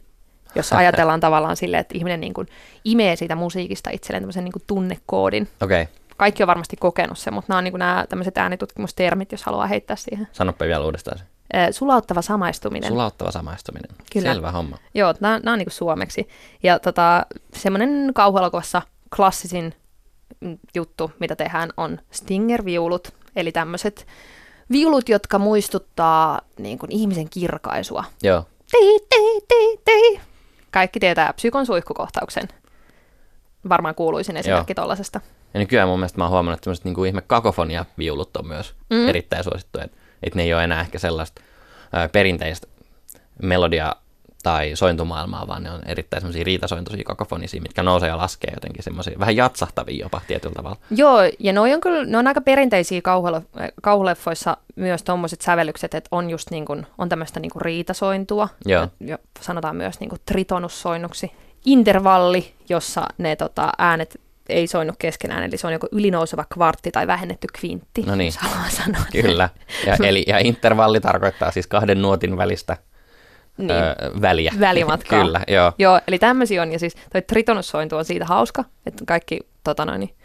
jos 0.55 0.73
ajatellaan 0.79 1.19
tavallaan 1.19 1.57
silleen, 1.57 1.81
että 1.81 1.97
ihminen 1.97 2.21
niin 2.21 2.33
kuin 2.33 2.47
imee 2.85 3.15
siitä 3.15 3.35
musiikista 3.35 3.89
itselleen 3.93 4.23
tämmöisen 4.23 4.43
niin 4.43 4.53
kuin 4.53 4.63
tunnekoodin. 4.67 5.47
Okei, 5.61 5.81
okay. 5.81 5.93
Kaikki 6.21 6.43
on 6.43 6.47
varmasti 6.47 6.77
kokenut 6.77 7.17
sen, 7.17 7.33
mutta 7.33 7.45
nämä 7.49 7.57
on 7.57 7.63
niin 7.63 7.71
kuin 7.71 7.79
nämä 7.79 8.05
tämmöiset 8.09 8.37
äänitutkimustermit, 8.37 9.31
jos 9.31 9.43
haluaa 9.43 9.67
heittää 9.67 9.95
siihen. 9.95 10.27
sanoppa 10.31 10.65
vielä 10.65 10.85
uudestaan 10.85 11.17
se. 11.17 11.23
Sulauttava 11.71 12.21
samaistuminen. 12.21 12.87
Sulauttava 12.91 13.31
samaistuminen. 13.31 13.89
Kyllä. 14.13 14.33
Selvä 14.33 14.51
homma. 14.51 14.77
Joo, 14.93 15.13
nämä, 15.19 15.39
nämä 15.39 15.53
on 15.53 15.59
niin 15.59 15.65
kuin 15.65 15.73
suomeksi. 15.73 16.29
Ja 16.63 16.79
tota, 16.79 17.25
semmoinen 17.53 18.11
kauhuelokuvassa 18.13 18.81
klassisin 19.15 19.73
juttu, 20.75 21.11
mitä 21.19 21.35
tehdään, 21.35 21.69
on 21.77 21.99
Stinger-viulut. 22.11 23.13
Eli 23.35 23.51
tämmöiset 23.51 24.07
viulut, 24.71 25.09
jotka 25.09 25.39
muistuttaa 25.39 26.41
niin 26.57 26.79
kuin 26.79 26.91
ihmisen 26.91 27.29
kirkaisua. 27.29 28.03
Joo, 28.23 28.45
Tii, 28.71 28.99
tii, 29.09 29.41
tii, 29.47 29.77
tii. 29.85 30.19
Kaikki 30.71 30.99
tietää 30.99 31.33
psykon 31.33 31.65
suihkukohtauksen. 31.65 32.47
Varmaan 33.69 33.95
kuuluisin 33.95 34.37
esimerkki 34.37 34.75
tollasesta. 34.75 35.21
ja 35.53 35.59
nykyään 35.59 35.87
mun 35.89 35.99
mielestä 35.99 36.17
mä 36.17 36.23
oon 36.23 36.31
huomannut, 36.31 36.57
että 36.57 36.63
tämmöiset 36.63 36.85
niin 36.85 37.05
ihme 37.07 37.21
kakofonia-viulut 37.21 38.37
on 38.37 38.47
myös 38.47 38.73
Mm. 38.89 39.07
erittäin 39.09 39.43
suosittuja. 39.43 39.85
Että 39.85 39.97
et 40.23 40.35
ne 40.35 40.43
ei 40.43 40.53
ole 40.53 40.63
enää 40.63 40.81
ehkä 40.81 40.99
sellaista 40.99 41.41
ää, 41.93 42.09
perinteistä 42.09 42.67
melodia 43.41 43.95
tai 44.43 44.71
sointumaailmaa, 44.75 45.47
vaan 45.47 45.63
ne 45.63 45.71
on 45.71 45.81
erittäin 45.85 46.21
semmoisia 46.21 46.43
riitasointuisia 46.43 47.03
kakofonisia, 47.03 47.61
mitkä 47.61 47.83
nousee 47.83 48.09
ja 48.09 48.17
laskee 48.17 48.51
jotenkin 48.53 48.83
semmoisia 48.83 49.19
vähän 49.19 49.35
jatsahtavia 49.35 50.03
jopa 50.05 50.21
tietyllä 50.27 50.53
tavalla. 50.55 50.77
Joo, 50.91 51.17
ja 51.39 51.53
ne 51.53 51.59
on 51.59 51.81
kyllä, 51.81 52.05
ne 52.05 52.17
on 52.17 52.27
aika 52.27 52.41
perinteisiä 52.41 53.01
kauhuleffoissa 53.81 54.57
myös 54.75 55.03
tuommoiset 55.03 55.41
sävellykset, 55.41 55.93
että 55.93 56.07
on 56.11 56.29
just 56.29 56.51
niin 56.51 56.65
kuin, 56.65 56.87
on 56.97 57.09
tämmöistä 57.09 57.39
niin 57.39 57.49
kuin 57.51 57.61
riitasointua, 57.61 58.49
Joo. 58.65 58.87
ja 58.99 59.19
sanotaan 59.41 59.75
myös 59.75 59.99
niin 59.99 60.09
kuin 60.09 60.21
tritonussoinnuksi, 60.25 61.31
intervalli, 61.65 62.53
jossa 62.69 63.07
ne 63.17 63.35
tota, 63.35 63.69
äänet 63.77 64.21
ei 64.49 64.67
soinnu 64.67 64.93
keskenään, 64.99 65.43
eli 65.43 65.57
se 65.57 65.67
on 65.67 65.73
joko 65.73 65.87
ylinouseva 65.91 66.45
kvartti 66.53 66.91
tai 66.91 67.07
vähennetty 67.07 67.47
kvintti, 67.59 68.01
No 68.05 68.15
niin. 68.15 68.31
sanoa. 68.69 69.01
Kyllä. 69.11 69.49
Ja, 69.85 69.97
eli, 70.03 70.23
ja 70.27 70.39
intervalli 70.39 70.99
tarkoittaa 70.99 71.51
siis 71.51 71.67
kahden 71.67 72.01
nuotin 72.01 72.37
välistä 72.37 72.77
Niin. 73.57 73.71
öö, 73.71 73.95
väliä. 74.21 74.53
Välimatkaa. 74.59 75.19
Kyllä, 75.23 75.41
joo. 75.47 75.73
Joo, 75.77 76.01
eli 76.07 76.19
tämmöisiä 76.19 76.61
on, 76.61 76.71
ja 76.71 76.79
siis 76.79 76.95
toi 77.11 77.21
tritonussointu 77.21 77.97
on 77.97 78.05
siitä 78.05 78.25
hauska, 78.25 78.65
että 78.85 79.03
kaikki 79.07 79.39
tota 79.63 79.85
noin, 79.85 80.15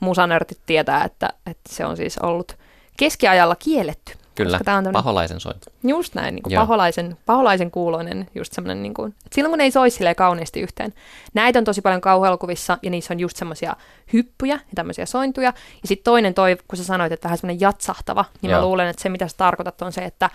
musanörtit 0.00 0.58
tietää, 0.66 1.04
että, 1.04 1.28
että 1.46 1.74
se 1.74 1.84
on 1.84 1.96
siis 1.96 2.18
ollut 2.18 2.56
keskiajalla 2.96 3.56
kielletty. 3.56 4.12
Kyllä, 4.36 4.50
Koska 4.50 4.64
tää 4.64 4.76
on 4.76 4.84
tämmönen- 4.84 5.02
paholaisen 5.02 5.40
sointu. 5.40 5.70
Just 5.82 6.14
näin, 6.14 6.34
niin 6.34 6.42
kuin 6.42 6.52
Joo. 6.54 6.62
paholaisen, 6.62 7.16
paholaisen 7.26 7.70
kuuloinen, 7.70 8.26
just 8.34 8.52
semmoinen, 8.52 8.82
niin 8.82 8.94
kuin, 8.94 9.08
että 9.08 9.34
silloin 9.34 9.50
kun 9.52 9.60
ei 9.60 9.70
soisi 9.70 9.96
silleen 9.96 10.16
kauniisti 10.16 10.60
yhteen. 10.60 10.94
Näitä 11.34 11.58
on 11.58 11.64
tosi 11.64 11.80
paljon 11.80 12.00
kauhuelokuvissa, 12.00 12.78
ja 12.82 12.90
niissä 12.90 13.14
on 13.14 13.20
just 13.20 13.36
semmoisia 13.36 13.76
hyppyjä 14.12 14.54
ja 14.54 14.60
tämmöisiä 14.74 15.06
sointuja. 15.06 15.48
Ja 15.82 15.88
sitten 15.88 16.04
toinen 16.04 16.34
toi, 16.34 16.56
kun 16.68 16.76
sä 16.76 16.84
sanoit, 16.84 17.12
että 17.12 17.24
vähän 17.24 17.38
semmoinen 17.38 17.60
jatsahtava, 17.60 18.24
niin 18.42 18.50
Joo. 18.50 18.60
mä 18.60 18.66
luulen, 18.66 18.88
että 18.88 19.02
se 19.02 19.08
mitä 19.08 19.28
sä 19.28 19.36
tarkoitat 19.36 19.82
on 19.82 19.92
se, 19.92 20.04
että, 20.04 20.30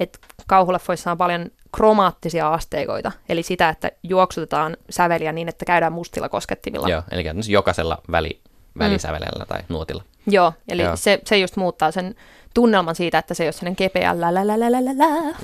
että 0.00 0.18
kauhuleffoissa 0.46 1.10
on 1.10 1.18
paljon 1.18 1.50
kromaattisia 1.76 2.52
asteikoita, 2.52 3.12
eli 3.28 3.42
sitä, 3.42 3.68
että 3.68 3.90
juoksutetaan 4.02 4.76
säveliä 4.90 5.32
niin, 5.32 5.48
että 5.48 5.64
käydään 5.64 5.92
mustilla 5.92 6.28
koskettimilla. 6.28 6.88
Joo, 6.88 7.02
eli 7.10 7.24
jokaisella 7.48 7.98
väli, 8.10 8.40
välisävelellä 8.78 9.46
tai 9.46 9.60
nuotilla. 9.68 10.02
Joo, 10.26 10.52
eli 10.68 10.82
Joo. 10.82 10.96
Se, 10.96 11.20
se 11.24 11.38
just 11.38 11.56
muuttaa 11.56 11.90
sen 11.90 12.14
tunnelman 12.54 12.94
siitä, 12.94 13.18
että 13.18 13.34
se 13.34 13.42
ei 13.42 13.46
ole 13.46 13.52
sellainen 13.52 13.76
kepeä 13.76 14.20
la 14.20 14.34
la 14.34 14.46
la 14.46 14.60
la 14.60 14.72
la 14.72 14.84
la 14.84 14.90
la, 14.98 15.34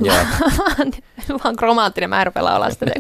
vaan, 0.59 0.93
vaan 1.45 1.57
kromaattinen, 1.57 2.11
mä 2.11 2.21
en 2.21 2.27
rupea 2.27 2.45
laulaa 2.45 2.71
sitä. 2.71 2.87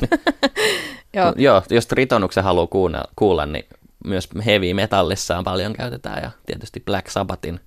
Joo, 1.14 1.26
No, 1.26 1.32
joo, 1.36 1.62
jos 1.70 1.86
Tritonuksen 1.86 2.44
haluaa 2.44 2.66
kuulla, 2.66 3.04
kuulla, 3.16 3.46
niin 3.46 3.66
myös 4.04 4.28
heavy 4.46 4.74
metallissaan 4.74 5.44
paljon 5.44 5.72
käytetään 5.72 6.22
ja 6.22 6.30
tietysti 6.46 6.80
Black 6.80 7.08
Sabbathin 7.08 7.60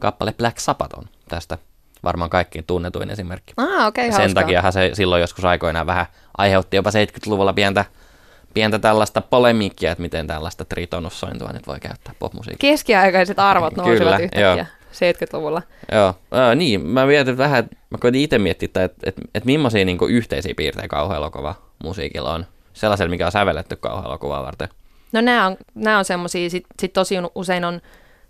kappale 0.00 0.32
Black 0.32 0.58
Sabbath 0.58 0.98
on 0.98 1.04
tästä 1.28 1.58
varmaan 2.04 2.30
kaikkiin 2.30 2.64
tunnetuin 2.66 3.10
esimerkki. 3.10 3.54
Ah, 3.56 3.86
okay, 3.86 4.12
Sen 4.12 4.34
takiahan 4.34 4.72
se 4.72 4.90
silloin 4.92 5.20
joskus 5.20 5.44
aikoinaan 5.44 5.86
vähän 5.86 6.06
aiheutti 6.38 6.76
jopa 6.76 6.90
70-luvulla 6.90 7.52
pientä, 7.52 7.84
pientä 8.54 8.78
tällaista 8.78 9.20
polemiikkia, 9.20 9.92
että 9.92 10.02
miten 10.02 10.26
tällaista 10.26 10.64
tritonussointua 10.64 11.52
nyt 11.52 11.66
voi 11.66 11.80
käyttää 11.80 12.14
popmusiikissa. 12.18 12.60
Keskiaikaiset 12.60 13.38
arvot 13.38 13.76
nousivat 13.76 13.98
Kyllä, 13.98 14.16
yhtäkkiä 14.16 14.40
joo. 14.40 14.64
70-luvulla. 14.94 15.62
Joo, 15.92 16.14
ää, 16.32 16.54
niin, 16.54 16.86
mä 16.86 17.06
mietin 17.06 17.38
vähän, 17.38 17.68
mä 17.90 17.98
koitin 17.98 18.20
itse 18.22 18.38
miettiä, 18.38 18.66
että, 18.66 18.84
että, 18.84 18.96
että, 19.08 19.22
että 19.34 19.46
millaisia 19.46 19.84
niin 19.84 19.98
yhteisiä 20.08 20.54
piirteitä 20.56 20.88
kauhuelokuva 20.88 21.54
musiikilla 21.84 22.32
on. 22.34 22.46
Sellaisella, 22.72 23.10
mikä 23.10 23.26
on 23.26 23.32
sävelletty 23.32 23.76
kauhuelokuvaa 23.76 24.42
varten. 24.42 24.68
No 25.12 25.20
nämä 25.20 25.46
on, 25.46 25.56
nämä 25.74 25.98
on 25.98 26.04
semmoisia, 26.04 26.50
sit, 26.50 26.64
sit 26.80 26.92
tosi 26.92 27.14
usein 27.34 27.64
on 27.64 27.80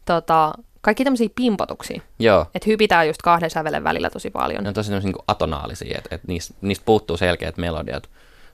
tota, 0.04 0.52
kaikki 0.80 1.04
tämmöisiä 1.04 1.28
pimpotuksia. 1.34 2.00
Joo, 2.18 2.46
Että 2.54 2.66
hypitään 2.70 3.06
just 3.06 3.22
kahden 3.22 3.50
sävelen 3.50 3.84
välillä 3.84 4.10
tosi 4.10 4.30
paljon. 4.30 4.62
ne 4.62 4.68
on 4.68 4.74
tosi 4.74 4.92
niin 4.92 5.14
atonaalisia, 5.28 5.98
että, 5.98 6.14
että 6.14 6.26
niistä, 6.28 6.54
niistä 6.60 6.82
puuttuu 6.84 7.16
selkeät 7.16 7.56
melodiat. 7.56 8.10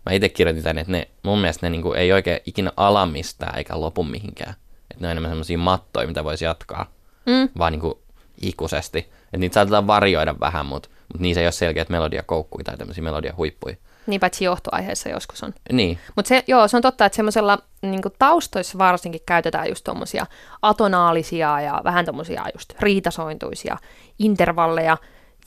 Mä 0.06 0.12
itse 0.12 0.28
kirjoitin 0.28 0.62
tänne, 0.64 0.80
että 0.80 0.92
ne, 0.92 1.08
mun 1.22 1.38
mielestä 1.40 1.66
ne 1.66 1.70
niin 1.70 1.82
kuin, 1.82 1.98
ei 1.98 2.12
oikein 2.12 2.40
ikinä 2.46 2.72
ala 2.76 3.06
mistään 3.06 3.58
eikä 3.58 3.80
lopu 3.80 4.04
mihinkään. 4.04 4.54
Että 4.90 5.00
ne 5.00 5.06
on 5.06 5.10
enemmän 5.10 5.30
semmoisia 5.30 5.58
mattoja, 5.58 6.08
mitä 6.08 6.24
voisi 6.24 6.44
jatkaa, 6.44 6.86
Mm. 7.26 7.48
vaan 7.58 7.72
niin 7.72 7.80
kuin 7.80 7.94
ikuisesti. 8.40 8.98
Että 8.98 9.36
niitä 9.36 9.54
saatetaan 9.54 9.86
varjoida 9.86 10.34
vähän, 10.40 10.66
mutta, 10.66 10.88
mutta 11.12 11.22
niissä 11.22 11.40
ei 11.40 11.46
ole 11.46 11.52
selkeät 11.52 11.88
melodiakoukkuja 11.88 12.64
tai 12.64 12.76
tämmöisiä 12.76 13.04
melodiahuippuja. 13.04 13.76
Niin 14.06 14.20
paitsi 14.20 14.44
johtoaiheessa 14.44 15.08
joskus 15.08 15.42
on. 15.42 15.52
Niin, 15.72 15.98
Mutta 16.16 16.28
se, 16.28 16.44
joo, 16.46 16.68
se 16.68 16.76
on 16.76 16.82
totta, 16.82 17.06
että 17.06 17.16
semmoisella 17.16 17.58
niin 17.82 18.02
taustoissa 18.18 18.78
varsinkin 18.78 19.20
käytetään 19.26 19.68
just 19.68 19.84
tommosia 19.84 20.26
atonaalisia 20.62 21.60
ja 21.60 21.80
vähän 21.84 22.04
tommosia 22.04 22.44
just 22.54 22.72
riitasointuisia 22.80 23.76
intervalleja, 24.18 24.96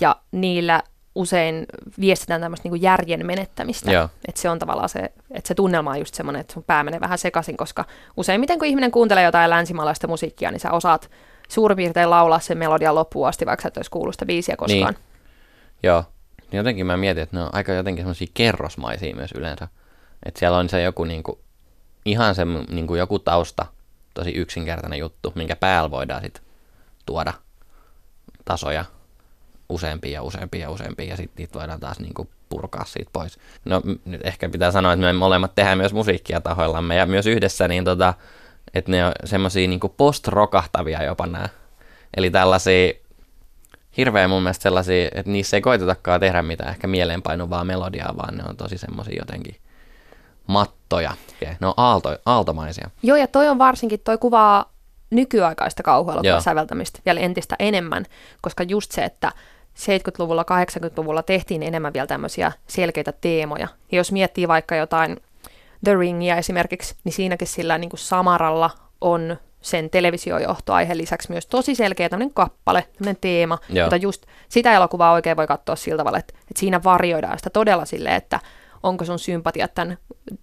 ja 0.02 0.16
niillä 0.32 0.84
usein 1.16 1.66
viestitään 2.00 2.42
tämmöistä 2.42 2.70
niin 2.70 2.82
järjen 2.82 3.26
menettämistä. 3.26 3.92
Joo. 3.92 4.10
Että 4.28 4.42
se 4.42 4.50
on 4.50 4.60
tavallaan 4.60 4.90
se, 4.90 5.00
että 5.32 5.48
se 5.48 5.56
tunnelma 5.56 5.92
on 5.92 6.00
just 6.00 6.14
semmoinen, 6.14 6.40
että 6.40 6.54
sun 6.54 6.64
pää 6.64 6.84
menee 6.84 7.00
vähän 7.00 7.18
sekaisin, 7.18 7.58
koska 7.58 7.86
useimmiten 8.18 8.60
kun 8.60 8.68
ihminen 8.68 8.92
kuuntelee 8.92 9.24
jotain 9.24 9.50
länsimaalaista 9.50 10.08
musiikkia, 10.08 10.52
niin 10.52 10.60
sä 10.60 10.72
osaat 10.72 11.12
suurin 11.50 11.76
piirtein 11.76 12.10
laulaa 12.10 12.40
sen 12.40 12.58
melodian 12.58 12.96
loppuun 12.96 13.28
asti, 13.28 13.46
vaikka 13.46 13.62
sä 13.62 13.68
et 13.68 13.78
olisi 13.78 13.92
kuullut 13.92 14.16
sitä 14.16 14.26
biisiä 14.26 14.56
koskaan. 14.56 14.94
Niin. 14.94 15.04
joo. 15.84 16.04
Niin 16.52 16.58
jotenkin 16.58 16.86
mä 16.86 16.98
mietin, 16.98 17.24
että 17.24 17.38
ne 17.38 17.44
on 17.44 17.50
aika 17.54 17.72
jotenkin 17.72 18.04
semmoisia 18.04 18.28
kerrosmaisia 18.34 19.16
myös 19.16 19.32
yleensä. 19.32 19.68
Että 20.26 20.40
siellä 20.40 20.58
on 20.58 20.70
se 20.70 20.82
joku 20.82 21.04
niinku, 21.04 21.40
ihan 22.06 22.36
se 22.36 22.46
niinku 22.70 22.96
joku 22.96 23.20
tausta, 23.20 23.66
tosi 24.14 24.32
yksinkertainen 24.32 25.00
juttu, 25.00 25.32
minkä 25.36 25.56
päällä 25.56 25.92
voidaan 25.92 26.22
sitten 26.22 26.44
tuoda 27.06 27.34
tasoja 28.46 28.86
useampia 29.70 30.12
ja 30.12 30.24
useampia 30.24 30.62
ja 30.62 30.70
useampia, 30.70 31.06
ja 31.06 31.18
sitten 31.18 31.36
niitä 31.38 31.60
voidaan 31.60 31.80
taas 31.80 32.00
niinku 32.00 32.30
purkaa 32.50 32.86
siitä 32.86 33.10
pois. 33.14 33.38
No 33.66 33.82
nyt 34.06 34.22
ehkä 34.24 34.50
pitää 34.50 34.72
sanoa, 34.72 34.94
että 34.94 35.06
me 35.06 35.14
molemmat 35.14 35.56
tehdään 35.56 35.78
myös 35.78 35.94
musiikkia 35.94 36.42
tahoillamme 36.42 36.96
ja 36.96 37.06
myös 37.06 37.28
yhdessä, 37.28 37.68
niin 37.68 37.86
tota, 37.86 38.14
että 38.74 38.92
ne 38.92 39.06
on 39.06 39.12
semmoisia 39.26 39.68
niinku 39.68 39.90
post-rokahtavia 39.90 41.04
jopa 41.04 41.28
nämä. 41.28 41.50
Eli 42.18 42.32
tällaisia 42.32 42.94
hirveä 43.98 44.28
mun 44.28 44.44
mielestä 44.44 44.64
sellaisia, 44.64 45.06
että 45.06 45.32
niissä 45.32 45.58
ei 45.58 45.62
koitetakaan 45.62 46.20
tehdä 46.20 46.42
mitään 46.42 46.70
ehkä 46.70 46.88
mieleenpainuvaa 46.88 47.64
melodiaa, 47.64 48.18
vaan 48.18 48.38
ne 48.38 48.44
on 48.50 48.58
tosi 48.58 48.78
semmoisia 48.78 49.22
jotenkin 49.22 49.56
mattoja. 50.48 51.14
Ne 51.60 51.68
on 51.68 51.74
aalto, 51.78 52.18
aaltomaisia. 52.26 52.90
Joo, 53.04 53.18
ja 53.18 53.28
toi 53.28 53.50
on 53.50 53.58
varsinkin, 53.58 54.00
toi 54.00 54.18
kuvaa 54.18 54.74
nykyaikaista 55.10 55.84
kauhuelokuvan 55.84 56.42
säveltämistä 56.42 57.00
vielä 57.06 57.20
entistä 57.20 57.56
enemmän, 57.60 58.06
koska 58.42 58.64
just 58.64 58.92
se, 58.92 59.04
että 59.04 59.32
70-luvulla, 59.80 60.44
80-luvulla 60.44 61.24
tehtiin 61.24 61.64
enemmän 61.64 61.94
vielä 61.94 62.08
tämmöisiä 62.08 62.52
selkeitä 62.68 63.14
teemoja. 63.22 63.68
Ja 63.92 63.98
jos 63.98 64.12
miettii 64.12 64.48
vaikka 64.48 64.76
jotain 64.76 65.22
The 65.84 65.96
Ringia 65.96 66.38
esimerkiksi, 66.38 66.96
niin 67.04 67.14
siinäkin 67.14 67.48
sillä 67.48 67.78
niin 67.78 67.90
kuin 67.90 68.00
Samaralla 68.00 68.70
on 69.02 69.38
sen 69.62 69.90
televisiojohtoaiheen 69.90 70.98
lisäksi 70.98 71.32
myös 71.32 71.46
tosi 71.46 71.76
selkeä 71.76 72.10
tämmöinen 72.10 72.34
kappale, 72.34 72.88
tämmöinen 72.94 73.18
teema, 73.22 73.58
Joo. 73.70 73.86
mutta 73.86 73.96
just 73.96 74.26
sitä 74.50 74.74
elokuvaa 74.74 75.12
oikein 75.12 75.38
voi 75.38 75.48
katsoa 75.48 75.76
sillä 75.76 75.98
tavalla, 75.98 76.18
että, 76.18 76.34
että 76.38 76.60
siinä 76.60 76.84
varjoidaan 76.84 77.38
sitä 77.40 77.50
todella 77.50 77.86
silleen, 77.86 78.16
että 78.16 78.40
onko 78.84 79.06
sun 79.06 79.20
sympatiat 79.20 79.74
tämän 79.74 79.98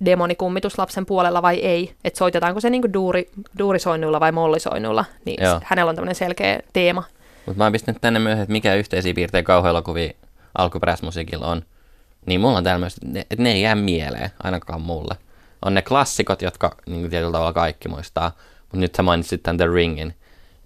demonikumituslapsen 0.05 1.07
puolella 1.07 1.43
vai 1.43 1.57
ei, 1.57 1.95
että 2.05 2.19
soitetaanko 2.19 2.61
se 2.61 2.71
niinku 2.71 2.93
duuri, 2.93 3.31
duurisoinnuilla 3.59 4.21
vai 4.21 4.33
mollisoinnuilla, 4.33 5.05
niin 5.25 5.45
Joo. 5.45 5.61
hänellä 5.65 5.91
on 5.91 5.97
tämmöinen 5.97 6.15
selkeä 6.15 6.61
teema. 6.73 7.03
Mutta 7.47 7.59
mä 7.59 7.65
oon 7.65 7.73
pistänyt 7.73 8.01
tänne 8.01 8.19
myös, 8.19 8.39
että 8.39 8.53
mikä 8.53 8.75
yhteisiä 8.75 9.15
piirteitä 9.15 9.47
kauhuelokuvia 9.47 10.13
alkuperäismusiikilla 10.59 11.47
on. 11.47 11.63
Niin 12.27 12.41
mulla 12.41 12.59
on 12.59 12.65
täällä 12.65 12.81
myös, 12.81 12.97
että 12.97 13.09
ne, 13.09 13.21
että 13.21 13.43
ne 13.43 13.53
ei 13.53 13.63
jää 13.63 13.75
mieleen, 13.75 14.31
ainakaan 14.43 14.81
mulle. 14.81 15.15
On 15.65 15.75
ne 15.75 15.83
klassikot, 15.83 16.43
jotka 16.43 16.77
niin 16.87 17.11
tietyllä 17.11 17.33
tavalla 17.33 17.53
kaikki 17.53 17.89
muistaa. 17.89 18.33
Mutta 18.61 18.77
nyt 18.77 18.95
sä 18.95 19.03
mainitsit 19.03 19.43
tämän 19.43 19.57
The 19.57 19.67
Ringin. 19.67 20.15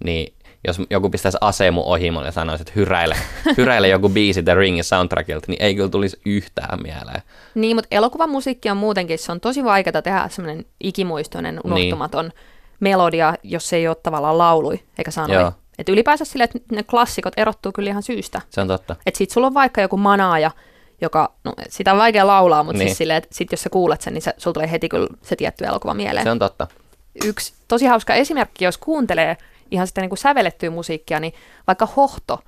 Niin 0.03 0.33
jos 0.67 0.81
joku 0.89 1.09
pistäisi 1.09 1.37
aseen 1.41 1.73
mun 1.73 1.83
ohi 1.83 2.11
mulle 2.11 2.25
ja 2.25 2.31
sanoisi, 2.31 2.61
että 2.61 2.73
hyräile, 2.75 3.15
hyräile 3.57 3.87
joku 3.87 4.09
biisi 4.09 4.43
The 4.43 4.53
Ringin 4.53 4.83
soundtrackilta, 4.83 5.45
niin 5.47 5.61
ei 5.61 5.75
kyllä 5.75 5.89
tulisi 5.89 6.19
yhtään 6.25 6.81
mieleen. 6.81 7.21
Niin, 7.55 7.77
mutta 7.77 7.87
elokuvan 7.91 8.29
musiikki 8.29 8.69
on 8.69 8.77
muutenkin, 8.77 9.19
se 9.19 9.31
on 9.31 9.39
tosi 9.39 9.63
vaikeaa 9.63 10.01
tehdä 10.01 10.27
semmoinen 10.29 10.65
ikimuistoinen, 10.83 11.59
unohtumaton 11.63 12.31
melodia, 12.79 13.33
jos 13.43 13.69
se 13.69 13.75
ei 13.75 13.87
ole 13.87 13.95
tavallaan 14.03 14.37
laului 14.37 14.79
eikä 14.97 15.11
sanoi. 15.11 15.35
Joo. 15.35 15.51
Et 15.77 15.89
ylipäänsä 15.89 16.25
sille, 16.25 16.43
että 16.43 16.59
ne 16.71 16.83
klassikot 16.83 17.33
erottuu 17.37 17.71
kyllä 17.71 17.89
ihan 17.89 18.03
syystä. 18.03 18.41
Se 18.49 18.61
on 18.61 18.67
totta. 18.67 18.95
Että 19.05 19.17
sit 19.17 19.31
sulla 19.31 19.47
on 19.47 19.53
vaikka 19.53 19.81
joku 19.81 19.97
manaaja, 19.97 20.51
joka, 21.01 21.33
no 21.43 21.53
sitä 21.69 21.91
on 21.91 21.97
vaikea 21.97 22.27
laulaa, 22.27 22.63
mutta 22.63 22.77
niin. 22.77 22.79
Niin. 22.79 22.89
siis 22.89 22.97
silleen, 22.97 23.17
että 23.17 23.35
sit 23.35 23.51
jos 23.51 23.63
sä 23.63 23.69
kuulet 23.69 24.01
sen, 24.01 24.13
niin 24.13 24.21
se, 24.21 24.33
sulla 24.37 24.53
tulee 24.53 24.71
heti 24.71 24.89
kyllä 24.89 25.07
se 25.21 25.35
tietty 25.35 25.65
elokuva 25.65 25.93
mieleen. 25.93 26.23
Se 26.23 26.31
on 26.31 26.39
totta. 26.39 26.67
Yksi 27.25 27.53
tosi 27.67 27.85
hauska 27.85 28.13
esimerkki, 28.13 28.65
jos 28.65 28.77
kuuntelee 28.77 29.37
ihan 29.71 29.87
sitä 29.87 30.01
niin 30.01 30.09
kuin 30.09 30.19
sävellettyä 30.19 30.69
musiikkia, 30.69 31.19
niin 31.19 31.33
vaikka 31.67 31.87
hohto, 31.95 32.39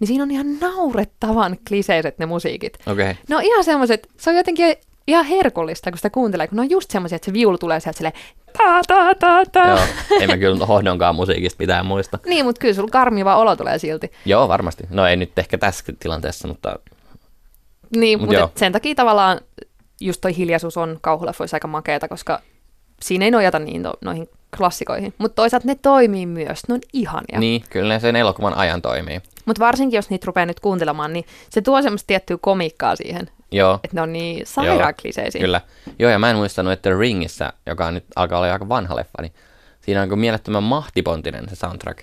niin 0.00 0.08
siinä 0.08 0.22
on 0.22 0.30
ihan 0.30 0.58
naurettavan 0.60 1.56
kliseiset 1.68 2.18
ne 2.18 2.26
musiikit. 2.26 2.78
Okei. 2.86 3.10
Okay. 3.10 3.14
No 3.28 3.38
ihan 3.42 3.64
semmoiset, 3.64 4.08
se 4.16 4.30
on 4.30 4.36
jotenkin 4.36 4.76
ihan 5.06 5.24
herkullista, 5.24 5.90
kun 5.90 5.98
sitä 5.98 6.10
kuuntelee, 6.10 6.48
kun 6.48 6.56
ne 6.56 6.62
on 6.62 6.70
just 6.70 6.90
semmoisia, 6.90 7.16
että 7.16 7.26
se 7.26 7.32
viulu 7.32 7.58
tulee 7.58 7.80
sieltä 7.80 7.96
silleen 7.96 8.14
ta 8.58 8.82
ta 8.86 9.14
ta 9.14 9.42
ta. 9.52 9.68
Joo, 9.68 9.78
ei 10.20 10.26
mä 10.26 10.36
kyllä 10.36 10.66
hohdonkaan 10.66 11.14
musiikista 11.14 11.58
pitää 11.58 11.82
muista. 11.82 12.18
Niin, 12.26 12.44
mutta 12.44 12.60
kyllä 12.60 12.74
sulla 12.74 12.90
karmiva 12.90 13.36
olo 13.36 13.56
tulee 13.56 13.78
silti. 13.78 14.12
Joo, 14.24 14.48
varmasti. 14.48 14.84
No 14.90 15.06
ei 15.06 15.16
nyt 15.16 15.38
ehkä 15.38 15.58
tässä 15.58 15.92
tilanteessa, 15.98 16.48
mutta 16.48 16.78
Niin, 17.96 18.20
Mut 18.20 18.28
mutta 18.28 18.50
sen 18.54 18.72
takia 18.72 18.94
tavallaan 18.94 19.40
just 20.00 20.20
toi 20.20 20.36
hiljaisuus 20.36 20.76
on 20.76 20.98
kauhuleffoissa 21.00 21.56
aika 21.56 21.68
makeeta, 21.68 22.08
koska 22.08 22.40
siinä 23.02 23.24
ei 23.24 23.30
nojata 23.30 23.58
niin 23.58 23.82
no, 23.82 23.94
noihin 24.00 24.28
klassikoihin. 24.56 25.14
Mutta 25.18 25.34
toisaalta 25.34 25.66
ne 25.66 25.74
toimii 25.74 26.26
myös, 26.26 26.68
ne 26.68 26.74
on 26.74 26.80
ihania. 26.92 27.38
niin, 27.40 27.64
kyllä 27.70 27.94
ne 27.94 28.00
sen 28.00 28.16
elokuvan 28.16 28.54
ajan 28.54 28.82
toimii. 28.82 29.20
Mutta 29.44 29.64
varsinkin 29.64 29.98
jos 29.98 30.10
niitä 30.10 30.26
rupeaa 30.26 30.46
nyt 30.46 30.60
kuuntelemaan, 30.60 31.12
niin 31.12 31.24
se 31.50 31.62
tuo 31.62 31.82
semmoista 31.82 32.06
tiettyä 32.06 32.38
komiikkaa 32.40 32.96
siihen, 32.96 33.30
Joo, 33.52 33.74
että 33.84 33.96
ne 33.96 34.00
on 34.02 34.12
niin 34.12 34.46
sairaan 34.46 34.94
kliseisiä. 35.02 35.40
kyllä. 35.40 35.60
Joo, 35.98 36.10
ja 36.10 36.18
mä 36.18 36.30
en 36.30 36.36
muistanut, 36.36 36.72
että 36.72 36.90
The 36.90 36.98
Ringissä, 36.98 37.52
joka 37.66 37.90
nyt 37.90 38.04
alkaa 38.16 38.38
olla 38.38 38.52
aika 38.52 38.68
vanha 38.68 38.96
leffa, 38.96 39.22
niin 39.22 39.32
siinä 39.80 40.02
on 40.02 40.08
niin 40.08 40.18
mielettömän 40.18 40.62
mahtipontinen 40.62 41.48
se 41.48 41.56
soundtrack. 41.56 41.98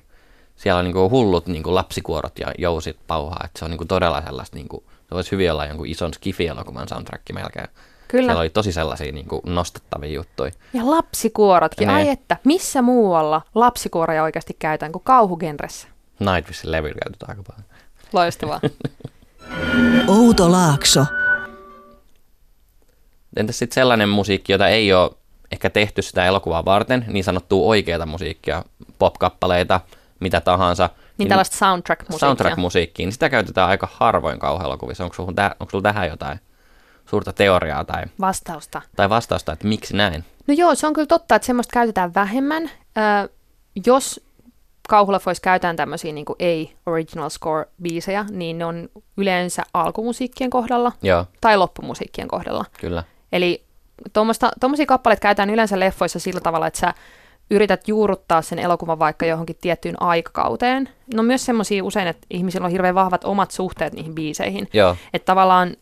Siellä 0.55 0.79
on 0.79 0.85
niin 0.85 0.93
kuin 0.93 1.11
hullut 1.11 1.47
niin 1.47 1.63
kuin 1.63 1.75
lapsikuorot 1.75 2.39
ja 2.39 2.47
jousit 2.57 2.97
pauhaa, 3.07 3.41
että 3.45 3.59
se 3.59 3.65
on 3.65 3.71
niin 3.71 3.77
kuin 3.77 3.87
todella 3.87 4.21
sellaista, 4.21 4.57
niin 4.57 4.67
kuin, 4.67 4.83
se 5.11 5.15
voisi 5.15 5.31
hyvin 5.31 5.51
olla 5.51 5.65
jonkun 5.65 5.87
ison 5.87 6.13
skifi-elokuvan 6.13 6.87
soundtrack 6.87 7.23
melkein. 7.33 7.67
Kyllä. 8.07 8.25
Siellä 8.25 8.39
oli 8.39 8.49
tosi 8.49 8.71
sellaisia 8.71 9.11
niin 9.11 9.27
kuin 9.27 9.41
nostattavia 9.45 10.11
juttuja. 10.11 10.51
Ja 10.73 10.91
lapsikuorotkin. 10.91 11.87
Ne. 11.87 11.93
Ai 11.93 12.09
että, 12.09 12.37
missä 12.43 12.81
muualla 12.81 13.41
lapsikuoroja 13.55 14.23
oikeasti 14.23 14.55
käytetään 14.59 14.91
kuin 14.91 15.03
kauhugenressä? 15.03 15.87
Nightwishin 16.19 16.71
levyllä 16.71 16.99
käytetään 17.03 17.29
aika 17.29 17.43
paljon. 17.43 17.65
Loistavaa. 18.13 18.61
Outo 20.17 20.51
Laakso. 20.51 21.05
Entäs 23.35 23.59
sitten 23.59 23.75
sellainen 23.75 24.09
musiikki, 24.09 24.51
jota 24.51 24.67
ei 24.67 24.93
ole 24.93 25.11
ehkä 25.51 25.69
tehty 25.69 26.01
sitä 26.01 26.25
elokuvaa 26.25 26.65
varten, 26.65 27.05
niin 27.07 27.23
sanottua 27.23 27.67
oikeata 27.67 28.05
musiikkia, 28.05 28.65
pop-kappaleita, 28.99 29.79
mitä 30.19 30.41
tahansa. 30.41 30.89
Niin 31.23 31.29
tällaista 31.29 31.57
soundtrack-musiikkia. 31.57 32.19
soundtrack-musiikkiin, 32.27 33.05
niin 33.07 33.13
sitä 33.13 33.29
käytetään 33.29 33.69
aika 33.69 33.87
harvoin 33.93 34.39
kauhuelokuvissa. 34.39 35.03
Onko 35.03 35.13
sulla, 35.13 35.33
tä- 35.33 35.55
onko 35.59 35.71
sulla 35.71 35.81
tähän 35.81 36.07
jotain 36.07 36.39
suurta 37.05 37.33
teoriaa 37.33 37.83
tai, 37.83 38.03
Vastausta. 38.21 38.81
tai 38.95 39.09
vastausta, 39.09 39.51
että 39.51 39.67
miksi 39.67 39.95
näin? 39.95 40.25
No 40.47 40.53
joo, 40.53 40.75
se 40.75 40.87
on 40.87 40.93
kyllä 40.93 41.07
totta, 41.07 41.35
että 41.35 41.45
semmoista 41.45 41.73
käytetään 41.73 42.13
vähemmän. 42.13 42.63
Ö, 43.23 43.29
jos 43.85 44.21
kauhuleffoissa 44.89 45.41
käytetään 45.41 45.75
tämmöisiä 45.75 46.13
niin 46.13 46.25
ei-original 46.39 47.29
score-biisejä, 47.29 48.25
niin 48.31 48.57
ne 48.57 48.65
on 48.65 48.89
yleensä 49.17 49.63
alkumusiikkien 49.73 50.49
kohdalla 50.49 50.91
Joo, 51.01 51.25
tai 51.41 51.57
loppumusiikkien 51.57 52.27
kohdalla. 52.27 52.65
kyllä. 52.79 53.03
Eli 53.31 53.63
tuommoisia 54.59 54.85
kappaleita 54.87 55.21
käytetään 55.21 55.49
yleensä 55.49 55.79
leffoissa 55.79 56.19
sillä 56.19 56.41
tavalla, 56.41 56.67
että 56.67 56.79
sä 56.79 56.93
yrität 57.51 57.87
juurruttaa 57.87 58.41
sen 58.41 58.59
elokuvan 58.59 58.99
vaikka 58.99 59.25
johonkin 59.25 59.57
tiettyyn 59.61 60.01
aikakauteen. 60.01 60.89
No 61.13 61.23
myös 61.23 61.45
semmoisia 61.45 61.83
usein, 61.83 62.07
että 62.07 62.27
ihmisillä 62.29 62.65
on 62.65 62.71
hirveän 62.71 62.95
vahvat 62.95 63.23
omat 63.23 63.51
suhteet 63.51 63.93
niihin 63.93 64.15
biiseihin. 64.15 64.67
Joo, 64.73 64.95
Että 65.13 65.25
tavallaan 65.25 65.75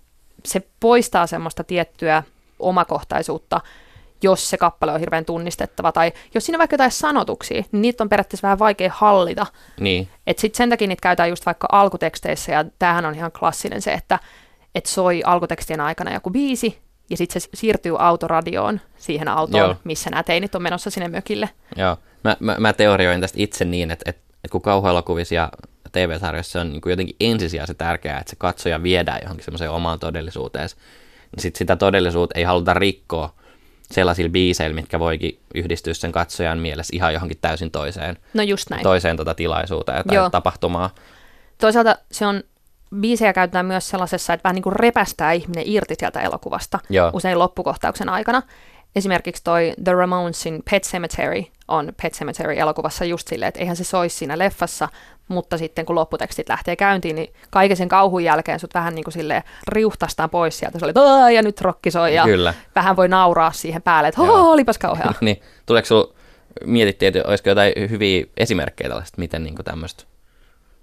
se 0.45 0.61
poistaa 0.79 1.27
semmoista 1.27 1.63
tiettyä 1.63 2.23
omakohtaisuutta, 2.59 3.61
jos 4.23 4.49
se 4.49 4.57
kappale 4.57 4.91
on 4.91 4.99
hirveän 4.99 5.25
tunnistettava. 5.25 5.91
Tai 5.91 6.11
jos 6.33 6.45
siinä 6.45 6.57
on 6.57 6.59
vaikka 6.59 6.73
jotain 6.73 6.91
sanotuksia, 6.91 7.63
niin 7.71 7.81
niitä 7.81 8.03
on 8.03 8.09
periaatteessa 8.09 8.45
vähän 8.45 8.59
vaikea 8.59 8.91
hallita. 8.93 9.45
niin, 9.79 10.07
Että 10.27 10.41
sitten 10.41 10.57
sen 10.57 10.69
takia 10.69 10.87
niitä 10.87 11.01
käytetään 11.01 11.29
just 11.29 11.45
vaikka 11.45 11.67
alkuteksteissä, 11.71 12.51
ja 12.51 12.65
tämähän 12.79 13.05
on 13.05 13.15
ihan 13.15 13.31
klassinen 13.31 13.81
se, 13.81 13.93
että 13.93 14.19
et 14.75 14.85
soi 14.85 15.21
alkutekstien 15.25 15.81
aikana 15.81 16.13
joku 16.13 16.29
biisi, 16.29 16.77
ja 17.09 17.17
sitten 17.17 17.41
se 17.41 17.49
siirtyy 17.53 17.95
autoradioon 17.99 18.81
siihen 18.97 19.27
autoon, 19.27 19.63
Joo. 19.63 19.75
missä 19.83 20.09
nämä 20.09 20.23
teinit 20.23 20.55
on 20.55 20.61
menossa 20.63 20.89
sinne 20.89 21.07
mökille. 21.09 21.49
joo. 21.75 21.97
Mä, 22.23 22.37
mä, 22.39 22.55
mä 22.59 22.73
teorioin 22.73 23.21
tästä 23.21 23.37
itse 23.41 23.65
niin, 23.65 23.91
että, 23.91 24.09
että, 24.09 24.21
että 24.35 24.51
kun 24.51 24.61
kauhuelokuvissa 24.61 25.35
ja 25.35 25.49
TV-sarjoissa 25.91 26.61
on 26.61 26.69
niin 26.71 26.81
kuin 26.81 26.91
jotenkin 26.91 27.15
ensisijaisen 27.19 27.75
tärkeää, 27.75 28.19
että 28.19 28.29
se 28.29 28.35
katsoja 28.35 28.83
viedään 28.83 29.19
johonkin 29.23 29.45
semmoiseen 29.45 29.71
omaan 29.71 29.99
todellisuuteen, 29.99 30.69
niin 31.35 31.41
sit 31.41 31.55
sitä 31.55 31.75
todellisuutta 31.75 32.37
ei 32.39 32.43
haluta 32.43 32.73
rikkoa 32.73 33.33
sellaisilla 33.91 34.29
biiseillä, 34.29 34.75
mitkä 34.75 34.99
voikin 34.99 35.39
yhdistyä 35.55 35.93
sen 35.93 36.11
katsojan 36.11 36.59
mielessä 36.59 36.95
ihan 36.95 37.13
johonkin 37.13 37.37
täysin 37.41 37.71
toiseen, 37.71 38.17
No 38.33 38.43
just 38.43 38.69
näin. 38.69 38.83
toiseen 38.83 39.17
tota 39.17 39.33
tilaisuuteen 39.33 40.03
tai 40.05 40.15
Joo. 40.15 40.29
tapahtumaan. 40.29 40.89
Toisaalta 41.57 41.95
se 42.11 42.25
on, 42.25 42.43
biisejä 42.95 43.33
käytetään 43.33 43.65
myös 43.65 43.89
sellaisessa, 43.89 44.33
että 44.33 44.43
vähän 44.43 44.55
niin 44.55 44.63
kuin 44.63 44.75
repästää 44.75 45.31
ihminen 45.31 45.63
irti 45.67 45.95
sieltä 45.97 46.21
elokuvasta 46.21 46.79
Joo. 46.89 47.09
usein 47.13 47.39
loppukohtauksen 47.39 48.09
aikana. 48.09 48.41
Esimerkiksi 48.95 49.43
toi 49.43 49.73
The 49.83 49.93
Ramonesin 49.93 50.63
Pet 50.71 50.83
Cemetery 50.83 51.43
on 51.67 51.93
Pet 52.01 52.13
Cemetery-elokuvassa 52.13 53.05
just 53.05 53.27
silleen, 53.27 53.47
että 53.47 53.59
eihän 53.59 53.75
se 53.75 53.83
soisi 53.83 54.15
siinä 54.15 54.37
leffassa, 54.37 54.89
mutta 55.27 55.57
sitten 55.57 55.85
kun 55.85 55.95
lopputekstit 55.95 56.49
lähtee 56.49 56.75
käyntiin, 56.75 57.15
niin 57.15 57.33
kaiken 57.49 57.77
sen 57.77 57.89
kauhun 57.89 58.23
jälkeen 58.23 58.59
sut 58.59 58.73
vähän 58.73 58.95
niin 58.95 59.03
kuin 59.03 59.13
silleen 59.13 59.43
riuhtastaan 59.67 60.29
pois 60.29 60.59
sieltä. 60.59 60.79
Se 60.79 60.85
oli, 60.85 61.35
ja 61.35 61.41
nyt 61.41 61.61
rokki 61.61 61.91
soi 61.91 62.15
ja 62.15 62.23
Kyllä. 62.23 62.53
vähän 62.75 62.95
voi 62.95 63.07
nauraa 63.07 63.51
siihen 63.51 63.81
päälle, 63.81 64.07
että 64.07 64.21
olipas 64.21 64.77
kauhea. 64.77 65.13
niin, 65.21 65.41
tuleeko 65.65 65.85
sinulla, 65.85 66.13
mietittiin, 66.65 67.07
että 67.07 67.29
olisiko 67.29 67.49
jotain 67.49 67.73
hyviä 67.89 68.25
esimerkkejä 68.37 68.89
tällaista, 68.89 69.15
miten 69.17 69.43
niin 69.43 69.55
tämmöistä 69.55 70.03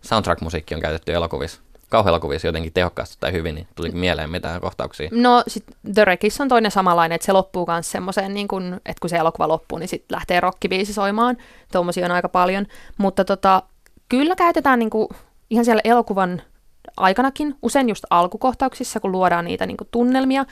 soundtrack-musiikki 0.03 0.75
on 0.75 0.81
käytetty 0.81 1.15
elokuvissa, 1.15 1.61
kauhuelokuvissa 1.97 2.49
jotenkin 2.49 2.73
tehokkaasti 2.73 3.17
tai 3.21 3.33
hyvin, 3.33 3.55
niin 3.55 3.69
tuliko 3.75 3.97
mieleen 3.97 4.31
mitään 4.31 4.61
kohtauksia? 4.61 5.09
No 5.13 5.43
sit 5.49 5.65
The 5.95 6.03
Wreckissa 6.05 6.43
on 6.43 6.49
toinen 6.49 6.71
samanlainen, 6.71 7.15
että 7.15 7.27
se 7.27 7.33
loppuu 7.33 7.67
myös 7.69 7.91
semmoiseen, 7.91 8.35
niin 8.35 8.49
kun, 8.49 8.75
että 8.75 9.01
kun 9.01 9.11
se 9.11 9.17
elokuva 9.17 9.49
loppuu, 9.49 9.79
niin 9.79 9.89
sitten 9.89 10.15
lähtee 10.15 10.41
rockibiisi 10.41 10.93
soimaan. 10.93 11.37
Tuommoisia 11.73 12.05
on 12.05 12.11
aika 12.11 12.29
paljon. 12.29 12.67
Mutta 12.99 13.25
tota, 13.25 13.63
kyllä 14.09 14.37
käytetään 14.37 14.79
niin 14.79 14.91
kuin, 14.91 15.09
ihan 15.51 15.65
siellä 15.65 15.81
elokuvan 15.85 16.43
aikanakin, 16.97 17.55
usein 17.63 17.89
just 17.89 18.05
alkukohtauksissa, 18.11 19.01
kun 19.01 19.13
luodaan 19.13 19.45
niitä 19.45 19.67
niin 19.67 19.77
kuin 19.77 19.89
tunnelmia. 19.91 20.45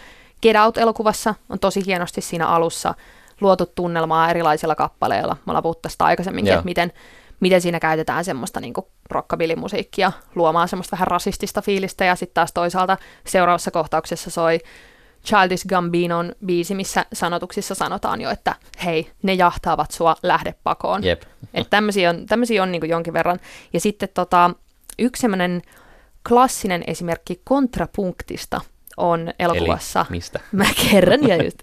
Get 0.42 0.56
Out-elokuvassa 0.56 1.34
on 1.48 1.58
tosi 1.58 1.86
hienosti 1.86 2.20
siinä 2.20 2.48
alussa 2.48 2.94
luotu 3.40 3.66
tunnelmaa 3.66 4.30
erilaisilla 4.30 4.74
kappaleilla. 4.74 5.36
Me 5.46 5.50
ollaan 5.50 5.62
puhuttu 5.62 5.82
tästä 5.82 6.04
aikaisemminkin, 6.04 6.50
Joo. 6.50 6.58
että 6.58 6.64
miten, 6.64 6.92
miten 7.44 7.60
siinä 7.60 7.80
käytetään 7.80 8.24
semmoista 8.24 8.60
niin 8.60 8.74
rockabilly-musiikkia 9.10 10.12
luomaan 10.34 10.68
semmoista 10.68 10.96
vähän 10.96 11.06
rasistista 11.06 11.62
fiilistä, 11.62 12.04
ja 12.04 12.14
sitten 12.14 12.34
taas 12.34 12.52
toisaalta 12.52 12.96
seuraavassa 13.26 13.70
kohtauksessa 13.70 14.30
soi 14.30 14.58
Childish 15.26 15.66
Gambinon 15.66 16.32
biisi, 16.46 16.74
missä 16.74 17.06
sanotuksissa 17.12 17.74
sanotaan 17.74 18.20
jo, 18.20 18.30
että 18.30 18.54
hei, 18.84 19.10
ne 19.22 19.34
jahtaavat 19.34 19.90
sua, 19.90 20.16
lähde 20.22 20.54
pakoon. 20.62 21.04
Jep. 21.04 21.22
Että 21.54 21.70
tämmöisiä 21.70 22.10
on, 22.10 22.26
tämmöisiä 22.26 22.62
on 22.62 22.72
niin 22.72 22.88
jonkin 22.88 23.12
verran. 23.12 23.38
Ja 23.72 23.80
sitten 23.80 24.08
tota, 24.14 24.50
yksi 24.98 25.20
semmoinen 25.20 25.62
klassinen 26.28 26.84
esimerkki 26.86 27.40
kontrapunktista 27.44 28.60
on 28.96 29.32
elokuvassa, 29.38 30.00
Eli 30.00 30.10
mistä? 30.10 30.40
mä 30.52 30.64
kerron, 30.90 31.28
ja 31.28 31.44
just, 31.44 31.58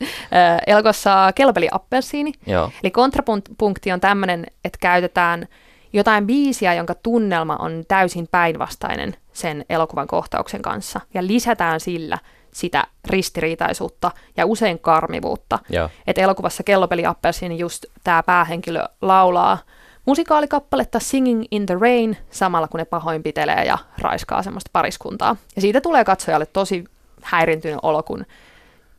elokuvassa 0.68 1.32
Kellopeli 1.36 1.68
Appelsiini. 1.72 2.32
Joo, 2.48 2.72
Eli 2.84 2.92
kontrapunkti 2.92 3.92
on 3.92 4.00
tämmöinen, 4.00 4.46
että 4.66 4.78
käytetään 4.82 5.48
jotain 5.94 6.28
biisiä, 6.28 6.74
jonka 6.74 6.96
tunnelma 6.96 7.56
on 7.56 7.84
täysin 7.88 8.28
päinvastainen 8.32 9.16
sen 9.34 9.66
elokuvan 9.70 10.08
kohtauksen 10.08 10.62
kanssa, 10.62 11.02
ja 11.14 11.28
lisätään 11.28 11.80
sillä 11.80 12.18
sitä 12.54 12.84
ristiriitaisuutta 13.06 14.12
ja 14.38 14.46
usein 14.46 14.80
karmivuutta. 14.80 15.60
joo, 15.70 15.90
Et 16.08 16.18
elokuvassa 16.18 16.64
Kellopeli 16.64 17.06
Appelsiini 17.06 17.60
just 17.60 17.86
tämä 18.04 18.24
päähenkilö 18.24 18.84
laulaa 19.02 19.58
musikaalikappaletta 20.06 21.00
Singing 21.00 21.44
in 21.52 21.66
the 21.66 21.78
Rain 21.82 22.18
samalla 22.30 22.68
kun 22.68 22.78
ne 22.78 22.86
pahoinpitelee 22.86 23.64
ja 23.66 23.78
raiskaa 23.98 24.44
semmoista 24.44 24.70
pariskuntaa. 24.74 25.36
Ja 25.56 25.62
siitä 25.62 25.82
tulee 25.82 26.04
katsojalle 26.04 26.46
tosi 26.46 26.84
häirintynyt 27.22 27.80
olo, 27.84 28.04
kun 28.04 28.26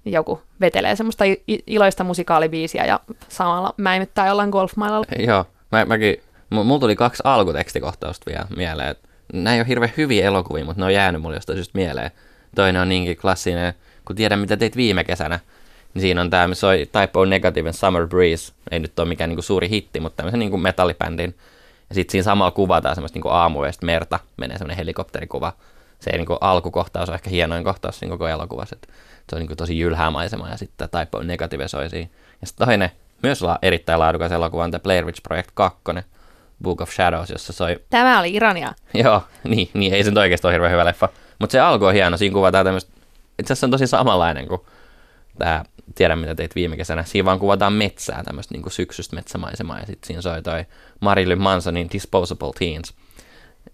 joku 0.05 0.43
vetelee 0.61 0.97
semmoista 0.97 1.24
iloista 1.66 2.05
musikaalibiisiä 2.05 2.84
ja 2.84 3.01
samalla 3.28 3.74
mäimyttää 3.76 4.26
jollain 4.26 4.51
golfmailalla. 4.51 5.07
joo. 5.18 5.45
Mä, 5.72 5.84
mäkin, 5.84 6.22
mulla 6.53 6.81
tuli 6.81 6.97
kaksi 6.97 7.23
alkutekstikohtausta 7.27 8.31
vielä 8.31 8.47
mieleen. 8.57 8.97
Nämä 9.33 9.55
ei 9.55 9.61
ole 9.61 9.69
hirveän 9.69 9.93
hyviä 9.97 10.27
elokuvia, 10.27 10.65
mutta 10.65 10.81
ne 10.81 10.87
on 10.87 10.95
jäänyt 10.95 11.23
mulle 11.23 11.37
jostain 11.37 11.57
syystä 11.57 11.79
mieleen. 11.79 12.11
Toinen 12.55 12.83
on 12.83 12.89
niinkin 12.89 13.17
klassinen, 13.17 13.75
kun 14.05 14.17
tiedän 14.17 14.39
mitä 14.39 14.57
teit 14.57 14.77
viime 14.77 15.05
kesänä, 15.05 15.41
niin 15.95 16.03
siinä 16.03 16.21
on 16.21 16.31
tämä, 16.31 16.49
missä 16.49 16.61
soi 16.61 16.79
Type 16.79 17.19
O 17.19 17.25
Negative 17.25 17.73
Summer 17.73 18.07
Breeze. 18.07 18.53
Ei 18.71 18.81
nyt 18.81 18.99
ole 18.99 19.09
mikään 19.09 19.31
niinku 19.31 19.43
suuri 19.43 19.69
hitti, 19.69 20.01
mutta 20.01 20.17
tämmöisen 20.17 20.39
niinku 20.39 20.57
metallibändin. 20.57 21.35
Ja 21.89 21.95
sitten 21.95 22.13
siinä 22.13 22.25
samalla 22.25 22.51
kuvataan 22.51 22.95
semmoista 22.95 23.17
niinku 23.17 23.29
aamuyöstä 23.29 23.87
merta, 23.87 24.21
menee 24.37 24.59
semmoinen 24.59 24.77
helikopterikuva. 24.77 25.53
Se 26.01 26.11
ei 26.11 26.19
niinku 26.19 26.39
alkukohtaus 26.41 27.09
on 27.09 27.15
ehkä 27.15 27.31
hienoin 27.31 27.65
kohtaus 27.65 27.99
siinä 27.99 28.13
koko 28.13 28.29
elokuvassa. 28.29 28.77
että 28.77 28.89
se 29.31 29.37
on 29.37 29.41
niinku 29.41 29.57
tosi 29.57 29.79
jylhää 29.79 30.11
maisema 30.11 30.49
ja 30.49 30.57
sitten 30.57 30.89
Type 30.89 31.19
O 31.19 31.23
Negative 31.23 31.69
soi 31.69 31.91
siinä. 31.91 32.09
Ja 32.41 32.47
sitten 32.47 32.67
toinen, 32.67 32.91
myös 33.23 33.43
la- 33.43 33.59
erittäin 33.63 33.99
laadukas 33.99 34.33
elokuva 34.33 34.65
on 34.65 34.71
tämä 34.71 34.83
Blair 34.83 35.05
Witch 35.05 35.23
Project 35.23 35.51
2, 35.55 35.79
Book 36.63 36.81
of 36.81 36.91
Shadows, 36.91 37.31
jossa 37.31 37.53
soi 37.53 37.81
Tämä 37.91 38.21
oli 38.21 38.35
irania. 38.35 38.73
Joo, 39.05 39.23
niin, 39.45 39.71
niin 39.75 39.95
ei 39.95 40.05
se 40.05 40.11
nyt 40.11 40.19
oikeasti 40.19 40.47
ole 40.47 40.53
hirveän 40.55 40.73
hyvä 40.73 40.85
leffa. 40.85 41.09
Mutta 41.39 41.53
se 41.53 41.61
alku 41.61 41.85
on 41.85 41.95
hieno, 41.95 42.17
siinä 42.17 42.35
kuvataan 42.35 42.65
tämmöistä, 42.65 42.93
itse 43.39 43.53
asiassa 43.53 43.67
on 43.67 43.71
tosi 43.71 43.87
samanlainen 43.87 44.49
kuin 44.49 44.61
tämä 45.39 45.65
Tiedän 45.95 46.19
mitä 46.19 46.35
teit 46.35 46.55
viime 46.55 46.77
kesänä. 46.77 47.05
Siinä 47.05 47.25
vaan 47.25 47.39
kuvataan 47.39 47.73
metsää, 47.73 48.23
tämmöistä 48.25 48.55
niin 48.55 48.71
syksystä 48.71 49.17
metsämaisemaa, 49.17 49.79
ja 49.79 49.87
sitten 49.87 50.07
siinä 50.07 50.23
soi 50.23 50.43
toi 50.43 50.65
Marilyn 51.01 51.41
Mansonin 51.41 51.89
Disposable 51.93 52.51
Teens, 52.59 52.95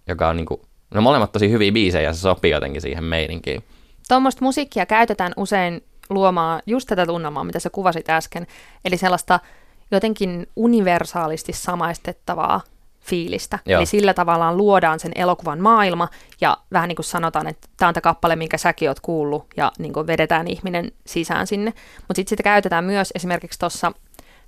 joka 0.06 0.28
on 0.28 0.36
niin 0.36 0.46
kuin, 0.46 0.60
no 0.90 1.00
molemmat 1.00 1.32
tosi 1.32 1.50
hyviä 1.50 1.72
biisejä, 1.72 2.08
ja 2.08 2.12
se 2.12 2.20
sopii 2.20 2.50
jotenkin 2.50 2.82
siihen 2.82 3.04
meininkiin. 3.04 3.64
Tuommoista 4.08 4.44
musiikkia 4.44 4.86
käytetään 4.86 5.32
usein 5.36 5.84
luomaan 6.10 6.62
just 6.66 6.88
tätä 6.88 7.06
tunnelmaa, 7.06 7.44
mitä 7.44 7.58
sä 7.58 7.70
kuvasit 7.70 8.10
äsken. 8.10 8.46
Eli 8.84 8.96
sellaista 8.96 9.40
jotenkin 9.90 10.46
universaalisti 10.56 11.52
samaistettavaa 11.52 12.60
fiilistä. 13.08 13.58
Joo. 13.66 13.78
Eli 13.78 13.86
sillä 13.86 14.14
tavallaan 14.14 14.56
luodaan 14.56 15.00
sen 15.00 15.12
elokuvan 15.14 15.60
maailma 15.60 16.08
ja 16.40 16.56
vähän 16.72 16.88
niin 16.88 16.96
kuin 16.96 17.06
sanotaan, 17.06 17.46
että 17.46 17.68
tämä 17.76 17.88
on 17.88 17.94
tämä 17.94 18.02
kappale, 18.02 18.36
minkä 18.36 18.58
säkin 18.58 18.88
oot 18.88 19.00
kuullut 19.00 19.46
ja 19.56 19.72
niin 19.78 19.92
kuin 19.92 20.06
vedetään 20.06 20.46
ihminen 20.48 20.92
sisään 21.06 21.46
sinne. 21.46 21.72
Mutta 21.98 22.14
sitten 22.14 22.30
sitä 22.30 22.42
käytetään 22.42 22.84
myös 22.84 23.12
esimerkiksi 23.14 23.58
tuossa 23.58 23.92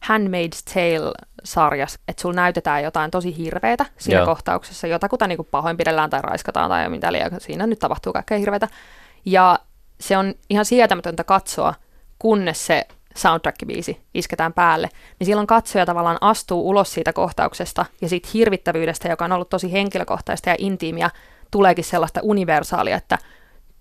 Handmaid's 0.04 0.74
Tale-sarjassa, 0.74 2.00
että 2.08 2.22
sulla 2.22 2.34
näytetään 2.34 2.82
jotain 2.82 3.10
tosi 3.10 3.36
hirveätä 3.36 3.86
siinä 3.98 4.20
Joo. 4.20 4.26
kohtauksessa, 4.26 4.86
jotakuta 4.86 5.26
niin 5.26 5.38
kuin 5.38 5.48
pahoinpidellään 5.50 6.10
tai 6.10 6.22
raiskataan 6.22 6.70
tai 6.70 6.88
mitä 6.88 7.12
liian, 7.12 7.30
siinä 7.38 7.66
nyt 7.66 7.78
tapahtuu 7.78 8.12
kaikkea 8.12 8.38
hirveätä. 8.38 8.68
Ja 9.24 9.58
se 10.00 10.16
on 10.16 10.34
ihan 10.50 10.64
sietämätöntä 10.64 11.24
katsoa, 11.24 11.74
kunnes 12.18 12.66
se 12.66 12.86
soundtrack-biisi 13.18 14.00
isketään 14.14 14.52
päälle, 14.52 14.88
niin 15.18 15.26
silloin 15.26 15.46
katsoja 15.46 15.86
tavallaan 15.86 16.18
astuu 16.20 16.68
ulos 16.68 16.94
siitä 16.94 17.12
kohtauksesta 17.12 17.86
ja 18.00 18.08
siitä 18.08 18.28
hirvittävyydestä, 18.34 19.08
joka 19.08 19.24
on 19.24 19.32
ollut 19.32 19.48
tosi 19.48 19.72
henkilökohtaista 19.72 20.50
ja 20.50 20.56
intiimiä, 20.58 21.10
tuleekin 21.50 21.84
sellaista 21.84 22.20
universaalia, 22.22 22.96
että 22.96 23.18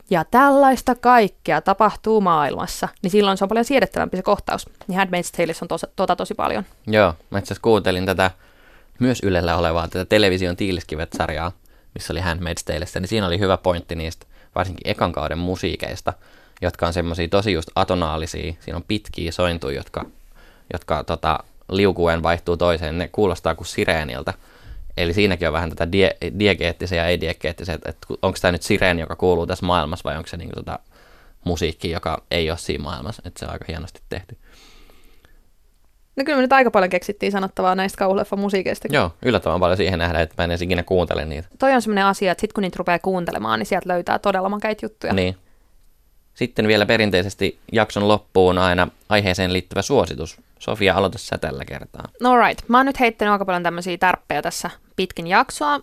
ja 0.09 0.25
tällaista 0.25 0.95
kaikkea 0.95 1.61
tapahtuu 1.61 2.21
maailmassa, 2.21 2.89
niin 3.01 3.11
silloin 3.11 3.38
se 3.38 3.43
on 3.45 3.49
paljon 3.49 3.65
siedettävämpi 3.65 4.17
se 4.17 4.23
kohtaus. 4.23 4.69
Niin 4.88 4.99
Handmaid's 4.99 5.38
Taleissa 5.38 5.63
on 5.63 5.67
tos, 5.67 5.86
tota 5.95 6.15
tosi 6.15 6.34
paljon. 6.34 6.65
Joo, 6.88 7.13
mä 7.30 7.39
itse 7.39 7.47
asiassa 7.47 7.61
kuuntelin 7.61 8.05
tätä 8.05 8.32
myös 8.99 9.19
Ylellä 9.23 9.55
olevaa 9.55 9.88
tätä 9.88 10.05
television 10.05 10.55
Tiiliskivet-sarjaa, 10.55 11.51
missä 11.93 12.13
oli 12.13 12.21
Handmaid's 12.21 12.63
Taleista, 12.65 12.99
niin 12.99 13.07
siinä 13.07 13.27
oli 13.27 13.39
hyvä 13.39 13.57
pointti 13.57 13.95
niistä 13.95 14.25
varsinkin 14.55 14.91
ekan 14.91 15.11
kauden 15.11 15.38
musiikeista, 15.38 16.13
jotka 16.62 16.88
on 16.88 16.93
semmoisia 16.93 17.28
tosi 17.28 17.51
just 17.51 17.70
atonaalisia, 17.76 18.53
siinä 18.60 18.78
on 18.78 18.84
pitkiä 18.88 19.32
sointuja, 19.32 19.76
jotka, 19.76 20.05
jotka 20.74 21.03
tota, 21.03 21.39
liukuen 21.72 22.24
vaihtuu 22.24 22.57
toiseen, 22.57 22.97
ne 22.97 23.10
kuulostaa 23.12 23.55
kuin 23.55 23.68
sireeniltä. 23.68 24.34
Eli 24.97 25.14
siinäkin 25.14 25.47
on 25.47 25.53
vähän 25.53 25.70
tätä 25.70 25.91
die, 25.91 26.18
diegeettisiä 26.39 26.97
ja 26.97 27.07
ei-diegeettisiä, 27.07 27.76
että, 27.76 27.89
että 27.89 28.07
onko 28.22 28.38
tämä 28.41 28.51
nyt 28.51 28.64
sireeni, 28.64 29.01
joka 29.01 29.16
kuuluu 29.16 29.47
tässä 29.47 29.66
maailmassa 29.66 30.03
vai 30.03 30.18
onko 30.18 30.28
se 30.28 30.38
niinku 30.38 30.55
tota 30.55 30.80
musiikki, 31.45 31.91
joka 31.91 32.24
ei 32.32 32.49
ole 32.49 32.57
siinä 32.57 32.84
maailmassa, 32.84 33.22
että 33.26 33.39
se 33.39 33.45
on 33.45 33.51
aika 33.51 33.66
hienosti 33.68 34.01
tehty. 34.10 34.38
No 36.16 36.24
kyllä 36.26 36.36
me 36.36 36.41
nyt 36.41 36.53
aika 36.53 36.72
paljon 36.72 36.89
keksittiin 36.89 37.32
sanottavaa 37.32 37.76
näistä 37.76 37.97
kauhuleffan 37.97 38.39
musiikeista. 38.39 38.88
Joo, 38.91 39.12
yllättävän 39.26 39.60
paljon 39.60 39.78
siihen 39.78 39.99
nähdä, 39.99 40.22
että 40.22 40.36
mä 40.38 40.43
en 40.43 40.51
edes 40.51 40.62
ikinä 40.62 40.84
kuuntele 40.84 41.26
niitä. 41.26 41.47
Toi 41.60 41.74
on 41.74 41.82
semmoinen 41.82 42.05
asia, 42.05 42.32
että 42.32 42.41
sit 42.41 42.53
kun 42.53 42.62
niitä 42.62 42.78
rupeaa 42.78 42.99
kuuntelemaan, 42.99 43.60
niin 43.60 43.68
sieltä 43.68 43.89
löytää 43.89 44.20
todella 44.20 44.49
makeita 44.49 44.86
juttuja. 44.86 45.14
Niin. 45.14 45.38
Sitten 46.39 46.67
vielä 46.67 46.85
perinteisesti 46.85 47.59
jakson 47.71 48.07
loppuun 48.07 48.57
aina 48.57 48.87
aiheeseen 49.09 49.53
liittyvä 49.53 49.81
suositus. 49.81 50.41
Sofia, 50.59 50.95
aloita 50.95 51.17
sä 51.17 51.37
tällä 51.37 51.65
kertaa. 51.65 52.09
No 52.21 52.37
right. 52.37 52.69
Mä 52.69 52.77
oon 52.77 52.85
nyt 52.85 52.99
heittänyt 52.99 53.31
aika 53.31 53.45
paljon 53.45 53.63
tämmöisiä 53.63 53.97
tärppejä 53.97 54.41
tässä 54.41 54.69
pitkin 54.95 55.27
jaksoa, 55.27 55.79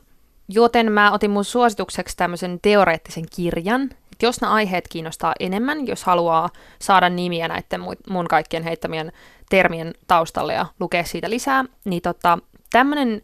joten 0.48 0.92
mä 0.92 1.12
otin 1.12 1.30
mun 1.30 1.44
suositukseksi 1.44 2.16
tämmöisen 2.16 2.58
teoreettisen 2.62 3.24
kirjan. 3.36 3.82
Et 3.82 4.22
jos 4.22 4.40
nämä 4.40 4.52
aiheet 4.52 4.88
kiinnostaa 4.88 5.34
enemmän, 5.40 5.86
jos 5.86 6.04
haluaa 6.04 6.50
saada 6.78 7.08
nimiä 7.08 7.48
näiden 7.48 7.80
mun 8.10 8.28
kaikkien 8.28 8.62
heittämien 8.62 9.12
termien 9.50 9.94
taustalle 10.06 10.54
ja 10.54 10.66
lukea 10.80 11.04
siitä 11.04 11.30
lisää, 11.30 11.64
niin 11.84 12.02
tota, 12.02 12.38
tämmöinen 12.70 13.22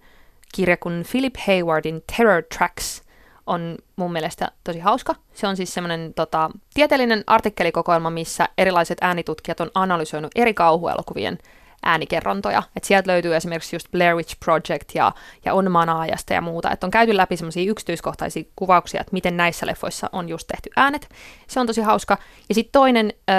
kirja 0.55 0.77
kuin 0.77 1.05
Philip 1.11 1.35
Haywardin 1.47 2.03
Terror 2.17 2.43
Tracks 2.59 3.03
on 3.47 3.77
mun 3.97 4.13
mielestä 4.13 4.51
tosi 4.65 4.79
hauska. 4.79 5.15
Se 5.35 5.47
on 5.47 5.57
siis 5.57 5.75
semmoinen 5.75 6.15
tota, 6.15 6.51
tieteellinen 6.75 7.25
artikkelikokoelma, 7.27 8.11
missä 8.11 8.49
erilaiset 8.59 8.99
äänitutkijat 9.01 9.61
on 9.61 9.71
analysoinut 9.75 10.33
eri 10.37 10.55
kauhuelokuvien 10.55 11.39
äänikerrontoja. 11.83 12.63
Et 12.77 12.85
sieltä 12.85 13.11
löytyy 13.11 13.37
esimerkiksi 13.37 13.77
just 13.77 13.91
Blair 13.91 14.17
Witch 14.17 14.37
Project 14.45 14.95
ja, 14.95 15.13
ja 15.45 15.55
On 15.55 15.71
Manaajasta 15.71 16.35
ja 16.35 16.41
muuta. 16.41 16.71
Et 16.71 16.85
on 16.85 16.91
käyty 16.91 17.17
läpi 17.17 17.37
semmoisia 17.37 17.71
yksityiskohtaisia 17.71 18.45
kuvauksia, 18.57 19.01
että 19.01 19.13
miten 19.13 19.37
näissä 19.37 19.67
leffoissa 19.67 20.11
on 20.13 20.29
just 20.29 20.47
tehty 20.47 20.71
äänet. 20.77 21.09
Se 21.47 21.61
on 21.61 21.67
tosi 21.67 21.81
hauska. 21.81 22.19
Ja 22.49 22.55
sitten 22.55 22.73
toinen, 22.73 23.13
ö, 23.31 23.33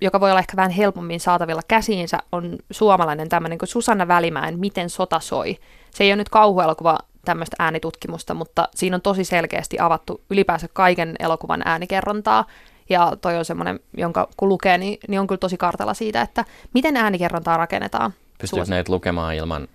joka 0.00 0.20
voi 0.20 0.30
olla 0.30 0.40
ehkä 0.40 0.56
vähän 0.56 0.70
helpommin 0.70 1.20
saatavilla 1.20 1.62
käsiinsä, 1.68 2.18
on 2.32 2.58
suomalainen 2.70 3.28
tämmöinen 3.28 3.58
kuin 3.58 3.68
Susanna 3.68 4.08
Välimäen 4.08 4.58
Miten 4.58 4.90
sota 4.90 5.20
soi. 5.20 5.56
Se 5.90 6.04
ei 6.04 6.10
ole 6.10 6.16
nyt 6.16 6.28
kauhuelokuva 6.28 6.98
tämmöistä 7.24 7.56
äänitutkimusta, 7.58 8.34
mutta 8.34 8.68
siinä 8.74 8.96
on 8.96 9.02
tosi 9.02 9.24
selkeästi 9.24 9.78
avattu 9.80 10.20
ylipäänsä 10.30 10.68
kaiken 10.72 11.16
elokuvan 11.18 11.62
äänikerrontaa. 11.64 12.44
Ja 12.88 13.16
toi 13.20 13.36
on 13.36 13.44
semmoinen, 13.44 13.80
jonka 13.96 14.28
kun 14.36 14.48
lukee, 14.48 14.78
niin, 14.78 14.98
niin 15.08 15.20
on 15.20 15.26
kyllä 15.26 15.38
tosi 15.38 15.56
kartalla 15.56 15.94
siitä, 15.94 16.22
että 16.22 16.44
miten 16.74 16.96
äänikerrontaa 16.96 17.56
rakennetaan. 17.56 18.14
Pystyykö 18.38 18.66
näitä 18.68 18.92
lukemaan 18.92 19.34
ilman 19.34 19.68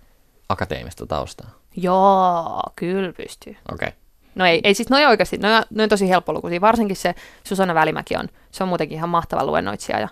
akateemista 0.50 1.06
taustaa? 1.06 1.50
Joo, 1.76 2.62
kyllä 2.76 3.14
pystyy. 3.14 3.56
Okei. 3.74 3.88
Okay. 3.88 4.00
No 4.36 4.46
ei, 4.46 4.62
ei 4.64 4.74
siis, 4.74 4.90
no 4.90 4.98
ei 4.98 5.06
oikeasti, 5.06 5.38
no, 5.38 5.48
no 5.70 5.84
on 5.84 5.90
tosi 5.90 6.10
helppolukuisia, 6.10 6.62
varsinkin 6.62 6.96
se 6.96 7.16
Susanna 7.44 7.74
Välimäki 7.74 8.16
on, 8.16 8.28
se 8.52 8.64
on 8.64 8.70
muutenkin 8.70 8.98
ihan 8.98 9.10
mahtava 9.10 9.46
luennoitsija 9.46 10.00
ja 10.00 10.08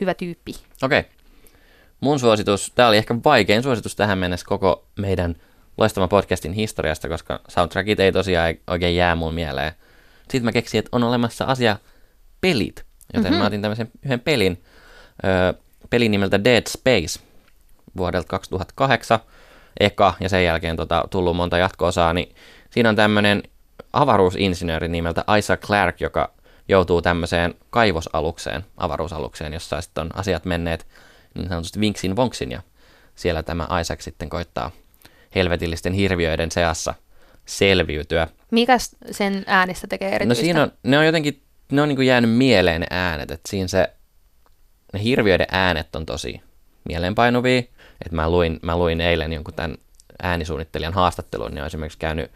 hyvä 0.00 0.14
tyyppi. 0.14 0.52
Okei. 0.82 1.00
Okay. 1.00 1.10
Mun 2.00 2.18
suositus, 2.18 2.72
tämä 2.74 2.88
oli 2.88 2.96
ehkä 2.96 3.14
vaikein 3.24 3.62
suositus 3.62 3.96
tähän 3.96 4.18
mennessä 4.18 4.46
koko 4.46 4.84
meidän 4.98 5.36
loistavan 5.78 6.08
podcastin 6.08 6.52
historiasta, 6.52 7.08
koska 7.08 7.40
soundtrackit 7.48 8.00
ei 8.00 8.12
tosiaan 8.12 8.54
oikein 8.66 8.96
jää 8.96 9.14
mun 9.14 9.34
mieleen. 9.34 9.72
Sitten 10.22 10.44
mä 10.44 10.52
keksin, 10.52 10.78
että 10.78 10.88
on 10.92 11.04
olemassa 11.04 11.44
asia 11.44 11.76
pelit, 12.40 12.84
joten 13.14 13.30
mm-hmm. 13.30 13.38
mä 13.38 13.46
otin 13.46 13.62
tämmöisen 13.62 13.90
yhden 14.04 14.20
pelin, 14.20 14.62
ö, 15.24 15.54
pelin 15.90 16.10
nimeltä 16.10 16.44
Dead 16.44 16.62
Space 16.68 17.20
vuodelta 17.96 18.28
2008, 18.28 19.18
eka, 19.80 20.14
ja 20.20 20.28
sen 20.28 20.44
jälkeen 20.44 20.76
tota, 20.76 21.04
tullut 21.10 21.36
monta 21.36 21.58
jatko-osaa, 21.58 22.12
niin 22.12 22.34
siinä 22.70 22.88
on 22.88 22.96
tämmöinen 22.96 23.42
avaruusinsinööri 23.92 24.88
nimeltä 24.88 25.24
Isaac 25.38 25.60
Clark, 25.60 26.00
joka 26.00 26.32
joutuu 26.68 27.02
tämmöiseen 27.02 27.54
kaivosalukseen, 27.70 28.64
avaruusalukseen, 28.76 29.52
jossa 29.52 29.80
sitten 29.80 30.02
on 30.02 30.10
asiat 30.14 30.44
menneet 30.44 30.86
niin 31.34 31.48
sanotusti 31.48 31.80
vinksin 31.80 32.16
vonksin, 32.16 32.50
ja 32.50 32.62
siellä 33.14 33.42
tämä 33.42 33.68
Isaac 33.80 34.00
sitten 34.00 34.28
koittaa 34.28 34.70
helvetillisten 35.34 35.92
hirviöiden 35.92 36.50
seassa 36.50 36.94
selviytyä. 37.46 38.28
Mikä 38.50 38.76
sen 39.10 39.44
äänestä 39.46 39.86
tekee 39.86 40.14
erityistä? 40.14 40.42
No 40.42 40.44
siinä 40.44 40.62
on, 40.62 40.72
ne 40.82 40.98
on 40.98 41.06
jotenkin, 41.06 41.42
ne 41.72 41.82
on 41.82 41.88
niin 41.88 41.96
kuin 41.96 42.06
jäänyt 42.06 42.30
mieleen 42.30 42.80
ne 42.80 42.86
äänet, 42.90 43.30
että 43.30 43.50
siinä 43.50 43.68
se, 43.68 43.90
ne 44.92 45.02
hirviöiden 45.02 45.46
äänet 45.50 45.96
on 45.96 46.06
tosi 46.06 46.40
mieleenpainuvia. 46.88 47.58
Että 48.04 48.16
mä 48.16 48.30
luin, 48.30 48.58
mä 48.62 48.78
luin 48.78 49.00
eilen 49.00 49.32
jonkun 49.32 49.54
tämän 49.54 49.76
äänisuunnittelijan 50.22 50.92
haastattelun, 50.92 51.50
niin 51.50 51.60
on 51.60 51.66
esimerkiksi 51.66 51.98
käynyt 51.98 52.30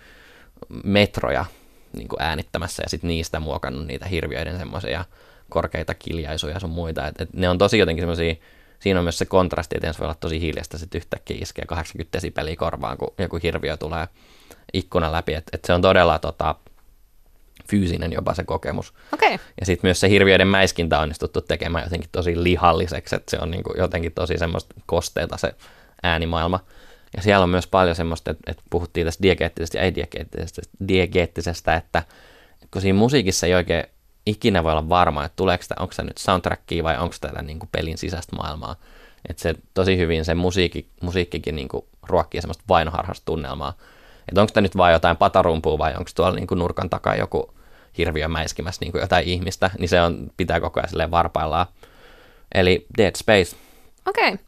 metroja 0.85 1.45
niin 1.93 2.09
kuin 2.09 2.23
äänittämässä 2.23 2.83
ja 2.83 2.89
sitten 2.89 3.09
niistä 3.09 3.41
muokannut 3.41 3.87
niitä 3.87 4.07
hirviöiden 4.07 4.59
semmoisia 4.59 5.05
korkeita 5.49 5.95
kiljaisuja 5.95 6.61
sun 6.61 6.71
muita. 6.71 7.07
Et, 7.07 7.21
et 7.21 7.29
ne 7.33 7.49
on 7.49 7.59
tosi 7.59 7.79
jotenkin 7.79 8.03
semmoisia 8.03 8.35
siinä 8.81 9.01
on 9.01 9.05
myös 9.05 9.19
se 9.19 9.25
kontrasti, 9.25 9.77
että 9.77 9.87
ensin 9.87 10.01
voi 10.01 10.07
olla 10.07 10.17
tosi 10.21 10.41
hiljasta, 10.41 10.79
sitten 10.79 10.99
yhtäkkiä 10.99 11.37
iskee 11.41 11.65
80 11.67 12.17
desibeliä 12.17 12.57
korvaan, 12.57 12.99
kun 12.99 13.15
joku 13.19 13.39
hirviö 13.43 13.77
tulee 13.77 14.09
ikkunan 14.73 15.13
läpi, 15.13 15.35
että 15.35 15.51
et 15.53 15.65
se 15.65 15.73
on 15.73 15.83
todella 15.83 16.19
tota, 16.19 16.55
fyysinen 17.71 18.13
jopa 18.13 18.35
se 18.35 18.45
kokemus. 18.45 18.95
Okay. 19.13 19.39
Ja 19.61 19.67
sitten 19.67 19.89
myös 19.89 20.01
se 20.01 20.09
hirviöiden 20.09 20.49
mäiskintä 20.49 20.97
on 20.97 21.03
onnistuttu 21.03 21.41
tekemään 21.41 21.85
jotenkin 21.85 22.11
tosi 22.13 22.43
lihalliseksi, 22.43 23.17
että 23.17 23.31
se 23.31 23.39
on 23.43 23.51
niinku 23.51 23.75
jotenkin 23.79 24.13
tosi 24.13 24.39
semmoista 24.39 24.75
kosteita 24.87 25.37
se 25.37 25.55
äänimaailma. 26.03 26.61
Ja 27.17 27.23
siellä 27.23 27.43
on 27.43 27.51
myös 27.51 27.67
paljon 27.67 27.97
semmoista, 27.97 28.31
että, 28.31 28.51
että 28.51 28.63
puhuttiin 28.71 29.07
tästä 29.07 29.23
diegeettisestä 29.23 29.79
ja 29.79 29.83
ei-diegeettisestä, 29.83 30.63
diegeettisestä, 30.89 31.75
että 31.75 32.03
kun 32.71 32.83
siinä 32.83 32.99
musiikissa 32.99 33.47
ei 33.47 33.55
oikein 33.55 33.85
ikinä 34.29 34.65
voi 34.65 34.73
olla 34.73 34.89
varma, 34.89 35.25
että 35.25 35.37
tuleeko 35.37 35.63
sitä, 35.63 35.75
onko 35.79 35.93
se 35.93 36.03
nyt 36.03 36.19
soundtrackia 36.19 36.85
vai 36.85 36.99
onko 36.99 37.15
tämä 37.21 37.43
niin 37.43 37.59
kuin 37.59 37.69
pelin 37.73 37.99
sisäistä 37.99 38.37
maailmaa. 38.37 38.77
Että 39.29 39.43
se 39.43 39.55
tosi 39.75 39.97
hyvin 39.97 40.25
se 40.25 40.35
musiikki, 40.35 40.89
musiikkikin 41.03 41.57
niin 41.57 41.69
kuin 41.69 41.85
ruokkii 42.03 42.41
semmoista 42.41 42.65
vainoharhasta 42.69 43.25
tunnelmaa. 43.25 43.75
Että 44.29 44.41
onko 44.41 44.53
tämä 44.53 44.63
nyt 44.63 44.77
vain 44.77 44.93
jotain 44.93 45.17
patarumpua 45.17 45.79
vai 45.79 45.91
onko 45.91 46.11
tuolla 46.15 46.37
niin 46.37 46.47
kuin 46.47 46.59
nurkan 46.59 46.91
takaa 46.91 47.17
joku 47.17 47.55
hirviö 47.99 48.29
mäiskimässä 48.29 48.81
niin 48.81 48.93
kuin 48.93 49.01
jotain 49.01 49.25
ihmistä, 49.25 49.71
niin 49.79 49.89
se 49.89 50.03
on, 50.03 50.31
pitää 50.37 50.61
koko 50.61 50.81
ajan 50.81 50.89
silleen 50.89 51.11
varpaillaan. 51.11 51.67
Eli 52.55 52.87
Dead 52.99 53.17
Space. 53.17 53.57
Okei. 54.07 54.33
Okay. 54.33 54.45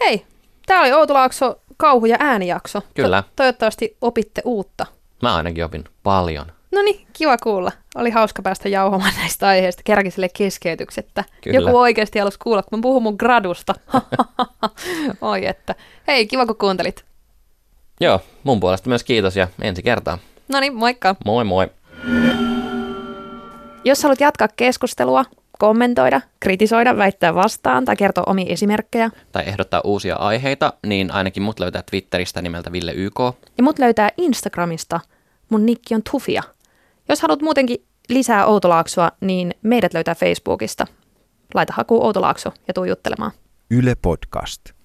Hei, 0.00 0.26
tämä 0.66 0.80
oli 0.80 0.92
Outolaakso 0.92 1.60
kauhu- 1.76 2.06
ja 2.06 2.16
äänijakso. 2.20 2.82
Kyllä. 2.94 3.22
To- 3.22 3.28
toivottavasti 3.36 3.96
opitte 4.00 4.42
uutta. 4.44 4.86
Mä 5.22 5.36
ainakin 5.36 5.64
opin 5.64 5.84
paljon. 6.02 6.46
No 6.72 6.82
niin, 6.82 7.06
kiva 7.12 7.36
kuulla. 7.36 7.72
Oli 7.96 8.10
hauska 8.10 8.42
päästä 8.42 8.68
jauhamaan 8.68 9.14
näistä 9.20 9.46
aiheista 9.46 9.82
kerrankin 9.84 10.12
sille 10.12 10.28
keskeytyksettä. 10.28 11.24
Kyllä. 11.40 11.60
Joku 11.60 11.78
oikeasti 11.78 12.18
halusi 12.18 12.38
kuulla, 12.38 12.62
kun 12.62 12.78
mä 12.78 12.82
puhun 12.82 13.02
mun 13.02 13.16
gradusta. 13.18 13.74
Oi 15.20 15.46
että. 15.46 15.74
Hei, 16.06 16.26
kiva 16.26 16.46
kun 16.46 16.56
kuuntelit. 16.56 17.04
Joo, 18.00 18.20
mun 18.44 18.60
puolesta 18.60 18.88
myös 18.88 19.04
kiitos 19.04 19.36
ja 19.36 19.48
ensi 19.62 19.82
kertaa. 19.82 20.18
No 20.48 20.60
niin, 20.60 20.74
moikka. 20.74 21.16
Moi 21.24 21.44
moi. 21.44 21.68
Jos 23.84 24.02
haluat 24.02 24.20
jatkaa 24.20 24.48
keskustelua, 24.56 25.24
kommentoida, 25.58 26.20
kritisoida, 26.40 26.96
väittää 26.96 27.34
vastaan 27.34 27.84
tai 27.84 27.96
kertoa 27.96 28.24
omia 28.26 28.46
esimerkkejä. 28.48 29.10
Tai 29.32 29.42
ehdottaa 29.46 29.80
uusia 29.84 30.16
aiheita, 30.16 30.72
niin 30.86 31.10
ainakin 31.10 31.42
mut 31.42 31.60
löytää 31.60 31.82
Twitteristä 31.90 32.42
nimeltä 32.42 32.72
Ville 32.72 32.92
YK. 32.92 33.20
Ja 33.58 33.62
mut 33.62 33.78
löytää 33.78 34.10
Instagramista. 34.16 35.00
Mun 35.48 35.66
nikki 35.66 35.94
on 35.94 36.02
Tufia. 36.10 36.42
Jos 37.08 37.22
haluat 37.22 37.42
muutenkin 37.42 37.86
lisää 38.08 38.46
Outolaaksoa, 38.46 39.12
niin 39.20 39.54
meidät 39.62 39.94
löytää 39.94 40.14
Facebookista. 40.14 40.86
Laita 41.54 41.72
haku 41.76 42.04
Outolaakso 42.06 42.52
ja 42.68 42.74
tuu 42.74 42.84
juttelemaan. 42.84 43.32
Yle 43.70 43.94
Podcast. 44.02 44.75